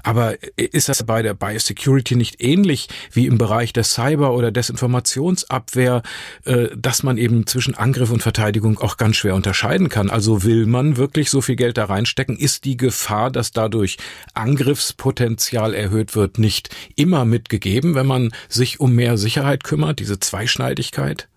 Aber 0.03 0.35
ist 0.55 0.89
das 0.89 1.03
bei 1.03 1.21
der 1.21 1.33
Biosecurity 1.33 2.15
nicht 2.15 2.41
ähnlich 2.41 2.87
wie 3.11 3.25
im 3.25 3.37
Bereich 3.37 3.73
der 3.73 3.83
Cyber- 3.83 4.33
oder 4.33 4.51
Desinformationsabwehr, 4.51 6.03
äh, 6.45 6.67
dass 6.75 7.03
man 7.03 7.17
eben 7.17 7.47
zwischen 7.47 7.75
Angriff 7.75 8.11
und 8.11 8.21
Verteidigung 8.21 8.79
auch 8.79 8.97
ganz 8.97 9.17
schwer 9.17 9.35
unterscheiden 9.35 9.89
kann? 9.89 10.09
Also 10.09 10.43
will 10.43 10.65
man 10.65 10.97
wirklich 10.97 11.29
so 11.29 11.41
viel 11.41 11.55
Geld 11.55 11.77
da 11.77 11.85
reinstecken? 11.85 12.37
Ist 12.37 12.65
die 12.65 12.77
Gefahr 12.77 13.24
Gefahr, 13.25 13.31
dass 13.31 13.51
dadurch 13.51 13.97
Angriffspotenzial 14.33 15.73
erhöht 15.73 16.15
wird, 16.15 16.37
nicht 16.37 16.69
immer 16.95 17.25
mitgegeben, 17.25 17.95
wenn 17.95 18.05
man 18.05 18.31
sich 18.49 18.79
um 18.79 18.93
mehr 18.93 19.17
Sicherheit 19.17 19.63
kümmert, 19.63 19.99
diese 19.99 20.19
Zweischneidigkeit? 20.19 21.27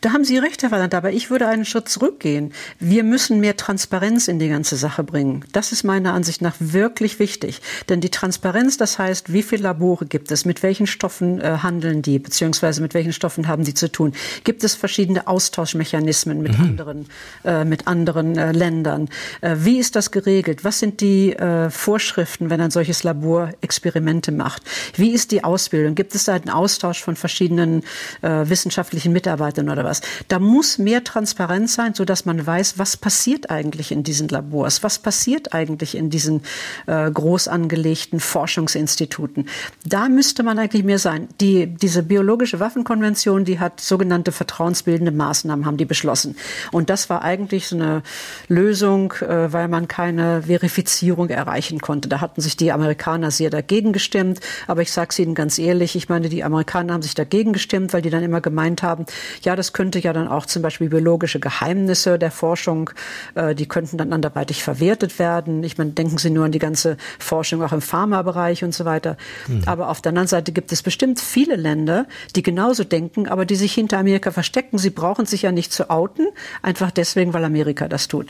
Da 0.00 0.12
haben 0.12 0.24
Sie 0.24 0.38
recht, 0.38 0.62
Herr 0.62 0.70
Walland, 0.70 0.94
aber 0.94 1.12
ich 1.12 1.30
würde 1.30 1.46
einen 1.46 1.64
Schritt 1.64 1.88
zurückgehen. 1.88 2.52
Wir 2.78 3.04
müssen 3.04 3.40
mehr 3.40 3.56
Transparenz 3.56 4.28
in 4.28 4.38
die 4.38 4.48
ganze 4.48 4.76
Sache 4.76 5.04
bringen. 5.04 5.44
Das 5.52 5.72
ist 5.72 5.84
meiner 5.84 6.12
Ansicht 6.14 6.42
nach 6.42 6.54
wirklich 6.58 7.18
wichtig. 7.18 7.60
Denn 7.88 8.00
die 8.00 8.10
Transparenz, 8.10 8.76
das 8.76 8.98
heißt, 8.98 9.32
wie 9.32 9.42
viele 9.42 9.62
Labore 9.62 10.06
gibt 10.06 10.30
es, 10.30 10.44
mit 10.44 10.62
welchen 10.62 10.86
Stoffen 10.86 11.40
äh, 11.40 11.58
handeln 11.62 12.02
die, 12.02 12.18
beziehungsweise 12.18 12.82
mit 12.82 12.94
welchen 12.94 13.12
Stoffen 13.12 13.48
haben 13.48 13.64
sie 13.64 13.74
zu 13.74 13.90
tun? 13.90 14.12
Gibt 14.44 14.64
es 14.64 14.74
verschiedene 14.74 15.26
Austauschmechanismen 15.26 16.42
mit 16.42 16.58
mhm. 16.58 16.64
anderen, 16.64 17.06
äh, 17.44 17.64
mit 17.64 17.86
anderen 17.86 18.36
äh, 18.36 18.52
Ländern? 18.52 19.08
Äh, 19.40 19.56
wie 19.60 19.78
ist 19.78 19.96
das 19.96 20.10
geregelt? 20.10 20.64
Was 20.64 20.78
sind 20.78 21.00
die 21.00 21.32
äh, 21.32 21.70
Vorschriften, 21.70 22.50
wenn 22.50 22.60
ein 22.60 22.70
solches 22.70 23.02
Labor 23.02 23.50
Experimente 23.60 24.32
macht? 24.32 24.62
Wie 24.96 25.12
ist 25.12 25.30
die 25.30 25.44
Ausbildung? 25.44 25.94
Gibt 25.94 26.14
es 26.14 26.24
da 26.24 26.34
einen 26.34 26.50
Austausch 26.50 27.02
von 27.02 27.16
verschiedenen 27.16 27.82
äh, 28.22 28.28
wissenschaftlichen 28.44 29.12
Mitarbeitern? 29.12 29.69
Oder 29.70 29.84
was. 29.84 30.00
Da 30.28 30.38
muss 30.38 30.78
mehr 30.78 31.04
Transparenz 31.04 31.74
sein, 31.74 31.94
so 31.94 32.04
dass 32.04 32.24
man 32.24 32.46
weiß, 32.46 32.78
was 32.78 32.96
passiert 32.96 33.50
eigentlich 33.50 33.92
in 33.92 34.02
diesen 34.02 34.28
Labors, 34.28 34.82
was 34.82 34.98
passiert 34.98 35.52
eigentlich 35.52 35.94
in 35.96 36.10
diesen 36.10 36.42
äh, 36.86 37.10
groß 37.10 37.48
angelegten 37.48 38.20
Forschungsinstituten. 38.20 39.48
Da 39.84 40.08
müsste 40.08 40.42
man 40.42 40.58
eigentlich 40.58 40.84
mehr 40.84 40.98
sein. 40.98 41.28
Die, 41.40 41.66
diese 41.66 42.02
biologische 42.02 42.60
Waffenkonvention, 42.60 43.44
die 43.44 43.58
hat 43.58 43.80
sogenannte 43.80 44.32
vertrauensbildende 44.32 45.12
Maßnahmen, 45.12 45.66
haben 45.66 45.76
die 45.76 45.84
beschlossen. 45.84 46.36
Und 46.72 46.90
das 46.90 47.10
war 47.10 47.22
eigentlich 47.22 47.68
so 47.68 47.76
eine 47.76 48.02
Lösung, 48.48 49.12
äh, 49.20 49.52
weil 49.52 49.68
man 49.68 49.88
keine 49.88 50.42
Verifizierung 50.42 51.28
erreichen 51.30 51.80
konnte. 51.80 52.08
Da 52.08 52.20
hatten 52.20 52.40
sich 52.40 52.56
die 52.56 52.72
Amerikaner 52.72 53.30
sehr 53.30 53.50
dagegen 53.50 53.92
gestimmt. 53.92 54.40
Aber 54.66 54.82
ich 54.82 54.92
sage 54.92 55.08
es 55.10 55.18
Ihnen 55.18 55.34
ganz 55.34 55.58
ehrlich, 55.58 55.96
ich 55.96 56.08
meine, 56.08 56.28
die 56.28 56.44
Amerikaner 56.44 56.94
haben 56.94 57.02
sich 57.02 57.14
dagegen 57.14 57.52
gestimmt, 57.52 57.92
weil 57.92 58.02
die 58.02 58.10
dann 58.10 58.22
immer 58.22 58.40
gemeint 58.40 58.82
haben, 58.82 59.06
ja, 59.42 59.56
das 59.60 59.74
könnte 59.74 59.98
ja 59.98 60.14
dann 60.14 60.26
auch 60.26 60.46
zum 60.46 60.62
Beispiel 60.62 60.88
biologische 60.88 61.38
Geheimnisse 61.38 62.18
der 62.18 62.30
Forschung, 62.30 62.88
äh, 63.34 63.54
die 63.54 63.68
könnten 63.68 63.98
dann 63.98 64.10
anderweitig 64.14 64.62
verwertet 64.62 65.18
werden. 65.18 65.62
Ich 65.62 65.76
meine, 65.76 65.90
denken 65.90 66.16
Sie 66.16 66.30
nur 66.30 66.46
an 66.46 66.52
die 66.52 66.58
ganze 66.58 66.96
Forschung 67.18 67.62
auch 67.62 67.72
im 67.72 67.82
Pharmabereich 67.82 68.64
und 68.64 68.74
so 68.74 68.86
weiter. 68.86 69.18
Mhm. 69.48 69.64
Aber 69.66 69.90
auf 69.90 70.00
der 70.00 70.10
anderen 70.10 70.28
Seite 70.28 70.52
gibt 70.52 70.72
es 70.72 70.82
bestimmt 70.82 71.20
viele 71.20 71.56
Länder, 71.56 72.06
die 72.36 72.42
genauso 72.42 72.84
denken, 72.84 73.28
aber 73.28 73.44
die 73.44 73.56
sich 73.56 73.74
hinter 73.74 73.98
Amerika 73.98 74.30
verstecken. 74.30 74.78
Sie 74.78 74.88
brauchen 74.88 75.26
sich 75.26 75.42
ja 75.42 75.52
nicht 75.52 75.74
zu 75.74 75.90
outen, 75.90 76.26
einfach 76.62 76.90
deswegen, 76.90 77.34
weil 77.34 77.44
Amerika 77.44 77.86
das 77.86 78.08
tut. 78.08 78.28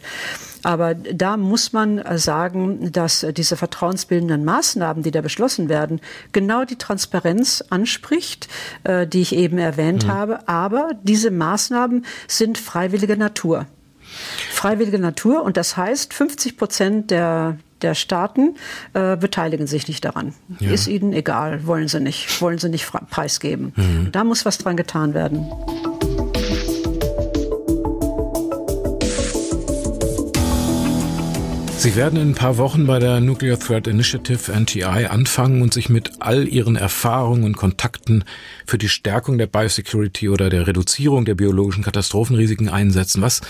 Aber 0.62 0.94
da 0.94 1.36
muss 1.36 1.72
man 1.72 2.02
sagen, 2.18 2.92
dass 2.92 3.26
diese 3.36 3.56
vertrauensbildenden 3.56 4.44
Maßnahmen, 4.44 5.02
die 5.02 5.10
da 5.10 5.20
beschlossen 5.20 5.68
werden, 5.68 6.00
genau 6.32 6.64
die 6.64 6.76
Transparenz 6.76 7.64
anspricht, 7.70 8.48
äh, 8.84 9.06
die 9.06 9.22
ich 9.22 9.34
eben 9.34 9.58
erwähnt 9.58 10.06
mhm. 10.06 10.12
habe. 10.12 10.48
Aber 10.48 10.90
diese 11.02 11.30
Maßnahmen 11.30 12.04
sind 12.28 12.58
freiwilliger 12.58 13.16
Natur. 13.16 13.66
Freiwillige 14.50 14.98
Natur 14.98 15.42
und 15.42 15.56
das 15.56 15.76
heißt, 15.76 16.12
50 16.12 16.56
Prozent 16.56 17.10
der 17.10 17.56
der 17.82 17.94
Staaten 17.94 18.56
äh, 18.92 19.16
beteiligen 19.16 19.66
sich 19.66 19.88
nicht 19.88 20.04
daran. 20.04 20.34
Ja. 20.58 20.70
Ist 20.70 20.86
ihnen 20.86 21.12
egal, 21.12 21.66
wollen 21.66 21.88
sie 21.88 22.00
nicht, 22.00 22.40
wollen 22.40 22.58
sie 22.58 22.68
nicht 22.68 22.90
preisgeben. 23.10 23.72
Mhm. 23.76 24.12
Da 24.12 24.24
muss 24.24 24.44
was 24.44 24.58
dran 24.58 24.76
getan 24.76 25.14
werden. 25.14 25.46
Sie 31.80 31.96
werden 31.96 32.20
in 32.20 32.32
ein 32.32 32.34
paar 32.34 32.58
Wochen 32.58 32.86
bei 32.86 32.98
der 32.98 33.20
Nuclear 33.20 33.58
Threat 33.58 33.86
Initiative 33.86 34.52
NTI 34.52 35.06
anfangen 35.06 35.62
und 35.62 35.72
sich 35.72 35.88
mit 35.88 36.10
all 36.20 36.46
Ihren 36.46 36.76
Erfahrungen 36.76 37.44
und 37.44 37.56
Kontakten 37.56 38.24
für 38.66 38.76
die 38.76 38.90
Stärkung 38.90 39.38
der 39.38 39.46
Biosecurity 39.46 40.28
oder 40.28 40.50
der 40.50 40.66
Reduzierung 40.66 41.24
der 41.24 41.36
biologischen 41.36 41.82
Katastrophenrisiken 41.82 42.68
einsetzen. 42.68 43.22
Was 43.22 43.40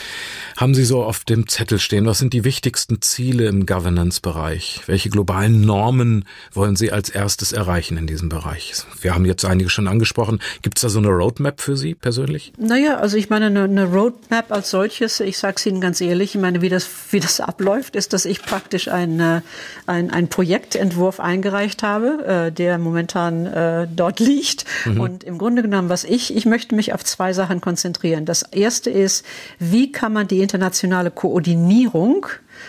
haben 0.57 0.77
Sie 0.77 0.85
so 0.85 1.03
auf 1.03 1.25
dem 1.25 1.49
Zettel 1.49 1.81
stehen? 1.81 2.07
Was 2.07 2.21
sind 2.21 2.33
die 2.33 2.45
wichtigsten 2.45 3.03
Ziele 3.03 3.49
im 3.49 3.67
Governance-Bereich? 3.67 4.83
Welche 4.87 5.11
globalen 5.11 5.63
Normen 5.63 6.25
wollen 6.53 6.77
Sie 6.77 6.93
als 6.93 7.11
erstes 7.11 7.51
erreichen 7.53 7.97
in 7.97 8.07
diesem 8.07 8.29
Bereich? 8.29 8.75
Wir 9.01 9.13
haben 9.13 9.27
jetzt 9.27 9.45
einige 9.45 9.71
schon 9.71 9.89
angesprochen. 9.89 10.39
Gibt 10.63 10.79
es 10.79 10.83
da 10.83 10.89
so 10.89 11.01
eine 11.01 11.09
Roadmap 11.09 11.61
für 11.61 11.77
Sie 11.77 11.97
persönlich? 11.97 12.53
Naja, 12.59 12.99
also 12.99 13.17
ich 13.17 13.29
meine, 13.29 13.47
eine, 13.47 13.87
Roadmap 13.87 14.53
als 14.53 14.71
solches, 14.71 15.19
ich 15.19 15.37
sage 15.37 15.57
es 15.57 15.67
Ihnen 15.67 15.81
ganz 15.81 16.01
ehrlich, 16.01 16.37
ich 16.37 16.41
meine, 16.41 16.63
wie 16.63 16.69
das, 16.69 16.89
wie 17.11 17.19
das 17.19 17.41
abläuft, 17.41 17.97
ist, 17.97 18.13
dass 18.13 18.20
dass 18.21 18.27
ich 18.27 18.43
praktisch 18.43 18.89
ein, 18.89 19.43
ein, 19.87 20.11
ein 20.11 20.29
Projektentwurf 20.29 21.21
eingereicht 21.21 21.83
habe, 21.83 22.49
äh, 22.49 22.53
der 22.53 22.77
momentan 22.77 23.47
äh, 23.47 23.89
dort 23.91 24.21
liegt. 24.21 24.67
Mhm. 24.85 25.01
Und 25.01 25.25
im 25.25 25.39
Grunde 25.39 25.63
genommen, 25.63 25.89
was 25.89 26.05
ich, 26.05 26.37
ich 26.37 26.45
möchte 26.45 26.75
mich 26.75 26.93
auf 26.93 27.03
zwei 27.03 27.33
Sachen 27.33 27.63
konzentrieren. 27.63 28.27
Das 28.27 28.43
erste 28.43 28.91
ist, 28.91 29.25
wie 29.59 29.91
kann 29.91 30.13
man 30.13 30.29
die 30.29 30.41
internationale 30.41 31.11
Koordinierung 31.11 32.27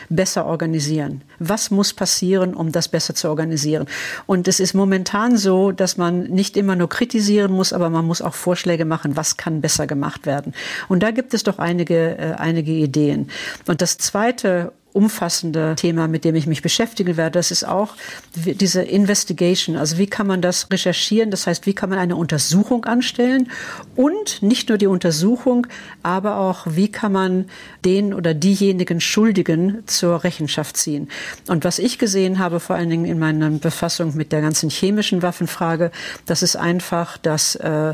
besser 0.08 0.46
organisieren? 0.46 1.22
Was 1.40 1.70
muss 1.70 1.94
passieren, 1.94 2.54
um 2.54 2.72
das 2.72 2.88
besser 2.88 3.14
zu 3.14 3.28
organisieren? 3.28 3.88
Und 4.26 4.48
es 4.48 4.62
ist 4.62 4.74
momentan 4.74 5.36
so, 5.36 5.74
dass 5.74 5.98
man 5.98 6.24
nicht 6.24 6.56
immer 6.56 6.78
nur 6.78 6.88
kritisieren 6.88 7.52
muss, 7.52 7.74
aber 7.74 7.90
man 7.90 8.06
muss 8.06 8.22
auch 8.22 8.36
Vorschläge 8.36 8.86
machen, 8.86 9.18
was 9.18 9.36
kann 9.36 9.60
besser 9.60 9.86
gemacht 9.86 10.26
werden. 10.26 10.54
Und 10.88 11.04
da 11.04 11.12
gibt 11.12 11.34
es 11.34 11.44
doch 11.44 11.60
einige, 11.60 12.18
äh, 12.18 12.34
einige 12.38 12.72
Ideen. 12.72 13.30
Und 13.68 13.82
das 13.82 13.98
zweite 13.98 14.72
umfassende 14.94 15.76
Thema, 15.76 16.08
mit 16.08 16.26
dem 16.26 16.36
ich 16.36 16.48
mich 16.48 16.62
beschäftigen 16.62 17.18
werde. 17.18 17.32
Das 17.40 17.52
ist 17.52 17.64
auch 17.64 17.96
diese 18.36 18.82
Investigation. 18.82 19.78
Also 19.78 19.98
wie 19.98 20.08
kann 20.08 20.28
man 20.28 20.42
das 20.42 20.70
recherchieren? 20.72 21.32
Das 21.32 21.48
heißt, 21.48 21.66
wie 21.66 21.74
kann 21.74 21.90
man 21.90 22.00
eine 22.00 22.16
Untersuchung 22.16 22.86
anstellen? 22.86 23.50
Und 23.96 24.42
nicht 24.42 24.70
nur 24.70 24.78
die 24.78 24.88
Untersuchung, 24.88 25.68
aber 26.04 26.38
auch, 26.38 26.68
wie 26.70 26.92
kann 26.92 27.12
man 27.14 27.46
den 27.86 28.14
oder 28.14 28.34
diejenigen 28.34 29.00
Schuldigen 29.00 29.84
zur 29.88 30.24
Rechenschaft 30.24 30.78
ziehen? 30.78 31.10
Und 31.48 31.64
was 31.64 31.80
ich 31.80 31.98
gesehen 31.98 32.40
habe, 32.40 32.60
vor 32.60 32.76
allen 32.76 32.90
Dingen 32.90 33.06
in 33.06 33.20
meiner 33.20 33.50
Befassung 33.50 34.16
mit 34.16 34.32
der 34.32 34.42
ganzen 34.42 34.70
chemischen 34.70 35.22
Waffenfrage, 35.22 35.92
das 36.26 36.44
ist 36.44 36.56
einfach, 36.56 37.18
dass 37.18 37.56
äh, 37.56 37.94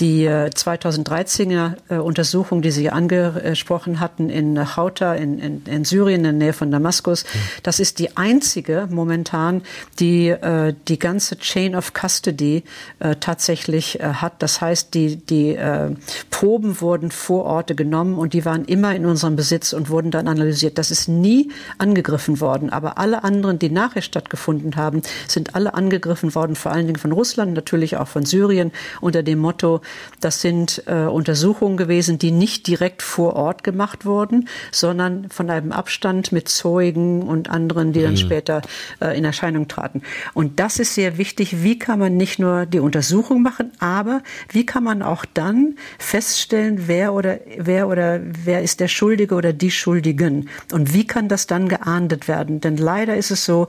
die 0.00 0.28
2013er 0.28 1.74
äh, 1.88 1.96
Untersuchung, 1.96 2.62
die 2.62 2.70
Sie 2.70 2.90
angesprochen 2.90 4.00
hatten 4.00 4.30
in 4.30 4.56
Chauta 4.66 5.14
in, 5.14 5.38
in, 5.38 5.62
in 5.66 5.84
Syrien, 5.84 6.18
in 6.18 6.22
der 6.24 6.32
Nähe 6.32 6.52
von 6.52 6.70
Damaskus, 6.70 7.24
das 7.62 7.80
ist 7.80 7.98
die 7.98 8.16
einzige 8.16 8.88
momentan, 8.90 9.62
die 10.00 10.28
äh, 10.28 10.74
die 10.88 10.98
ganze 10.98 11.38
Chain 11.38 11.74
of 11.76 11.92
Custody 11.92 12.64
äh, 12.98 13.16
tatsächlich 13.16 14.00
äh, 14.00 14.04
hat. 14.14 14.42
Das 14.42 14.60
heißt, 14.60 14.94
die, 14.94 15.16
die 15.16 15.54
äh, 15.54 15.90
Proben 16.30 16.80
wurden 16.80 17.10
vor 17.10 17.44
Orte 17.44 17.74
genommen 17.74 18.18
und 18.18 18.32
die 18.32 18.44
waren 18.44 18.64
immer 18.64 18.94
in 18.94 19.06
unserem 19.06 19.36
Besitz 19.36 19.72
und 19.72 19.90
wurden 19.90 20.10
dann 20.10 20.28
analysiert. 20.28 20.78
Das 20.78 20.90
ist 20.90 21.08
nie 21.08 21.50
angegriffen 21.78 22.40
worden. 22.40 22.70
Aber 22.70 22.98
alle 22.98 23.24
anderen, 23.24 23.58
die 23.58 23.70
nachher 23.70 24.02
stattgefunden 24.02 24.76
haben, 24.76 25.02
sind 25.28 25.54
alle 25.54 25.74
angegriffen 25.74 26.34
worden, 26.34 26.56
vor 26.56 26.72
allen 26.72 26.86
Dingen 26.86 26.98
von 26.98 27.12
Russland, 27.12 27.54
natürlich 27.54 27.96
auch 27.96 28.08
von 28.08 28.24
Syrien, 28.24 28.72
unter 29.00 29.22
dem 29.22 29.38
Motto, 29.38 29.80
das 30.20 30.40
sind 30.40 30.82
äh, 30.86 31.06
Untersuchungen 31.06 31.76
gewesen, 31.76 32.18
die 32.18 32.30
nicht 32.30 32.66
direkt 32.66 33.02
vor 33.02 33.36
Ort 33.36 33.64
gemacht 33.64 34.04
wurden, 34.04 34.48
sondern 34.70 35.28
von 35.30 35.50
einem 35.50 35.72
Abstand 35.72 36.32
mit 36.32 36.48
Zeugen 36.48 37.22
und 37.22 37.50
anderen, 37.50 37.92
die 37.92 38.02
dann 38.02 38.12
mhm. 38.12 38.18
später 38.18 38.62
äh, 39.00 39.16
in 39.16 39.24
Erscheinung 39.24 39.68
traten. 39.68 40.02
Und 40.34 40.60
das 40.60 40.78
ist 40.78 40.94
sehr 40.94 41.18
wichtig. 41.18 41.62
Wie 41.62 41.78
kann 41.78 41.98
man 41.98 42.16
nicht 42.16 42.38
nur 42.38 42.66
die 42.66 42.80
Untersuchung 42.80 43.42
machen, 43.42 43.72
aber 43.78 44.22
wie 44.50 44.66
kann 44.66 44.84
man 44.84 45.02
auch 45.02 45.24
dann 45.24 45.76
feststellen, 45.98 46.84
wer 46.86 47.12
oder 47.12 47.40
wer 47.58 47.88
oder 47.88 48.20
wer 48.22 48.62
ist 48.62 48.80
der 48.80 48.88
Schuldige 48.88 49.34
oder 49.34 49.52
die 49.52 49.70
Schuldigen? 49.70 50.48
Und 50.72 50.94
wie 50.94 51.06
kann 51.06 51.28
das 51.28 51.46
dann 51.46 51.68
geahndet 51.68 52.28
werden? 52.28 52.60
Denn 52.60 52.76
leider 52.76 53.16
ist 53.16 53.30
es 53.30 53.44
so, 53.44 53.68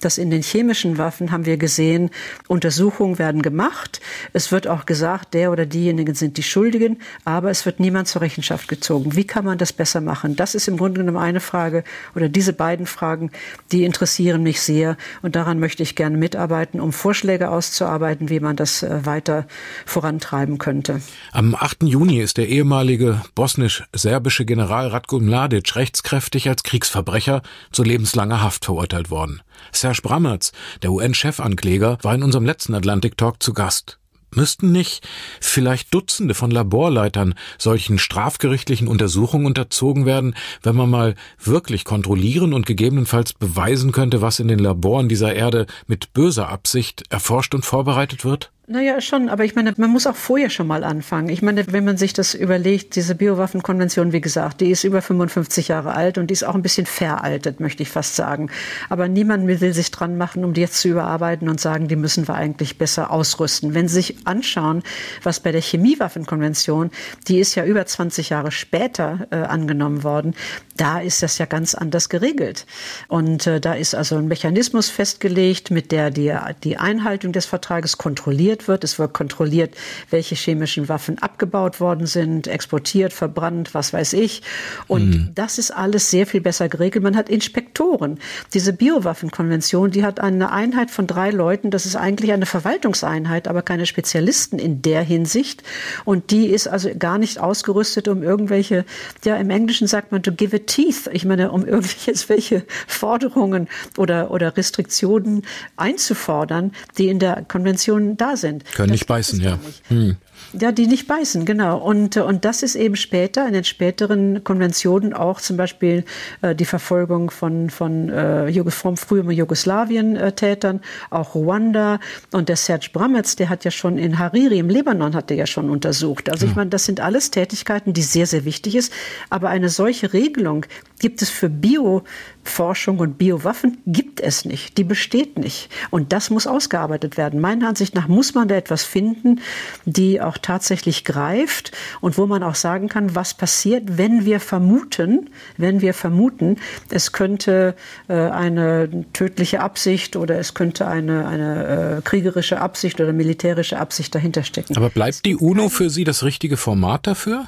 dass 0.00 0.18
in 0.18 0.30
den 0.30 0.42
chemischen 0.42 0.98
Waffen 0.98 1.30
haben 1.30 1.46
wir 1.46 1.56
gesehen, 1.56 2.10
Untersuchungen 2.46 3.18
werden 3.18 3.42
gemacht. 3.42 4.00
Es 4.32 4.52
wird 4.52 4.66
auch 4.66 4.86
gesagt, 4.86 5.34
der 5.34 5.50
oder 5.54 5.66
diejenigen 5.66 6.16
sind 6.16 6.36
die 6.36 6.42
Schuldigen, 6.42 6.98
aber 7.24 7.48
es 7.48 7.64
wird 7.64 7.78
niemand 7.78 8.08
zur 8.08 8.22
Rechenschaft 8.22 8.66
gezogen. 8.66 9.14
Wie 9.14 9.24
kann 9.24 9.44
man 9.44 9.56
das 9.56 9.72
besser 9.72 10.00
machen? 10.00 10.34
Das 10.34 10.56
ist 10.56 10.66
im 10.66 10.76
Grunde 10.76 11.00
genommen 11.00 11.16
eine 11.16 11.38
Frage 11.38 11.84
oder 12.16 12.28
diese 12.28 12.52
beiden 12.52 12.86
Fragen, 12.86 13.30
die 13.70 13.84
interessieren 13.84 14.42
mich 14.42 14.60
sehr 14.60 14.96
und 15.22 15.36
daran 15.36 15.60
möchte 15.60 15.84
ich 15.84 15.94
gerne 15.94 16.16
mitarbeiten, 16.16 16.80
um 16.80 16.92
Vorschläge 16.92 17.50
auszuarbeiten, 17.50 18.30
wie 18.30 18.40
man 18.40 18.56
das 18.56 18.82
äh, 18.82 19.06
weiter 19.06 19.46
vorantreiben 19.86 20.58
könnte. 20.58 21.00
Am 21.30 21.54
8. 21.54 21.84
Juni 21.84 22.20
ist 22.20 22.36
der 22.36 22.48
ehemalige 22.48 23.22
bosnisch-serbische 23.36 24.44
General 24.44 24.88
Ratko 24.88 25.20
Mladic 25.20 25.76
rechtskräftig 25.76 26.48
als 26.48 26.64
Kriegsverbrecher 26.64 27.42
zu 27.70 27.84
lebenslanger 27.84 28.42
Haft 28.42 28.64
verurteilt 28.64 29.12
worden. 29.12 29.40
Serge 29.70 30.02
Brammertz, 30.02 30.50
der 30.82 30.90
UN-Chefankläger, 30.90 31.98
war 32.02 32.14
in 32.14 32.24
unserem 32.24 32.44
letzten 32.44 32.74
Atlantic 32.74 33.16
Talk 33.16 33.40
zu 33.40 33.52
Gast. 33.52 34.00
Müssten 34.34 34.72
nicht 34.72 35.06
vielleicht 35.40 35.92
Dutzende 35.94 36.34
von 36.34 36.50
Laborleitern 36.50 37.34
solchen 37.58 37.98
strafgerichtlichen 37.98 38.88
Untersuchungen 38.88 39.46
unterzogen 39.46 40.06
werden, 40.06 40.34
wenn 40.62 40.76
man 40.76 40.90
mal 40.90 41.14
wirklich 41.42 41.84
kontrollieren 41.84 42.52
und 42.52 42.66
gegebenenfalls 42.66 43.32
beweisen 43.32 43.92
könnte, 43.92 44.20
was 44.20 44.40
in 44.40 44.48
den 44.48 44.58
Laboren 44.58 45.08
dieser 45.08 45.34
Erde 45.34 45.66
mit 45.86 46.12
böser 46.12 46.48
Absicht 46.48 47.04
erforscht 47.10 47.54
und 47.54 47.64
vorbereitet 47.64 48.24
wird? 48.24 48.50
Naja, 48.66 49.02
schon, 49.02 49.28
aber 49.28 49.44
ich 49.44 49.54
meine, 49.54 49.74
man 49.76 49.90
muss 49.90 50.06
auch 50.06 50.16
vorher 50.16 50.48
schon 50.48 50.66
mal 50.66 50.84
anfangen. 50.84 51.28
Ich 51.28 51.42
meine, 51.42 51.70
wenn 51.70 51.84
man 51.84 51.98
sich 51.98 52.14
das 52.14 52.32
überlegt, 52.32 52.96
diese 52.96 53.14
Biowaffenkonvention, 53.14 54.12
wie 54.12 54.22
gesagt, 54.22 54.62
die 54.62 54.70
ist 54.70 54.84
über 54.84 55.02
55 55.02 55.68
Jahre 55.68 55.92
alt 55.92 56.16
und 56.16 56.28
die 56.28 56.32
ist 56.32 56.44
auch 56.44 56.54
ein 56.54 56.62
bisschen 56.62 56.86
veraltet, 56.86 57.60
möchte 57.60 57.82
ich 57.82 57.90
fast 57.90 58.16
sagen. 58.16 58.48
Aber 58.88 59.06
niemand 59.06 59.46
will 59.46 59.74
sich 59.74 59.90
dran 59.90 60.16
machen, 60.16 60.46
um 60.46 60.54
die 60.54 60.62
jetzt 60.62 60.80
zu 60.80 60.88
überarbeiten 60.88 61.50
und 61.50 61.60
sagen, 61.60 61.88
die 61.88 61.96
müssen 61.96 62.26
wir 62.26 62.36
eigentlich 62.36 62.78
besser 62.78 63.10
ausrüsten. 63.10 63.74
Wenn 63.74 63.86
Sie 63.86 63.96
sich 63.96 64.26
anschauen, 64.26 64.82
was 65.22 65.40
bei 65.40 65.52
der 65.52 65.60
Chemiewaffenkonvention, 65.60 66.90
die 67.28 67.40
ist 67.40 67.56
ja 67.56 67.66
über 67.66 67.84
20 67.84 68.30
Jahre 68.30 68.50
später 68.50 69.26
äh, 69.30 69.36
angenommen 69.36 70.04
worden, 70.04 70.34
Da 70.76 71.00
ist 71.00 71.22
das 71.22 71.38
ja 71.38 71.46
ganz 71.46 71.74
anders 71.74 72.08
geregelt. 72.08 72.66
Und 73.08 73.46
äh, 73.46 73.60
da 73.60 73.74
ist 73.74 73.94
also 73.94 74.16
ein 74.16 74.26
Mechanismus 74.26 74.88
festgelegt, 74.88 75.70
mit 75.70 75.92
der 75.92 76.10
die, 76.10 76.34
die 76.64 76.76
Einhaltung 76.76 77.32
des 77.32 77.46
Vertrages 77.46 77.96
kontrolliert 77.96 78.66
wird. 78.66 78.82
Es 78.82 78.98
wird 78.98 79.14
kontrolliert, 79.14 79.74
welche 80.10 80.34
chemischen 80.34 80.88
Waffen 80.88 81.20
abgebaut 81.20 81.80
worden 81.80 82.06
sind, 82.06 82.48
exportiert, 82.48 83.12
verbrannt, 83.12 83.72
was 83.72 83.92
weiß 83.92 84.14
ich. 84.14 84.42
Und 84.88 85.10
mhm. 85.10 85.30
das 85.34 85.58
ist 85.58 85.70
alles 85.70 86.10
sehr 86.10 86.26
viel 86.26 86.40
besser 86.40 86.68
geregelt. 86.68 87.04
Man 87.04 87.16
hat 87.16 87.28
Inspektoren. 87.28 88.18
Diese 88.52 88.72
Biowaffenkonvention, 88.72 89.92
die 89.92 90.04
hat 90.04 90.18
eine 90.18 90.50
Einheit 90.50 90.90
von 90.90 91.06
drei 91.06 91.30
Leuten. 91.30 91.70
Das 91.70 91.86
ist 91.86 91.94
eigentlich 91.94 92.32
eine 92.32 92.46
Verwaltungseinheit, 92.46 93.46
aber 93.46 93.62
keine 93.62 93.86
Spezialisten 93.86 94.58
in 94.58 94.82
der 94.82 95.02
Hinsicht. 95.02 95.62
Und 96.04 96.32
die 96.32 96.46
ist 96.46 96.66
also 96.66 96.90
gar 96.98 97.18
nicht 97.18 97.38
ausgerüstet, 97.38 98.08
um 98.08 98.24
irgendwelche, 98.24 98.84
ja, 99.24 99.36
im 99.36 99.50
Englischen 99.50 99.86
sagt 99.86 100.10
man, 100.10 100.22
to 100.22 100.32
give 100.32 100.54
it 100.56 100.63
Teeth, 100.66 101.08
ich 101.12 101.24
meine, 101.24 101.50
um 101.50 101.66
irgendwelche 101.66 102.64
Forderungen 102.86 103.68
oder, 103.96 104.30
oder 104.30 104.56
Restriktionen 104.56 105.42
einzufordern, 105.76 106.72
die 106.98 107.08
in 107.08 107.18
der 107.18 107.44
Konvention 107.46 108.16
da 108.16 108.36
sind. 108.36 108.64
Können 108.74 108.88
das 108.88 109.00
nicht 109.00 109.06
beißen, 109.06 109.40
ja. 109.40 109.58
Hm. 109.88 110.16
Ja, 110.60 110.72
die 110.72 110.86
nicht 110.86 111.08
beißen, 111.08 111.44
genau. 111.44 111.78
Und, 111.78 112.16
und 112.16 112.44
das 112.44 112.62
ist 112.62 112.76
eben 112.76 112.96
später, 112.96 113.46
in 113.46 113.54
den 113.54 113.64
späteren 113.64 114.44
Konventionen 114.44 115.12
auch 115.12 115.40
zum 115.40 115.56
Beispiel 115.56 116.04
äh, 116.42 116.54
die 116.54 116.64
Verfolgung 116.64 117.30
von, 117.30 117.70
von, 117.70 118.08
äh, 118.08 118.70
von 118.70 118.96
früheren 118.96 119.30
Jugoslawien-Tätern, 119.30 120.80
auch 121.10 121.34
Ruanda. 121.34 121.98
Und 122.32 122.48
der 122.48 122.56
Serge 122.56 122.90
Brametz, 122.92 123.36
der 123.36 123.48
hat 123.48 123.64
ja 123.64 123.70
schon 123.70 123.98
in 123.98 124.18
Hariri 124.18 124.58
im 124.58 124.68
Libanon 124.68 125.14
hat 125.14 125.30
er 125.30 125.36
ja 125.36 125.46
schon 125.46 125.70
untersucht. 125.70 126.30
Also 126.30 126.46
ja. 126.46 126.50
ich 126.50 126.56
meine, 126.56 126.70
das 126.70 126.84
sind 126.84 127.00
alles 127.00 127.30
Tätigkeiten, 127.30 127.92
die 127.92 128.02
sehr, 128.02 128.26
sehr 128.26 128.44
wichtig 128.44 128.76
ist. 128.76 128.92
Aber 129.30 129.48
eine 129.48 129.68
solche 129.68 130.12
Regelung 130.12 130.66
gibt 131.04 131.20
es 131.20 131.28
für 131.28 131.50
Bioforschung 131.50 132.98
und 132.98 133.18
Biowaffen, 133.18 133.76
gibt 133.84 134.22
es 134.22 134.46
nicht. 134.46 134.78
Die 134.78 134.84
besteht 134.84 135.38
nicht. 135.38 135.68
Und 135.90 136.14
das 136.14 136.30
muss 136.30 136.46
ausgearbeitet 136.46 137.18
werden. 137.18 137.42
Meiner 137.42 137.68
Ansicht 137.68 137.94
nach 137.94 138.08
muss 138.08 138.32
man 138.32 138.48
da 138.48 138.54
etwas 138.54 138.84
finden, 138.84 139.42
die 139.84 140.22
auch 140.22 140.38
tatsächlich 140.38 141.04
greift 141.04 141.72
und 142.00 142.16
wo 142.16 142.24
man 142.24 142.42
auch 142.42 142.54
sagen 142.54 142.88
kann, 142.88 143.14
was 143.14 143.34
passiert, 143.34 143.98
wenn 143.98 144.24
wir 144.24 144.40
vermuten, 144.40 145.28
wenn 145.58 145.82
wir 145.82 145.92
vermuten, 145.92 146.56
es 146.88 147.12
könnte 147.12 147.76
äh, 148.08 148.14
eine 148.14 149.04
tödliche 149.12 149.60
Absicht 149.60 150.16
oder 150.16 150.38
es 150.38 150.54
könnte 150.54 150.86
eine, 150.86 151.28
eine 151.28 151.98
äh, 151.98 152.00
kriegerische 152.00 152.62
Absicht 152.62 152.98
oder 152.98 153.12
militärische 153.12 153.78
Absicht 153.78 154.14
dahinter 154.14 154.42
stecken. 154.42 154.74
Aber 154.78 154.88
bleibt 154.88 155.26
die 155.26 155.36
UNO 155.36 155.68
für 155.68 155.90
Sie 155.90 156.04
das 156.04 156.22
richtige 156.22 156.56
Format 156.56 157.06
dafür? 157.06 157.46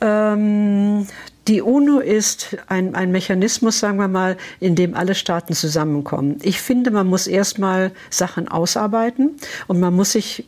Ähm, 0.00 1.06
die 1.48 1.62
UNO 1.62 2.00
ist 2.00 2.56
ein, 2.66 2.94
ein 2.94 3.12
Mechanismus, 3.12 3.78
sagen 3.78 3.98
wir 3.98 4.08
mal, 4.08 4.36
in 4.58 4.74
dem 4.74 4.94
alle 4.94 5.14
Staaten 5.14 5.54
zusammenkommen. 5.54 6.38
Ich 6.42 6.60
finde, 6.60 6.90
man 6.90 7.06
muss 7.06 7.26
erstmal 7.26 7.92
Sachen 8.10 8.48
ausarbeiten 8.48 9.36
und 9.66 9.78
man 9.78 9.94
muss 9.94 10.12
sich 10.12 10.44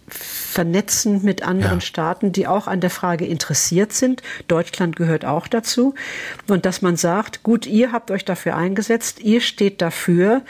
vernetzen 0.59 1.21
mit 1.23 1.45
anderen 1.45 1.79
ja. 1.79 1.81
Staaten, 1.81 2.33
die 2.33 2.49
auch 2.49 2.67
an 2.67 2.81
der 2.81 2.91
Frage 2.91 3.25
interessiert 3.25 3.93
sind. 3.93 4.23
Deutschland 4.49 4.97
gehört 4.97 5.25
auch 5.25 5.47
dazu. 5.47 5.95
Und 6.49 6.67
dass 6.67 6.83
man 6.83 6.97
sagt, 6.97 7.45
gut, 7.45 7.65
ihr 7.65 7.93
habt 7.93 8.11
euch 8.11 8.25
dafür 8.25 8.57
eingesetzt, 8.57 9.21
ihr 9.21 9.41
steht 9.41 9.81
dafür, 9.81 10.43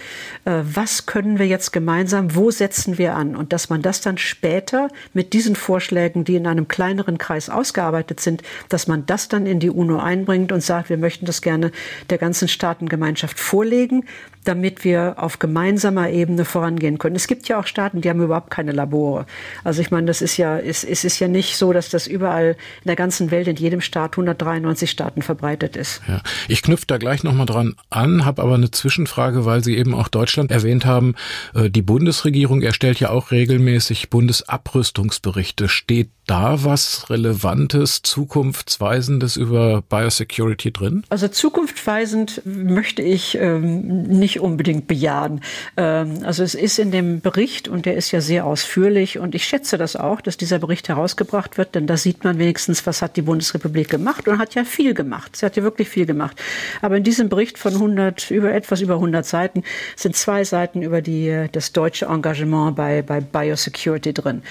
äh, 0.46 0.62
was 0.62 1.04
können 1.04 1.38
wir 1.38 1.46
jetzt 1.46 1.74
gemeinsam, 1.74 2.34
wo 2.34 2.50
setzen 2.50 2.96
wir 2.96 3.16
an? 3.16 3.36
Und 3.36 3.52
dass 3.52 3.68
man 3.68 3.82
das 3.82 4.00
dann 4.00 4.16
später 4.16 4.88
mit 5.12 5.34
diesen 5.34 5.56
Vorschlägen, 5.56 6.24
die 6.24 6.36
in 6.36 6.46
einem 6.46 6.68
kleineren 6.68 7.18
Kreis 7.18 7.50
ausgearbeitet 7.50 8.20
sind, 8.20 8.42
dass 8.70 8.86
man 8.86 9.04
das 9.04 9.28
dann 9.28 9.44
in 9.44 9.60
die 9.60 9.68
UNO 9.68 9.98
einbringt 9.98 10.38
bringt 10.38 10.52
und 10.52 10.62
sagt, 10.62 10.88
wir 10.88 10.96
möchten 10.96 11.26
das 11.26 11.42
gerne 11.42 11.72
der 12.10 12.18
ganzen 12.18 12.48
Staatengemeinschaft 12.48 13.38
vorlegen, 13.38 14.04
damit 14.48 14.82
wir 14.82 15.16
auf 15.18 15.38
gemeinsamer 15.38 16.08
Ebene 16.08 16.46
vorangehen 16.46 16.96
können. 16.96 17.16
Es 17.16 17.26
gibt 17.26 17.48
ja 17.48 17.60
auch 17.60 17.66
Staaten, 17.66 18.00
die 18.00 18.08
haben 18.08 18.22
überhaupt 18.22 18.50
keine 18.50 18.72
Labore. 18.72 19.26
Also 19.62 19.82
ich 19.82 19.90
meine, 19.90 20.06
das 20.06 20.22
ist 20.22 20.38
ja, 20.38 20.58
es, 20.58 20.84
es 20.84 21.04
ist 21.04 21.18
ja 21.18 21.28
nicht 21.28 21.56
so, 21.56 21.74
dass 21.74 21.90
das 21.90 22.06
überall 22.06 22.56
in 22.82 22.86
der 22.86 22.96
ganzen 22.96 23.30
Welt, 23.30 23.46
in 23.46 23.56
jedem 23.56 23.82
Staat, 23.82 24.12
193 24.12 24.90
Staaten 24.90 25.20
verbreitet 25.20 25.76
ist. 25.76 26.00
Ja, 26.08 26.22
ich 26.48 26.62
knüpfe 26.62 26.86
da 26.86 26.96
gleich 26.96 27.22
nochmal 27.24 27.44
dran 27.44 27.74
an, 27.90 28.24
habe 28.24 28.42
aber 28.42 28.54
eine 28.54 28.70
Zwischenfrage, 28.70 29.44
weil 29.44 29.62
Sie 29.62 29.76
eben 29.76 29.94
auch 29.94 30.08
Deutschland 30.08 30.50
erwähnt 30.50 30.86
haben. 30.86 31.14
Äh, 31.54 31.68
die 31.68 31.82
Bundesregierung 31.82 32.62
erstellt 32.62 33.00
ja 33.00 33.10
auch 33.10 33.30
regelmäßig 33.30 34.08
Bundesabrüstungsberichte. 34.08 35.68
Steht 35.68 36.08
da 36.28 36.64
was 36.64 37.10
Relevantes, 37.10 38.02
Zukunftsweisendes 38.02 39.36
über 39.36 39.82
Biosecurity 39.82 40.72
drin? 40.72 41.02
Also 41.08 41.28
zukunftsweisend 41.28 42.42
möchte 42.44 43.02
ich 43.02 43.36
ähm, 43.40 44.02
nicht 44.02 44.37
unbedingt 44.40 44.86
bejahen. 44.86 45.40
Ähm, 45.76 46.20
also 46.24 46.42
es 46.42 46.54
ist 46.54 46.78
in 46.78 46.90
dem 46.90 47.20
Bericht, 47.20 47.68
und 47.68 47.86
der 47.86 47.96
ist 47.96 48.10
ja 48.10 48.20
sehr 48.20 48.46
ausführlich, 48.46 49.18
und 49.18 49.34
ich 49.34 49.44
schätze 49.44 49.78
das 49.78 49.96
auch, 49.96 50.20
dass 50.20 50.36
dieser 50.36 50.58
Bericht 50.58 50.88
herausgebracht 50.88 51.58
wird, 51.58 51.74
denn 51.74 51.86
da 51.86 51.96
sieht 51.96 52.24
man 52.24 52.38
wenigstens, 52.38 52.86
was 52.86 53.02
hat 53.02 53.16
die 53.16 53.22
Bundesrepublik 53.22 53.88
gemacht 53.88 54.28
und 54.28 54.38
hat 54.38 54.54
ja 54.54 54.64
viel 54.64 54.94
gemacht. 54.94 55.36
Sie 55.36 55.46
hat 55.46 55.56
ja 55.56 55.62
wirklich 55.62 55.88
viel 55.88 56.06
gemacht. 56.06 56.40
Aber 56.82 56.96
in 56.96 57.04
diesem 57.04 57.28
Bericht 57.28 57.58
von 57.58 57.74
100, 57.74 58.30
über 58.30 58.52
etwas 58.52 58.80
über 58.80 58.94
100 58.94 59.24
Seiten 59.24 59.62
sind 59.96 60.16
zwei 60.16 60.44
Seiten 60.44 60.82
über 60.82 61.02
die, 61.02 61.46
das 61.52 61.72
deutsche 61.72 62.06
Engagement 62.06 62.76
bei, 62.76 63.02
bei 63.02 63.20
Biosecurity 63.20 64.12
drin. 64.12 64.42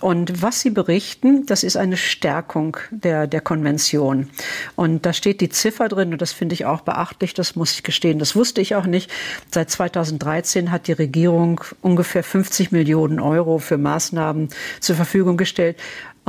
Und 0.00 0.42
was 0.42 0.60
sie 0.60 0.70
berichten. 0.70 1.46
Das 1.46 1.62
ist 1.62 1.76
eine 1.76 1.96
Stärkung 1.96 2.76
der, 2.90 3.26
der 3.26 3.40
Konvention. 3.40 4.30
Und 4.76 5.06
da 5.06 5.12
steht 5.12 5.40
die 5.40 5.48
Ziffer 5.48 5.88
drin, 5.88 6.12
und 6.12 6.22
das 6.22 6.32
finde 6.32 6.54
ich 6.54 6.64
auch 6.64 6.80
beachtlich, 6.80 7.34
das 7.34 7.56
muss 7.56 7.72
ich 7.72 7.82
gestehen, 7.82 8.18
das 8.18 8.34
wusste 8.34 8.60
ich 8.60 8.74
auch 8.74 8.86
nicht. 8.86 9.10
Seit 9.50 9.70
2013 9.70 10.70
hat 10.70 10.86
die 10.86 10.92
Regierung 10.92 11.60
ungefähr 11.82 12.22
50 12.22 12.72
Millionen 12.72 13.20
Euro 13.20 13.58
für 13.58 13.78
Maßnahmen 13.78 14.48
zur 14.80 14.96
Verfügung 14.96 15.36
gestellt. 15.36 15.76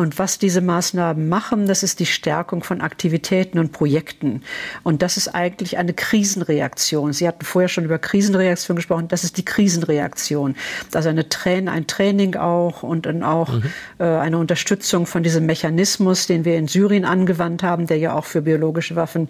Und 0.02 0.18
was 0.18 0.40
diese 0.40 0.62
Maßnahmen 0.62 1.30
machen, 1.30 1.68
das 1.68 1.84
ist 1.84 2.00
die 2.00 2.08
Stärkung 2.08 2.64
von 2.64 2.82
Aktivitäten 2.82 3.60
und 3.60 3.72
Projekten. 3.72 4.42
Und 4.82 5.04
das 5.04 5.16
ist 5.16 5.28
eigentlich 5.28 5.78
eine 5.78 5.94
Krisenreaktion. 5.94 7.14
Sie 7.14 7.28
hatten 7.28 7.46
vorher 7.46 7.70
schon 7.70 7.86
über 7.86 8.00
Krisenreaktion 8.00 8.76
gesprochen. 8.76 9.10
Das 9.10 9.24
ist 9.24 9.38
die 9.38 9.46
Krisenreaktion. 9.46 10.56
Also 10.92 11.10
eine 11.10 11.30
Train 11.30 11.70
ein 11.70 11.86
Training 11.86 12.36
auch 12.36 12.82
und 12.82 13.06
dann 13.06 13.22
auch 13.22 13.54
mhm. 13.54 13.64
äh, 14.00 14.06
eine 14.06 14.40
Unterstützung 14.40 15.06
von 15.06 15.22
diesem 15.22 15.46
Mechanismus, 15.46 16.26
den 16.26 16.46
wir 16.46 16.58
in 16.58 16.68
Syrien 16.68 17.06
angewandt 17.06 17.62
haben, 17.62 17.86
der 17.86 18.00
ja 18.00 18.16
auch 18.16 18.26
für 18.26 18.42
biologische 18.42 18.96
Waffen 18.96 19.30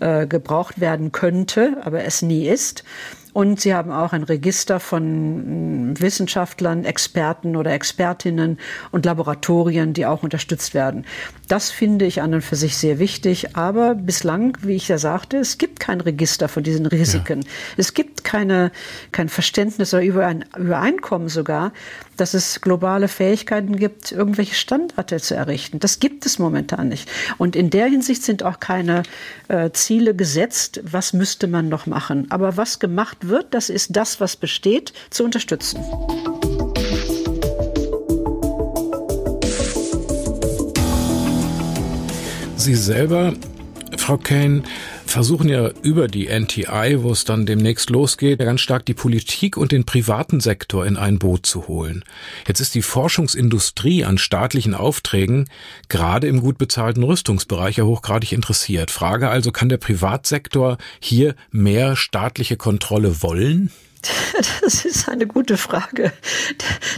äh, 0.00 0.26
gebraucht 0.26 0.80
werden 0.80 1.12
könnte, 1.12 1.76
aber 1.84 2.02
es 2.02 2.22
nie 2.22 2.48
ist. 2.48 2.82
Und 3.38 3.60
sie 3.60 3.72
haben 3.72 3.92
auch 3.92 4.12
ein 4.12 4.24
Register 4.24 4.80
von 4.80 5.92
mm, 5.92 6.00
Wissenschaftlern, 6.00 6.84
Experten 6.84 7.54
oder 7.54 7.70
Expertinnen 7.70 8.58
und 8.90 9.06
Laboratorien, 9.06 9.92
die 9.92 10.06
auch 10.06 10.24
unterstützt 10.24 10.74
werden. 10.74 11.06
Das 11.46 11.70
finde 11.70 12.04
ich 12.04 12.20
an 12.20 12.34
und 12.34 12.42
für 12.42 12.56
sich 12.56 12.76
sehr 12.76 12.98
wichtig. 12.98 13.54
Aber 13.54 13.94
bislang, 13.94 14.58
wie 14.62 14.74
ich 14.74 14.88
ja 14.88 14.98
sagte, 14.98 15.36
es 15.36 15.56
gibt 15.56 15.78
kein 15.78 16.00
Register 16.00 16.48
von 16.48 16.64
diesen 16.64 16.86
Risiken. 16.86 17.42
Ja. 17.42 17.48
Es 17.76 17.94
gibt 17.94 18.24
keine, 18.24 18.72
kein 19.12 19.28
Verständnis 19.28 19.94
oder 19.94 20.02
Übereinkommen 20.02 21.28
sogar, 21.28 21.72
dass 22.16 22.34
es 22.34 22.60
globale 22.60 23.06
Fähigkeiten 23.06 23.76
gibt, 23.76 24.10
irgendwelche 24.10 24.56
Standards 24.56 25.28
zu 25.28 25.36
errichten. 25.36 25.78
Das 25.78 26.00
gibt 26.00 26.26
es 26.26 26.40
momentan 26.40 26.88
nicht. 26.88 27.08
Und 27.38 27.54
in 27.54 27.70
der 27.70 27.86
Hinsicht 27.86 28.24
sind 28.24 28.42
auch 28.42 28.58
keine 28.58 29.04
äh, 29.46 29.70
Ziele 29.70 30.16
gesetzt, 30.16 30.80
was 30.82 31.12
müsste 31.12 31.46
man 31.46 31.68
noch 31.68 31.86
machen. 31.86 32.26
Aber 32.30 32.56
was 32.56 32.80
gemacht 32.80 33.27
wird, 33.28 33.54
das 33.54 33.70
ist 33.70 33.96
das, 33.96 34.20
was 34.20 34.36
besteht, 34.36 34.92
zu 35.10 35.24
unterstützen. 35.24 35.80
Sie 42.56 42.74
selber, 42.74 43.34
Frau 43.96 44.18
Kane, 44.18 44.62
versuchen 45.10 45.48
ja 45.48 45.70
über 45.82 46.08
die 46.08 46.28
NTI, 46.28 47.02
wo 47.02 47.10
es 47.10 47.24
dann 47.24 47.46
demnächst 47.46 47.90
losgeht, 47.90 48.38
ganz 48.38 48.60
stark 48.60 48.86
die 48.86 48.94
Politik 48.94 49.56
und 49.56 49.72
den 49.72 49.84
privaten 49.84 50.40
Sektor 50.40 50.86
in 50.86 50.96
ein 50.96 51.18
Boot 51.18 51.46
zu 51.46 51.68
holen. 51.68 52.04
Jetzt 52.46 52.60
ist 52.60 52.74
die 52.74 52.82
Forschungsindustrie 52.82 54.04
an 54.04 54.18
staatlichen 54.18 54.74
Aufträgen 54.74 55.48
gerade 55.88 56.26
im 56.28 56.40
gut 56.40 56.58
bezahlten 56.58 57.02
Rüstungsbereich 57.02 57.78
ja 57.78 57.84
hochgradig 57.84 58.32
interessiert. 58.32 58.90
Frage 58.90 59.28
also, 59.28 59.52
kann 59.52 59.68
der 59.68 59.78
Privatsektor 59.78 60.78
hier 61.00 61.34
mehr 61.50 61.96
staatliche 61.96 62.56
Kontrolle 62.56 63.22
wollen? 63.22 63.70
Das 64.60 64.84
ist 64.84 65.08
eine 65.08 65.26
gute 65.26 65.56
Frage. 65.56 66.12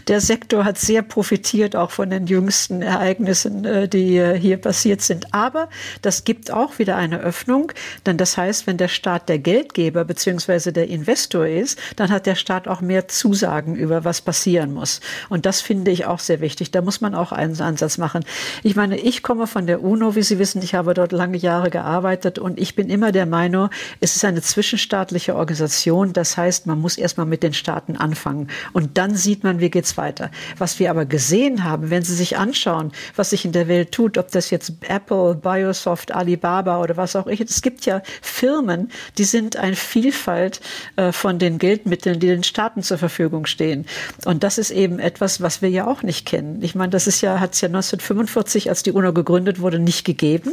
Der 0.09 0.21
Sektor 0.21 0.65
hat 0.65 0.79
sehr 0.79 1.03
profitiert 1.03 1.77
auch 1.77 1.91
von 1.91 2.11
den 2.11 2.27
jüngsten 2.27 2.83
Ereignissen, 2.83 3.65
äh, 3.65 3.89
die 3.89 4.17
äh, 4.17 4.39
hier 4.39 4.57
passiert 4.57 5.01
sind. 5.01 5.33
Aber 5.33 5.69
das 6.03 6.25
gibt 6.25 6.51
auch 6.51 6.79
wieder 6.79 6.97
eine 6.97 7.21
Öffnung, 7.21 7.73
denn 8.07 8.17
das 8.17 8.37
heißt, 8.37 8.67
wenn 8.67 8.77
der 8.77 8.89
Staat 8.89 9.29
der 9.29 9.39
Geldgeber 9.39 10.05
bzw. 10.05 10.73
der 10.73 10.89
Investor 10.89 11.47
ist, 11.47 11.79
dann 11.97 12.11
hat 12.11 12.27
der 12.27 12.35
Staat 12.35 12.69
auch 12.69 12.81
mehr 12.81 13.09
Zusagen 13.09 13.77
über 13.77 14.05
was 14.05 14.21
passieren 14.21 14.73
muss. 14.73 15.01
Und 15.29 15.47
das 15.47 15.61
finde 15.61 15.91
ich 15.91 16.07
auch 16.07 16.19
sehr 16.19 16.41
wichtig. 16.41 16.71
Da 16.71 16.83
muss 16.83 17.01
man 17.01 17.15
auch 17.15 17.33
einen 17.33 17.61
Ansatz 17.61 17.99
machen. 17.99 18.25
Ich 18.63 18.77
meine, 18.77 18.99
ich 18.99 19.23
komme 19.23 19.47
von 19.47 19.67
der 19.67 19.83
UNO, 19.83 20.15
wie 20.17 20.23
Sie 20.23 20.39
wissen, 20.39 20.63
ich 20.63 20.75
habe 20.75 20.95
dort 20.95 21.13
lange 21.13 21.37
Jahre 21.37 21.71
gearbeitet 21.71 22.39
und 22.39 22.59
ich 22.59 22.75
bin 22.75 22.89
immer 22.89 23.13
der 23.13 23.27
Meinung, 23.27 23.71
es 24.01 24.17
ist 24.17 24.25
eine 24.25 24.43
zwischenstaatliche 24.43 25.37
Organisation. 25.37 26.13
Das 26.13 26.37
heißt, 26.37 26.67
man 26.67 26.81
muss 26.81 26.90
erstmal 26.99 27.27
mit 27.27 27.43
den 27.43 27.53
Staaten 27.53 27.97
anfangen. 27.97 28.49
Und 28.73 28.99
dann 28.99 29.15
sieht 29.15 29.45
man, 29.45 29.61
wie 29.61 29.71
geht's 29.71 29.97
weiter. 29.97 30.31
Was 30.59 30.79
wir 30.79 30.91
aber 30.91 31.05
gesehen 31.05 31.65
haben, 31.65 31.91
wenn 31.91 32.03
Sie 32.03 32.15
sich 32.15 32.37
anschauen, 32.37 32.93
was 33.17 33.31
sich 33.31 33.45
in 33.45 33.53
der 33.53 33.69
Welt 33.69 33.93
tut, 33.93 34.19
ob 34.19 34.31
das 34.31 34.51
jetzt 34.51 34.73
Apple, 34.89 35.35
Biosoft, 35.35 36.13
Alibaba 36.13 36.81
oder 36.81 36.97
was 36.97 37.17
auch 37.17 37.27
immer, 37.27 37.41
es 37.41 37.63
gibt 37.63 37.87
ja 37.87 38.03
Firmen, 38.23 38.91
die 39.19 39.25
sind 39.25 39.57
eine 39.57 39.77
Vielfalt 39.77 40.61
äh, 40.97 41.13
von 41.13 41.39
den 41.39 41.59
Geldmitteln, 41.59 42.21
die 42.21 42.29
den 42.29 42.45
Staaten 42.45 42.83
zur 42.83 42.99
Verfügung 42.99 43.47
stehen. 43.47 43.87
Und 44.25 44.43
das 44.43 44.59
ist 44.59 44.71
eben 44.71 44.99
etwas, 44.99 45.41
was 45.41 45.63
wir 45.63 45.69
ja 45.69 45.87
auch 45.87 46.03
nicht 46.03 46.27
kennen. 46.27 46.63
Ich 46.63 46.75
meine, 46.75 46.91
das 46.91 47.07
ist 47.07 47.21
ja, 47.21 47.41
hat 47.41 47.55
es 47.55 47.61
ja 47.61 47.69
1945, 47.69 48.69
als 48.69 48.83
die 48.83 48.93
UNO 48.93 49.13
gegründet 49.13 49.61
wurde, 49.61 49.79
nicht 49.79 50.05
gegeben. 50.05 50.53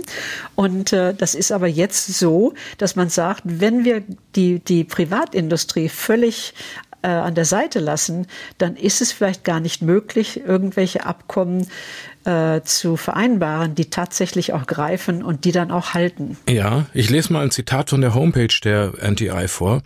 Und 0.56 0.93
äh, 0.93 1.13
das 1.13 1.36
ist 1.36 1.52
aber 1.52 1.67
jetzt 1.67 2.08
so, 2.08 2.54
dass 2.78 2.95
man 2.95 3.10
sagt, 3.10 3.41
wenn 3.45 3.86
wir 3.86 4.04
die, 4.36 4.60
die 4.60 4.84
Privatindustrie 4.84 5.89
völlig 5.89 6.27
äh, 7.02 7.08
an 7.08 7.36
der 7.36 7.46
Seite 7.46 7.80
lassen, 7.80 8.28
dann 8.58 8.76
ist 8.76 9.02
es 9.02 9.12
vielleicht 9.12 9.44
gar 9.44 9.60
nicht 9.60 9.82
möglich, 9.82 10.42
irgendwelche 10.46 11.06
Abkommen 11.06 11.68
äh, 12.28 12.62
zu 12.63 12.98
vereinbaren, 12.98 13.74
die 13.74 13.90
tatsächlich 13.90 14.52
auch 14.52 14.68
greifen 14.68 15.24
und 15.24 15.46
die 15.46 15.54
dann 15.54 15.72
auch 15.72 15.94
halten. 15.94 16.38
Ja, 16.50 16.86
ich 16.94 17.10
lese 17.10 17.32
mal 17.32 17.42
ein 17.42 17.52
Zitat 17.52 17.92
von 17.92 18.02
der 18.02 18.13
Homepage 18.13 18.54
der 18.66 18.92
NTI 19.02 19.48
vor. 19.48 19.82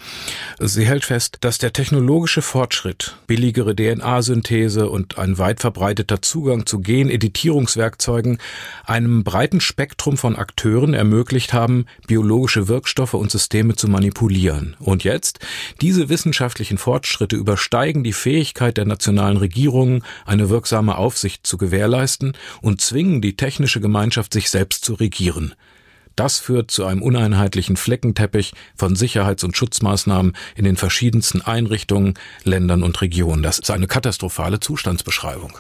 Sie 0.60 0.86
hält 0.86 1.06
fest, 1.06 1.38
dass 1.42 1.60
der 1.60 1.72
technologische 1.72 2.42
Fortschritt, 2.42 3.16
billigere 3.28 3.76
DNA-Synthese 3.76 4.90
und 4.90 5.20
ein 5.20 5.38
weit 5.38 5.60
verbreiteter 5.60 6.24
Zugang 6.24 6.66
zu 6.66 6.80
Geneditierungswerkzeugen 6.80 8.40
einem 8.86 9.24
breiten 9.24 9.62
Spektrum 9.62 10.18
von 10.18 10.36
Akteuren 10.36 10.96
ermöglicht 10.96 11.54
haben, 11.54 11.86
biologische 12.08 12.68
Wirkstoffe 12.68 13.14
und 13.14 13.30
Systeme 13.30 13.76
zu 13.76 13.88
manipulieren. 13.88 14.76
Und 14.80 15.04
jetzt? 15.04 15.40
Diese 15.80 16.10
wissenschaftlichen 16.10 16.80
Fortschritte 16.80 17.36
übersteigen 17.36 18.04
die 18.04 18.14
Fähigkeit 18.14 18.78
der 18.78 18.86
nationalen 18.86 19.38
Regierungen, 19.38 20.04
eine 20.26 20.50
wirksame 20.50 20.98
Aufsicht 20.98 21.46
zu 21.46 21.58
gewährleisten 21.58 22.31
und 22.62 22.82
zwingen 22.82 23.22
die 23.22 23.36
technische 23.36 23.82
Gemeinschaft, 23.82 24.34
sich 24.34 24.50
selbst 24.50 24.86
zu 24.86 24.94
regieren. 24.94 25.54
Das 26.15 26.39
führt 26.39 26.72
zu 26.72 26.86
einem 26.86 27.02
uneinheitlichen 27.02 27.78
Fleckenteppich 27.78 28.54
von 28.76 28.96
Sicherheits- 28.96 29.44
und 29.44 29.56
Schutzmaßnahmen 29.56 30.34
in 30.56 30.65
den 30.65 30.76
verschiedensten 30.76 31.41
Einrichtungen, 31.41 32.15
Ländern 32.44 32.84
und 32.84 33.02
Regionen. 33.02 33.44
Das 33.44 33.60
ist 33.60 33.72
eine 33.72 33.88
katastrophale 33.88 34.60
Zustandsbeschreibung. 34.60 35.58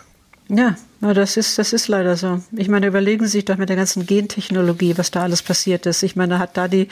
Ja, 0.49 0.75
na, 1.03 1.15
das 1.15 1.35
ist, 1.35 1.57
das 1.57 1.73
ist 1.73 1.87
leider 1.87 2.15
so. 2.15 2.41
Ich 2.55 2.69
meine, 2.69 2.85
überlegen 2.85 3.25
Sie 3.25 3.31
sich 3.31 3.45
doch 3.45 3.57
mit 3.57 3.69
der 3.69 3.75
ganzen 3.75 4.05
Gentechnologie, 4.05 4.99
was 4.99 5.09
da 5.09 5.23
alles 5.23 5.41
passiert 5.41 5.87
ist. 5.87 6.03
Ich 6.03 6.15
meine, 6.15 6.37
hat 6.37 6.57
da 6.57 6.67
die 6.67 6.89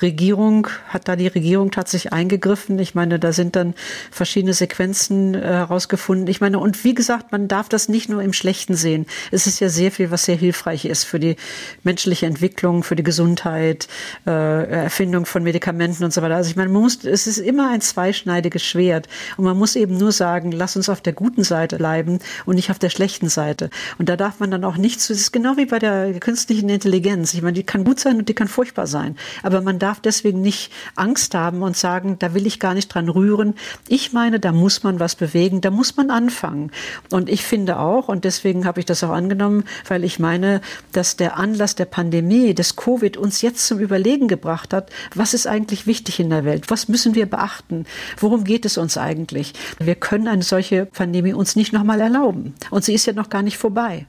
Regierung, 0.00 0.66
hat 0.88 1.08
da 1.08 1.14
die 1.14 1.26
Regierung 1.26 1.70
tatsächlich 1.70 2.10
eingegriffen? 2.10 2.78
Ich 2.78 2.94
meine, 2.94 3.18
da 3.18 3.34
sind 3.34 3.56
dann 3.56 3.74
verschiedene 4.10 4.54
Sequenzen 4.54 5.34
äh, 5.34 5.42
herausgefunden. 5.42 6.26
Ich 6.28 6.40
meine, 6.40 6.58
und 6.58 6.84
wie 6.84 6.94
gesagt, 6.94 7.32
man 7.32 7.48
darf 7.48 7.68
das 7.68 7.90
nicht 7.90 8.08
nur 8.08 8.22
im 8.22 8.32
Schlechten 8.32 8.76
sehen. 8.76 9.04
Es 9.30 9.46
ist 9.46 9.60
ja 9.60 9.68
sehr 9.68 9.92
viel, 9.92 10.10
was 10.10 10.24
sehr 10.24 10.36
hilfreich 10.36 10.86
ist 10.86 11.04
für 11.04 11.20
die 11.20 11.36
menschliche 11.82 12.24
Entwicklung, 12.24 12.82
für 12.82 12.96
die 12.96 13.02
Gesundheit, 13.02 13.88
äh, 14.26 14.70
Erfindung 14.84 15.26
von 15.26 15.42
Medikamenten 15.42 16.02
und 16.02 16.14
so 16.14 16.22
weiter. 16.22 16.36
Also 16.36 16.48
ich 16.48 16.56
meine, 16.56 16.70
man 16.70 16.80
muss, 16.80 17.04
es 17.04 17.26
ist 17.26 17.36
immer 17.36 17.70
ein 17.72 17.82
zweischneidiges 17.82 18.64
Schwert. 18.64 19.06
Und 19.36 19.44
man 19.44 19.58
muss 19.58 19.76
eben 19.76 19.98
nur 19.98 20.12
sagen, 20.12 20.50
lass 20.50 20.76
uns 20.76 20.88
auf 20.88 21.02
der 21.02 21.12
guten 21.12 21.44
Seite 21.44 21.76
bleiben 21.76 22.20
und 22.46 22.54
nicht 22.54 22.70
auf 22.70 22.78
der 22.78 22.88
schlechten 22.88 23.28
Seite. 23.28 23.49
Seite. 23.50 23.70
Und 23.98 24.08
da 24.08 24.16
darf 24.16 24.40
man 24.40 24.50
dann 24.50 24.64
auch 24.64 24.76
nicht 24.76 25.00
zu, 25.00 25.12
es 25.12 25.20
ist 25.20 25.32
genau 25.32 25.56
wie 25.56 25.66
bei 25.66 25.78
der 25.78 26.18
künstlichen 26.20 26.68
Intelligenz. 26.68 27.34
Ich 27.34 27.42
meine, 27.42 27.54
die 27.54 27.64
kann 27.64 27.84
gut 27.84 28.00
sein 28.00 28.18
und 28.18 28.28
die 28.28 28.34
kann 28.34 28.48
furchtbar 28.48 28.86
sein. 28.86 29.16
Aber 29.42 29.60
man 29.60 29.78
darf 29.78 30.00
deswegen 30.00 30.40
nicht 30.40 30.72
Angst 30.96 31.34
haben 31.34 31.62
und 31.62 31.76
sagen, 31.76 32.16
da 32.18 32.34
will 32.34 32.46
ich 32.46 32.60
gar 32.60 32.74
nicht 32.74 32.88
dran 32.88 33.08
rühren. 33.08 33.54
Ich 33.88 34.12
meine, 34.12 34.40
da 34.40 34.52
muss 34.52 34.82
man 34.82 35.00
was 35.00 35.16
bewegen, 35.16 35.60
da 35.60 35.70
muss 35.70 35.96
man 35.96 36.10
anfangen. 36.10 36.70
Und 37.10 37.28
ich 37.28 37.44
finde 37.44 37.78
auch, 37.78 38.08
und 38.08 38.24
deswegen 38.24 38.64
habe 38.64 38.80
ich 38.80 38.86
das 38.86 39.02
auch 39.02 39.10
angenommen, 39.10 39.64
weil 39.88 40.04
ich 40.04 40.18
meine, 40.18 40.60
dass 40.92 41.16
der 41.16 41.36
Anlass 41.36 41.74
der 41.74 41.86
Pandemie, 41.86 42.54
des 42.54 42.76
Covid 42.76 43.16
uns 43.16 43.42
jetzt 43.42 43.66
zum 43.66 43.78
Überlegen 43.78 44.28
gebracht 44.28 44.72
hat, 44.72 44.90
was 45.14 45.34
ist 45.34 45.46
eigentlich 45.46 45.86
wichtig 45.86 46.20
in 46.20 46.30
der 46.30 46.44
Welt? 46.44 46.70
Was 46.70 46.88
müssen 46.88 47.14
wir 47.14 47.26
beachten? 47.26 47.86
Worum 48.18 48.44
geht 48.44 48.64
es 48.64 48.78
uns 48.78 48.96
eigentlich? 48.96 49.52
Wir 49.78 49.94
können 49.94 50.28
eine 50.28 50.42
solche 50.42 50.86
Pandemie 50.86 51.32
uns 51.32 51.56
nicht 51.56 51.72
nochmal 51.72 52.00
erlauben. 52.00 52.54
Und 52.70 52.84
sie 52.84 52.94
ist 52.94 53.06
ja 53.06 53.12
noch 53.12 53.30
gar 53.30 53.39
nicht 53.42 53.58
vorbei. 53.58 54.06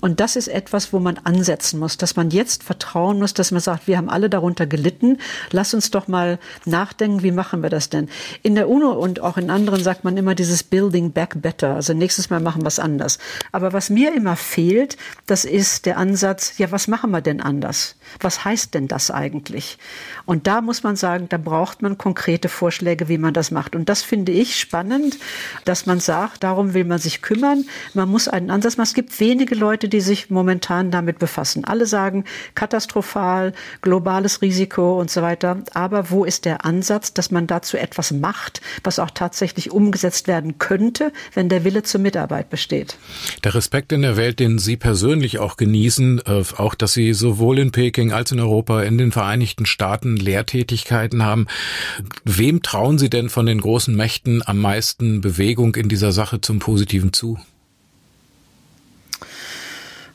Und 0.00 0.20
das 0.20 0.36
ist 0.36 0.48
etwas, 0.48 0.92
wo 0.92 0.98
man 0.98 1.18
ansetzen 1.18 1.78
muss, 1.78 1.96
dass 1.96 2.16
man 2.16 2.30
jetzt 2.30 2.62
vertrauen 2.62 3.18
muss, 3.18 3.34
dass 3.34 3.50
man 3.50 3.60
sagt, 3.60 3.86
wir 3.86 3.96
haben 3.96 4.08
alle 4.08 4.30
darunter 4.30 4.66
gelitten. 4.66 5.18
Lass 5.50 5.74
uns 5.74 5.90
doch 5.90 6.08
mal 6.08 6.38
nachdenken, 6.64 7.22
wie 7.22 7.30
machen 7.30 7.62
wir 7.62 7.70
das 7.70 7.88
denn? 7.88 8.08
In 8.42 8.54
der 8.54 8.68
UNO 8.68 8.92
und 8.92 9.20
auch 9.20 9.36
in 9.36 9.50
anderen 9.50 9.82
sagt 9.82 10.04
man 10.04 10.16
immer 10.16 10.34
dieses 10.34 10.62
Building 10.62 11.12
Back 11.12 11.40
Better. 11.42 11.74
Also 11.74 11.92
nächstes 11.94 12.30
Mal 12.30 12.40
machen 12.40 12.62
wir 12.62 12.68
es 12.68 12.78
anders. 12.78 13.18
Aber 13.52 13.72
was 13.72 13.90
mir 13.90 14.14
immer 14.14 14.36
fehlt, 14.36 14.96
das 15.26 15.44
ist 15.44 15.86
der 15.86 15.98
Ansatz, 15.98 16.58
ja, 16.58 16.72
was 16.72 16.88
machen 16.88 17.10
wir 17.10 17.20
denn 17.20 17.40
anders? 17.40 17.96
Was 18.20 18.44
heißt 18.44 18.74
denn 18.74 18.88
das 18.88 19.10
eigentlich? 19.10 19.78
Und 20.26 20.46
da 20.46 20.60
muss 20.60 20.82
man 20.82 20.96
sagen, 20.96 21.28
da 21.28 21.38
braucht 21.38 21.82
man 21.82 21.98
konkrete 21.98 22.48
Vorschläge, 22.48 23.08
wie 23.08 23.18
man 23.18 23.34
das 23.34 23.50
macht. 23.50 23.74
Und 23.76 23.88
das 23.88 24.02
finde 24.02 24.32
ich 24.32 24.58
spannend, 24.58 25.18
dass 25.64 25.86
man 25.86 26.00
sagt, 26.00 26.42
darum 26.42 26.74
will 26.74 26.84
man 26.84 26.98
sich 26.98 27.22
kümmern. 27.22 27.64
Man 27.94 28.08
muss 28.08 28.28
einen 28.28 28.50
Ansatz 28.50 28.76
machen. 28.76 28.88
Es 28.88 28.94
gibt 28.94 29.18
wenige 29.20 29.54
Leute, 29.54 29.81
die 29.88 30.00
sich 30.00 30.30
momentan 30.30 30.90
damit 30.90 31.18
befassen. 31.18 31.64
Alle 31.64 31.86
sagen 31.86 32.24
katastrophal, 32.54 33.52
globales 33.80 34.42
Risiko 34.42 35.00
und 35.00 35.10
so 35.10 35.22
weiter. 35.22 35.62
Aber 35.74 36.10
wo 36.10 36.24
ist 36.24 36.44
der 36.44 36.64
Ansatz, 36.64 37.12
dass 37.14 37.30
man 37.30 37.46
dazu 37.46 37.76
etwas 37.76 38.10
macht, 38.12 38.60
was 38.84 38.98
auch 38.98 39.10
tatsächlich 39.10 39.70
umgesetzt 39.70 40.28
werden 40.28 40.58
könnte, 40.58 41.12
wenn 41.34 41.48
der 41.48 41.64
Wille 41.64 41.82
zur 41.82 42.00
Mitarbeit 42.00 42.50
besteht? 42.50 42.96
Der 43.44 43.54
Respekt 43.54 43.92
in 43.92 44.02
der 44.02 44.16
Welt, 44.16 44.40
den 44.40 44.58
Sie 44.58 44.76
persönlich 44.76 45.38
auch 45.38 45.56
genießen, 45.56 46.22
äh, 46.26 46.42
auch 46.56 46.74
dass 46.74 46.92
Sie 46.92 47.12
sowohl 47.12 47.58
in 47.58 47.72
Peking 47.72 48.12
als 48.12 48.32
in 48.32 48.40
Europa, 48.40 48.82
in 48.82 48.98
den 48.98 49.12
Vereinigten 49.12 49.66
Staaten 49.66 50.16
Lehrtätigkeiten 50.16 51.24
haben. 51.24 51.46
Wem 52.24 52.62
trauen 52.62 52.98
Sie 52.98 53.10
denn 53.10 53.28
von 53.28 53.46
den 53.46 53.60
großen 53.60 53.94
Mächten 53.94 54.42
am 54.44 54.58
meisten 54.58 55.20
Bewegung 55.20 55.74
in 55.74 55.88
dieser 55.88 56.12
Sache 56.12 56.40
zum 56.40 56.58
Positiven 56.58 57.12
zu? 57.12 57.38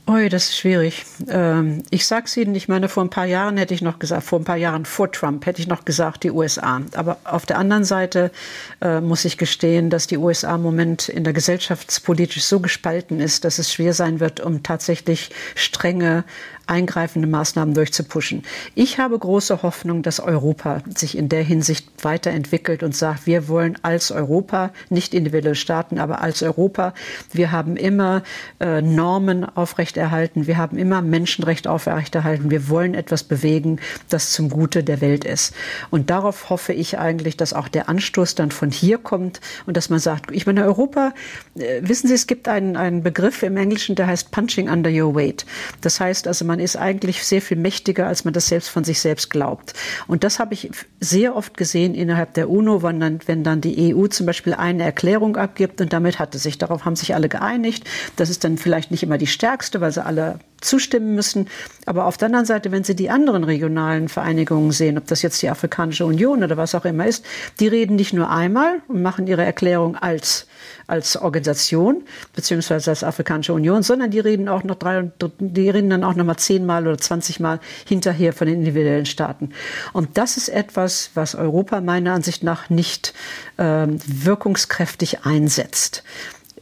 Ui, 0.09 0.29
das 0.29 0.45
ist 0.45 0.57
schwierig. 0.57 1.03
Ähm, 1.27 1.83
ich 1.89 2.07
sag's 2.07 2.37
Ihnen, 2.37 2.55
ich 2.55 2.69
meine, 2.69 2.87
vor 2.87 3.03
ein 3.03 3.09
paar 3.09 3.25
Jahren 3.25 3.57
hätte 3.57 3.73
ich 3.73 3.81
noch 3.81 3.99
gesagt, 3.99 4.23
vor 4.23 4.39
ein 4.39 4.45
paar 4.45 4.55
Jahren 4.55 4.85
vor 4.85 5.11
Trump 5.11 5.45
hätte 5.45 5.61
ich 5.61 5.67
noch 5.67 5.83
gesagt, 5.83 6.23
die 6.23 6.31
USA. 6.31 6.79
Aber 6.95 7.17
auf 7.25 7.45
der 7.45 7.57
anderen 7.57 7.83
Seite 7.83 8.31
äh, 8.79 9.01
muss 9.01 9.25
ich 9.25 9.37
gestehen, 9.37 9.89
dass 9.89 10.07
die 10.07 10.17
USA 10.17 10.55
im 10.55 10.61
Moment 10.61 11.09
in 11.09 11.25
der 11.25 11.33
gesellschaftspolitisch 11.33 12.45
so 12.45 12.61
gespalten 12.61 13.19
ist, 13.19 13.43
dass 13.43 13.59
es 13.59 13.73
schwer 13.73 13.93
sein 13.93 14.21
wird, 14.21 14.39
um 14.39 14.63
tatsächlich 14.63 15.29
strenge 15.55 16.23
eingreifende 16.67 17.27
Maßnahmen 17.27 17.73
durchzupuschen. 17.73 18.43
Ich 18.75 18.99
habe 18.99 19.17
große 19.17 19.63
Hoffnung, 19.63 20.03
dass 20.03 20.19
Europa 20.19 20.81
sich 20.95 21.17
in 21.17 21.29
der 21.29 21.43
Hinsicht 21.43 21.87
weiterentwickelt 22.03 22.83
und 22.83 22.95
sagt, 22.95 23.25
wir 23.25 23.47
wollen 23.47 23.77
als 23.81 24.11
Europa, 24.11 24.71
nicht 24.89 25.13
individuelle 25.13 25.55
Staaten, 25.55 25.99
aber 25.99 26.21
als 26.21 26.43
Europa, 26.43 26.93
wir 27.31 27.51
haben 27.51 27.77
immer 27.77 28.23
äh, 28.59 28.81
Normen 28.81 29.45
aufrechterhalten, 29.45 30.47
wir 30.47 30.57
haben 30.57 30.77
immer 30.77 31.01
Menschenrechte 31.01 31.71
aufrechterhalten, 31.71 32.51
wir 32.51 32.69
wollen 32.69 32.93
etwas 32.93 33.23
bewegen, 33.23 33.79
das 34.09 34.31
zum 34.31 34.49
Gute 34.49 34.83
der 34.83 35.01
Welt 35.01 35.23
ist. 35.23 35.53
Und 35.89 36.09
darauf 36.09 36.49
hoffe 36.49 36.73
ich 36.73 36.99
eigentlich, 36.99 37.37
dass 37.37 37.53
auch 37.53 37.67
der 37.67 37.89
Anstoß 37.89 38.35
dann 38.35 38.51
von 38.51 38.71
hier 38.71 38.97
kommt 38.97 39.41
und 39.65 39.77
dass 39.77 39.89
man 39.89 39.99
sagt, 39.99 40.31
ich 40.31 40.45
meine, 40.45 40.63
Europa, 40.63 41.13
äh, 41.55 41.81
wissen 41.81 42.07
Sie, 42.07 42.13
es 42.13 42.27
gibt 42.27 42.47
einen, 42.47 42.75
einen 42.75 43.03
Begriff 43.03 43.43
im 43.43 43.57
Englischen, 43.57 43.95
der 43.95 44.07
heißt 44.07 44.31
punching 44.31 44.69
under 44.69 44.91
your 44.91 45.15
weight. 45.15 45.45
Das 45.81 45.99
heißt 45.99 46.27
also, 46.27 46.45
man 46.45 46.56
man 46.57 46.63
ist 46.63 46.75
eigentlich 46.75 47.23
sehr 47.23 47.39
viel 47.39 47.57
mächtiger, 47.57 48.07
als 48.07 48.25
man 48.25 48.33
das 48.33 48.47
selbst 48.47 48.69
von 48.69 48.83
sich 48.83 48.99
selbst 48.99 49.29
glaubt. 49.29 49.73
Und 50.07 50.23
das 50.23 50.39
habe 50.39 50.55
ich 50.55 50.71
sehr 50.99 51.35
oft 51.35 51.55
gesehen 51.55 51.93
innerhalb 51.93 52.33
der 52.33 52.49
UNO, 52.49 52.81
wenn 52.81 52.99
dann, 52.99 53.19
wenn 53.27 53.43
dann 53.43 53.61
die 53.61 53.93
EU 53.93 54.07
zum 54.07 54.25
Beispiel 54.25 54.55
eine 54.55 54.81
Erklärung 54.81 55.37
abgibt 55.37 55.81
und 55.81 55.93
damit 55.93 56.17
hatte 56.17 56.39
sich, 56.39 56.57
darauf 56.57 56.83
haben 56.83 56.95
sich 56.95 57.13
alle 57.13 57.29
geeinigt. 57.29 57.83
Das 58.15 58.31
ist 58.31 58.43
dann 58.43 58.57
vielleicht 58.57 58.89
nicht 58.89 59.03
immer 59.03 59.19
die 59.19 59.27
stärkste, 59.27 59.81
weil 59.81 59.91
sie 59.91 60.03
alle 60.03 60.39
zustimmen 60.61 61.15
müssen. 61.15 61.47
Aber 61.85 62.05
auf 62.05 62.17
der 62.17 62.27
anderen 62.27 62.45
Seite, 62.45 62.71
wenn 62.71 62.83
Sie 62.83 62.95
die 62.95 63.09
anderen 63.09 63.43
regionalen 63.43 64.09
Vereinigungen 64.09 64.71
sehen, 64.71 64.97
ob 64.97 65.07
das 65.07 65.21
jetzt 65.21 65.41
die 65.41 65.49
Afrikanische 65.49 66.05
Union 66.05 66.43
oder 66.43 66.57
was 66.57 66.75
auch 66.75 66.85
immer 66.85 67.05
ist, 67.05 67.25
die 67.59 67.67
reden 67.67 67.95
nicht 67.95 68.13
nur 68.13 68.29
einmal 68.29 68.81
und 68.87 69.01
machen 69.01 69.27
ihre 69.27 69.43
Erklärung 69.43 69.95
als 69.95 70.47
als 70.87 71.17
Organisation 71.17 72.03
beziehungsweise 72.33 72.89
als 72.89 73.03
Afrikanische 73.03 73.53
Union, 73.53 73.83
sondern 73.83 74.09
die 74.09 74.19
reden 74.19 74.47
auch 74.47 74.63
noch 74.63 74.75
drei, 74.75 75.11
die 75.39 75.69
reden 75.69 75.89
dann 75.89 76.03
auch 76.03 76.15
noch 76.15 76.25
mal 76.25 76.37
zehnmal 76.37 76.87
oder 76.87 76.97
zwanzigmal 76.97 77.59
hinterher 77.85 78.33
von 78.33 78.47
den 78.47 78.59
individuellen 78.59 79.05
Staaten. 79.05 79.51
Und 79.93 80.17
das 80.17 80.37
ist 80.37 80.49
etwas, 80.49 81.11
was 81.13 81.35
Europa 81.35 81.81
meiner 81.81 82.13
Ansicht 82.13 82.41
nach 82.43 82.69
nicht 82.69 83.13
ähm, 83.57 83.97
wirkungskräftig 84.05 85.25
einsetzt. 85.25 86.03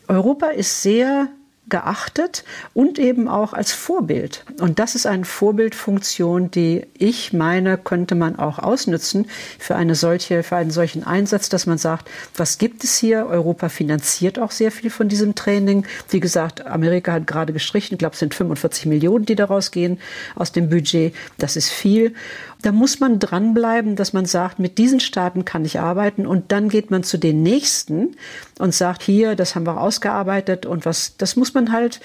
Europa 0.07 0.47
ist 0.47 0.81
sehr 0.81 1.27
geachtet 1.67 2.43
und 2.73 2.99
eben 2.99 3.27
auch 3.27 3.53
als 3.53 3.71
Vorbild. 3.71 4.45
Und 4.59 4.77
das 4.77 4.93
ist 4.93 5.07
eine 5.07 5.25
Vorbildfunktion, 5.25 6.51
die 6.51 6.85
ich 6.97 7.33
meine, 7.33 7.77
könnte 7.77 8.13
man 8.13 8.37
auch 8.37 8.59
ausnutzen 8.59 9.27
für 9.57 9.75
eine 9.75 9.95
solche, 9.95 10.43
für 10.43 10.57
einen 10.57 10.71
solchen 10.71 11.03
Einsatz, 11.03 11.49
dass 11.49 11.65
man 11.65 11.77
sagt, 11.77 12.09
was 12.35 12.59
gibt 12.59 12.83
es 12.83 12.97
hier? 12.97 13.25
Europa 13.27 13.69
finanziert 13.69 14.37
auch 14.37 14.51
sehr 14.51 14.71
viel 14.71 14.89
von 14.91 15.09
diesem 15.09 15.33
Training. 15.33 15.85
Wie 16.09 16.19
gesagt, 16.19 16.65
Amerika 16.65 17.13
hat 17.13 17.25
gerade 17.27 17.53
gestrichen, 17.53 17.95
ich 17.95 17.99
glaube, 17.99 18.13
es 18.13 18.19
sind 18.19 18.35
45 18.35 18.85
Millionen, 18.85 19.25
die 19.25 19.35
daraus 19.35 19.71
gehen 19.71 19.99
aus 20.35 20.51
dem 20.51 20.69
Budget. 20.69 21.15
Das 21.37 21.55
ist 21.55 21.69
viel. 21.69 22.13
Da 22.61 22.71
muss 22.71 22.99
man 22.99 23.19
dranbleiben, 23.19 23.95
dass 23.95 24.13
man 24.13 24.25
sagt, 24.25 24.59
mit 24.59 24.77
diesen 24.77 24.99
Staaten 24.99 25.45
kann 25.45 25.65
ich 25.65 25.79
arbeiten 25.79 26.25
und 26.25 26.51
dann 26.51 26.69
geht 26.69 26.91
man 26.91 27.03
zu 27.03 27.17
den 27.17 27.43
nächsten 27.43 28.15
und 28.59 28.73
sagt, 28.73 29.03
hier, 29.03 29.35
das 29.35 29.55
haben 29.55 29.65
wir 29.65 29.79
ausgearbeitet 29.79 30.65
und 30.65 30.85
was, 30.85 31.17
das 31.17 31.35
muss 31.35 31.53
man 31.53 31.71
halt 31.71 31.99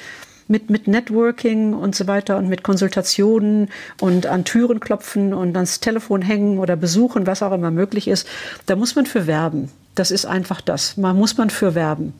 mit, 0.49 0.69
mit 0.69 0.89
Networking 0.89 1.73
und 1.73 1.95
so 1.95 2.07
weiter 2.07 2.37
und 2.37 2.49
mit 2.49 2.63
Konsultationen 2.63 3.69
und 4.01 4.27
an 4.27 4.45
Türen 4.45 4.81
klopfen 4.81 5.33
und 5.33 5.57
ans 5.57 5.81
Telefon 5.81 6.23
hängen 6.23 6.59
oder 6.59 6.77
besuchen, 6.77 7.27
was 7.27 7.43
auch 7.43 7.53
immer 7.53 7.71
möglich 7.71 8.09
ist. 8.09 8.27
Da 8.67 8.77
muss 8.77 8.97
man 8.97 9.07
für 9.07 9.27
werben. 9.27 9.71
Das 9.95 10.11
ist 10.11 10.25
einfach 10.25 10.61
das. 10.61 10.97
Man 10.97 11.17
muss 11.17 11.37
man 11.37 11.51
für 11.51 11.75
werben. 11.75 12.15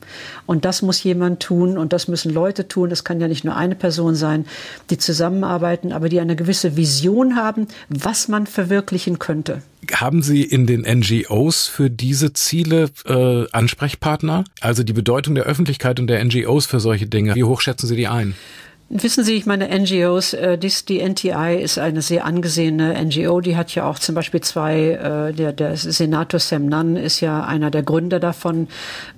Und 0.45 0.65
das 0.65 0.81
muss 0.81 1.01
jemand 1.03 1.41
tun 1.41 1.77
und 1.77 1.93
das 1.93 2.07
müssen 2.07 2.31
Leute 2.31 2.67
tun. 2.67 2.89
Das 2.89 3.03
kann 3.03 3.21
ja 3.21 3.27
nicht 3.27 3.45
nur 3.45 3.55
eine 3.55 3.75
Person 3.75 4.15
sein, 4.15 4.45
die 4.89 4.97
zusammenarbeiten, 4.97 5.93
aber 5.93 6.09
die 6.09 6.19
eine 6.19 6.35
gewisse 6.35 6.75
Vision 6.75 7.37
haben, 7.37 7.67
was 7.89 8.27
man 8.27 8.45
verwirklichen 8.45 9.19
könnte. 9.19 9.61
Haben 9.93 10.21
Sie 10.21 10.43
in 10.43 10.67
den 10.67 10.81
NGOs 10.81 11.67
für 11.67 11.89
diese 11.89 12.33
Ziele 12.33 12.89
äh, 13.05 13.45
Ansprechpartner? 13.51 14.43
Also 14.59 14.83
die 14.83 14.93
Bedeutung 14.93 15.35
der 15.35 15.45
Öffentlichkeit 15.45 15.99
und 15.99 16.07
der 16.07 16.23
NGOs 16.23 16.65
für 16.65 16.79
solche 16.79 17.07
Dinge, 17.07 17.35
wie 17.35 17.43
hoch 17.43 17.61
schätzen 17.61 17.87
Sie 17.87 17.95
die 17.95 18.07
ein? 18.07 18.35
Wissen 18.93 19.23
Sie, 19.23 19.35
ich 19.35 19.45
meine 19.45 19.69
NGOs, 19.69 20.33
äh, 20.33 20.57
dies, 20.57 20.83
die 20.83 20.99
NTI 20.99 21.61
ist 21.63 21.79
eine 21.79 22.01
sehr 22.01 22.25
angesehene 22.25 23.01
NGO, 23.01 23.39
die 23.39 23.55
hat 23.55 23.73
ja 23.73 23.85
auch 23.85 23.97
zum 23.97 24.15
Beispiel 24.15 24.41
zwei, 24.41 25.29
äh, 25.29 25.33
der, 25.33 25.53
der 25.53 25.77
Senator 25.77 26.41
Sam 26.41 26.65
Nunn 26.65 26.97
ist 26.97 27.21
ja 27.21 27.41
einer 27.45 27.71
der 27.71 27.83
Gründer 27.83 28.19
davon 28.19 28.67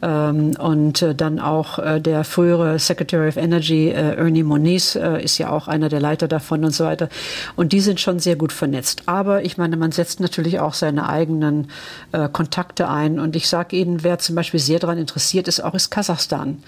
ähm, 0.04 0.52
und 0.60 1.02
äh, 1.02 1.16
dann 1.16 1.40
auch 1.40 1.80
äh, 1.80 2.00
der 2.00 2.24
frühere 2.24 2.78
Secretary 2.78 3.28
of 3.28 3.36
Energy 3.36 3.90
äh, 3.90 4.16
Ernie 4.16 4.44
Moniz 4.44 4.96
äh, 4.96 5.24
ist 5.24 5.40
ja 5.40 5.50
auch 5.50 5.68
einer 5.68 5.90
der 5.90 6.00
Leiter 6.00 6.28
davon 6.28 6.64
und 6.66 6.76
so 6.76 6.84
weiter 6.84 7.10
und 7.56 7.74
die 7.74 7.80
sind 7.80 8.00
schon 8.00 8.20
sehr 8.20 8.36
gut 8.36 8.52
vernetzt. 8.52 9.02
Aber 9.08 9.44
ich 9.44 9.58
meine, 9.58 9.76
man 9.76 9.92
setzt 9.92 10.20
natürlich 10.20 10.60
auch 10.60 10.76
seine 10.76 11.10
eigenen 11.10 11.70
äh, 12.12 12.30
Kontakte 12.32 12.90
ein 12.90 13.20
und 13.20 13.36
ich 13.36 13.50
sage 13.50 13.76
Ihnen, 13.76 14.04
wer 14.04 14.20
zum 14.20 14.36
Beispiel 14.36 14.60
sehr 14.60 14.78
daran 14.78 15.00
interessiert 15.00 15.48
ist, 15.48 15.64
auch 15.64 15.74
ist 15.74 15.90
Kasachstan. 15.90 16.62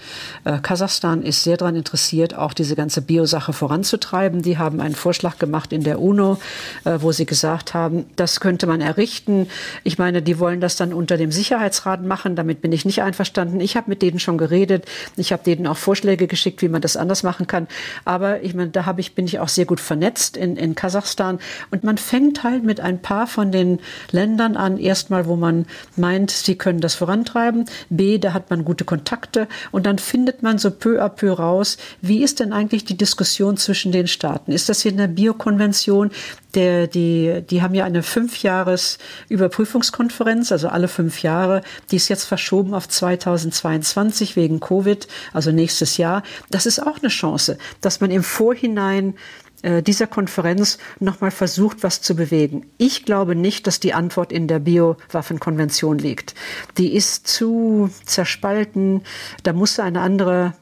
Äh, 0.44 0.58
Kasachstan 0.58 1.22
ist 1.22 1.44
sehr 1.44 1.56
daran 1.56 1.76
interessiert, 1.76 2.34
auch 2.34 2.52
diese 2.52 2.74
ganze 2.74 2.95
ganze 2.96 3.02
Biosache 3.02 3.52
voranzutreiben. 3.52 4.40
Die 4.40 4.56
haben 4.56 4.80
einen 4.80 4.94
Vorschlag 4.94 5.38
gemacht 5.38 5.72
in 5.72 5.82
der 5.82 6.00
UNO, 6.00 6.38
äh, 6.84 6.98
wo 7.00 7.12
sie 7.12 7.26
gesagt 7.26 7.74
haben, 7.74 8.06
das 8.16 8.40
könnte 8.40 8.66
man 8.66 8.80
errichten. 8.80 9.48
Ich 9.84 9.98
meine, 9.98 10.22
die 10.22 10.38
wollen 10.38 10.62
das 10.62 10.76
dann 10.76 10.94
unter 10.94 11.18
dem 11.18 11.30
Sicherheitsrat 11.30 12.02
machen. 12.02 12.36
Damit 12.36 12.62
bin 12.62 12.72
ich 12.72 12.86
nicht 12.86 13.02
einverstanden. 13.02 13.60
Ich 13.60 13.76
habe 13.76 13.90
mit 13.90 14.00
denen 14.00 14.18
schon 14.18 14.38
geredet. 14.38 14.86
Ich 15.16 15.30
habe 15.32 15.42
denen 15.42 15.66
auch 15.66 15.76
Vorschläge 15.76 16.26
geschickt, 16.26 16.62
wie 16.62 16.68
man 16.68 16.80
das 16.80 16.96
anders 16.96 17.22
machen 17.22 17.46
kann. 17.46 17.68
Aber 18.06 18.42
ich 18.42 18.54
meine, 18.54 18.70
da 18.70 18.86
habe 18.86 19.02
ich, 19.02 19.14
bin 19.14 19.26
ich 19.26 19.40
auch 19.40 19.48
sehr 19.48 19.66
gut 19.66 19.80
vernetzt 19.80 20.38
in, 20.38 20.56
in 20.56 20.74
Kasachstan. 20.74 21.38
Und 21.70 21.84
man 21.84 21.98
fängt 21.98 22.44
halt 22.44 22.64
mit 22.64 22.80
ein 22.80 23.02
paar 23.02 23.26
von 23.26 23.52
den 23.52 23.80
Ländern 24.10 24.56
an, 24.56 24.78
erstmal, 24.78 25.26
wo 25.26 25.36
man 25.36 25.66
meint, 25.96 26.30
sie 26.30 26.56
können 26.56 26.80
das 26.80 26.94
vorantreiben. 26.94 27.66
B, 27.90 28.16
da 28.16 28.32
hat 28.32 28.48
man 28.48 28.64
gute 28.64 28.84
Kontakte. 28.84 29.48
Und 29.70 29.84
dann 29.84 29.98
findet 29.98 30.42
man 30.42 30.56
so 30.56 30.70
peu 30.70 31.02
à 31.02 31.10
peu 31.10 31.32
raus, 31.32 31.76
wie 32.00 32.22
ist 32.22 32.40
denn 32.40 32.54
eigentlich 32.54 32.85
die 32.86 32.96
Diskussion 32.96 33.56
zwischen 33.56 33.92
den 33.92 34.08
Staaten? 34.08 34.50
Ist 34.52 34.68
das 34.68 34.82
hier 34.82 34.92
in 34.92 34.98
der 34.98 35.08
Biokonvention? 35.08 36.10
Der, 36.54 36.86
die, 36.86 37.42
die 37.48 37.62
haben 37.62 37.74
ja 37.74 37.84
eine 37.84 38.02
Fünfjahres-Überprüfungskonferenz, 38.02 40.52
also 40.52 40.68
alle 40.68 40.88
fünf 40.88 41.22
Jahre. 41.22 41.62
Die 41.90 41.96
ist 41.96 42.08
jetzt 42.08 42.24
verschoben 42.24 42.74
auf 42.74 42.86
2022 42.88 44.36
wegen 44.36 44.60
Covid, 44.60 45.08
also 45.32 45.52
nächstes 45.52 45.96
Jahr. 45.96 46.22
Das 46.50 46.66
ist 46.66 46.78
auch 46.78 46.98
eine 46.98 47.08
Chance, 47.08 47.56
dass 47.80 48.00
man 48.00 48.10
im 48.10 48.22
Vorhinein 48.22 49.14
äh, 49.62 49.82
dieser 49.82 50.06
Konferenz 50.06 50.78
nochmal 51.00 51.30
versucht, 51.30 51.82
was 51.82 52.00
zu 52.00 52.14
bewegen. 52.14 52.66
Ich 52.78 53.04
glaube 53.04 53.34
nicht, 53.34 53.66
dass 53.66 53.80
die 53.80 53.94
Antwort 53.94 54.30
in 54.30 54.48
der 54.48 54.58
Biowaffenkonvention 54.58 55.98
liegt. 55.98 56.34
Die 56.78 56.94
ist 56.94 57.26
zu 57.26 57.90
zerspalten. 58.04 59.02
Da 59.42 59.52
muss 59.52 59.80
eine 59.80 60.00
andere 60.00 60.54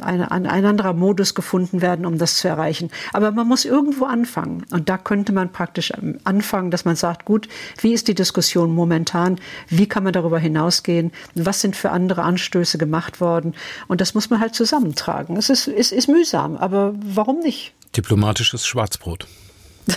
ein, 0.00 0.22
ein 0.22 0.46
anderer 0.64 0.92
Modus 0.92 1.34
gefunden 1.34 1.80
werden, 1.80 2.06
um 2.06 2.18
das 2.18 2.36
zu 2.36 2.48
erreichen. 2.48 2.90
Aber 3.12 3.30
man 3.30 3.46
muss 3.46 3.64
irgendwo 3.64 4.04
anfangen. 4.04 4.64
Und 4.70 4.88
da 4.88 4.98
könnte 4.98 5.32
man 5.32 5.52
praktisch 5.52 5.92
anfangen, 6.24 6.70
dass 6.70 6.84
man 6.84 6.96
sagt, 6.96 7.24
gut, 7.24 7.48
wie 7.80 7.92
ist 7.92 8.08
die 8.08 8.14
Diskussion 8.14 8.74
momentan? 8.74 9.38
Wie 9.68 9.86
kann 9.86 10.04
man 10.04 10.12
darüber 10.12 10.38
hinausgehen? 10.38 11.12
Was 11.34 11.60
sind 11.60 11.76
für 11.76 11.90
andere 11.90 12.22
Anstöße 12.22 12.78
gemacht 12.78 13.20
worden? 13.20 13.54
Und 13.88 14.00
das 14.00 14.14
muss 14.14 14.30
man 14.30 14.40
halt 14.40 14.54
zusammentragen. 14.54 15.36
Es 15.36 15.50
ist, 15.50 15.68
es 15.68 15.92
ist 15.92 16.08
mühsam, 16.08 16.56
aber 16.56 16.94
warum 16.96 17.40
nicht? 17.40 17.72
Diplomatisches 17.96 18.66
Schwarzbrot. 18.66 19.26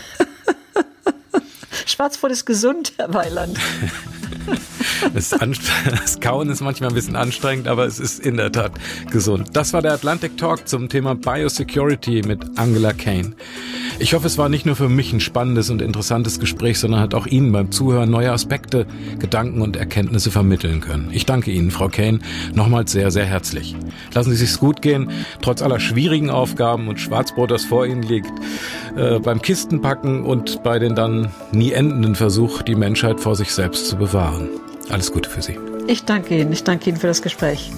Schwarzbrot 1.86 2.32
ist 2.32 2.46
gesund, 2.46 2.94
Herr 2.98 3.14
Weiland. 3.14 3.58
Das, 5.14 5.30
das, 5.30 6.20
Kauen 6.20 6.50
ist 6.50 6.62
manchmal 6.62 6.90
ein 6.90 6.96
bisschen 6.96 7.16
anstrengend, 7.16 7.68
aber 7.68 7.86
es 7.86 8.00
ist 8.00 8.20
in 8.20 8.38
der 8.38 8.52
Tat 8.52 8.74
gesund. 9.12 9.50
Das 9.54 9.72
war 9.74 9.82
der 9.82 9.94
Atlantic 9.94 10.38
Talk 10.38 10.68
zum 10.68 10.90
Thema 10.90 11.16
Biosecurity 11.16 12.22
mit 12.28 12.58
Angela 12.58 12.92
Kane. 12.92 13.34
Ich 14.02 14.14
hoffe, 14.14 14.28
es 14.28 14.38
war 14.38 14.48
nicht 14.48 14.66
nur 14.66 14.78
für 14.78 14.88
mich 14.88 15.12
ein 15.12 15.20
spannendes 15.20 15.70
und 15.70 15.82
interessantes 15.82 16.40
Gespräch, 16.40 16.80
sondern 16.80 17.02
hat 17.02 17.14
auch 17.14 17.28
Ihnen 17.28 17.52
beim 17.52 17.70
Zuhören 17.70 18.10
neue 18.10 18.32
Aspekte, 18.32 18.88
Gedanken 19.20 19.62
und 19.62 19.76
Erkenntnisse 19.76 20.32
vermitteln 20.32 20.80
können. 20.80 21.10
Ich 21.12 21.26
danke 21.26 21.52
Ihnen, 21.52 21.70
Frau 21.70 21.90
Kane, 21.90 22.20
nochmals 22.54 22.94
sehr, 22.94 23.12
sehr 23.12 23.26
herzlich. 23.26 23.76
Lassen 24.14 24.32
Sie 24.32 24.38
sich's 24.38 24.60
gut 24.60 24.82
gehen, 24.82 25.12
trotz 25.42 25.62
aller 25.62 25.82
schwierigen 25.82 26.30
Aufgaben 26.30 26.88
und 26.88 27.00
Schwarzbrot, 27.02 27.52
das 27.52 27.66
vor 27.66 27.86
Ihnen 27.86 28.04
liegt, 28.04 28.32
äh, 28.96 29.20
beim 29.20 29.42
Kistenpacken 29.42 30.24
und 30.24 30.64
bei 30.64 30.80
den 30.80 30.96
dann 30.96 31.32
nie 31.52 31.74
endenden 31.74 32.16
Versuch, 32.16 32.62
die 32.62 32.76
Menschheit 32.76 33.20
vor 33.20 33.36
sich 33.36 33.52
selbst 33.52 33.88
zu 33.88 33.98
bewahren. 33.98 34.48
Alles 34.90 35.12
Gute 35.12 35.30
für 35.30 35.42
Sie. 35.42 35.58
Ich 35.88 36.06
danke 36.06 36.40
Ihnen. 36.40 36.54
Ich 36.54 36.64
danke 36.64 36.90
Ihnen 36.90 37.00
für 37.00 37.08
das 37.08 37.22
Gespräch. 37.22 37.70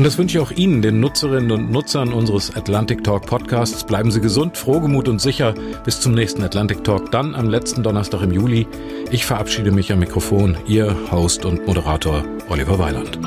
Und 0.00 0.04
das 0.04 0.16
wünsche 0.16 0.38
ich 0.38 0.42
auch 0.42 0.50
Ihnen, 0.50 0.80
den 0.80 0.98
Nutzerinnen 0.98 1.50
und 1.50 1.70
Nutzern 1.70 2.14
unseres 2.14 2.56
Atlantic 2.56 3.04
Talk 3.04 3.26
Podcasts. 3.26 3.84
Bleiben 3.84 4.10
Sie 4.10 4.22
gesund, 4.22 4.56
frohgemut 4.56 5.08
und 5.08 5.20
sicher. 5.20 5.52
Bis 5.84 6.00
zum 6.00 6.14
nächsten 6.14 6.42
Atlantic 6.42 6.82
Talk, 6.84 7.12
dann 7.12 7.34
am 7.34 7.50
letzten 7.50 7.82
Donnerstag 7.82 8.22
im 8.22 8.32
Juli. 8.32 8.66
Ich 9.10 9.26
verabschiede 9.26 9.72
mich 9.72 9.92
am 9.92 9.98
Mikrofon, 9.98 10.56
Ihr 10.66 10.96
Host 11.12 11.44
und 11.44 11.66
Moderator 11.66 12.24
Oliver 12.48 12.78
Weiland. 12.78 13.18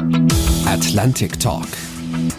Atlantic 0.65 1.39
Talk. 1.39 1.67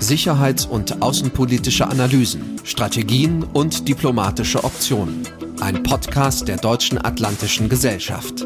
Sicherheits- 0.01 0.67
und 0.67 1.01
außenpolitische 1.01 1.87
Analysen, 1.87 2.61
Strategien 2.65 3.45
und 3.53 3.87
diplomatische 3.87 4.65
Optionen. 4.65 5.23
Ein 5.61 5.85
Podcast 5.85 6.49
der 6.49 6.57
Deutschen 6.57 6.99
Atlantischen 6.99 7.69
Gesellschaft. 7.69 8.45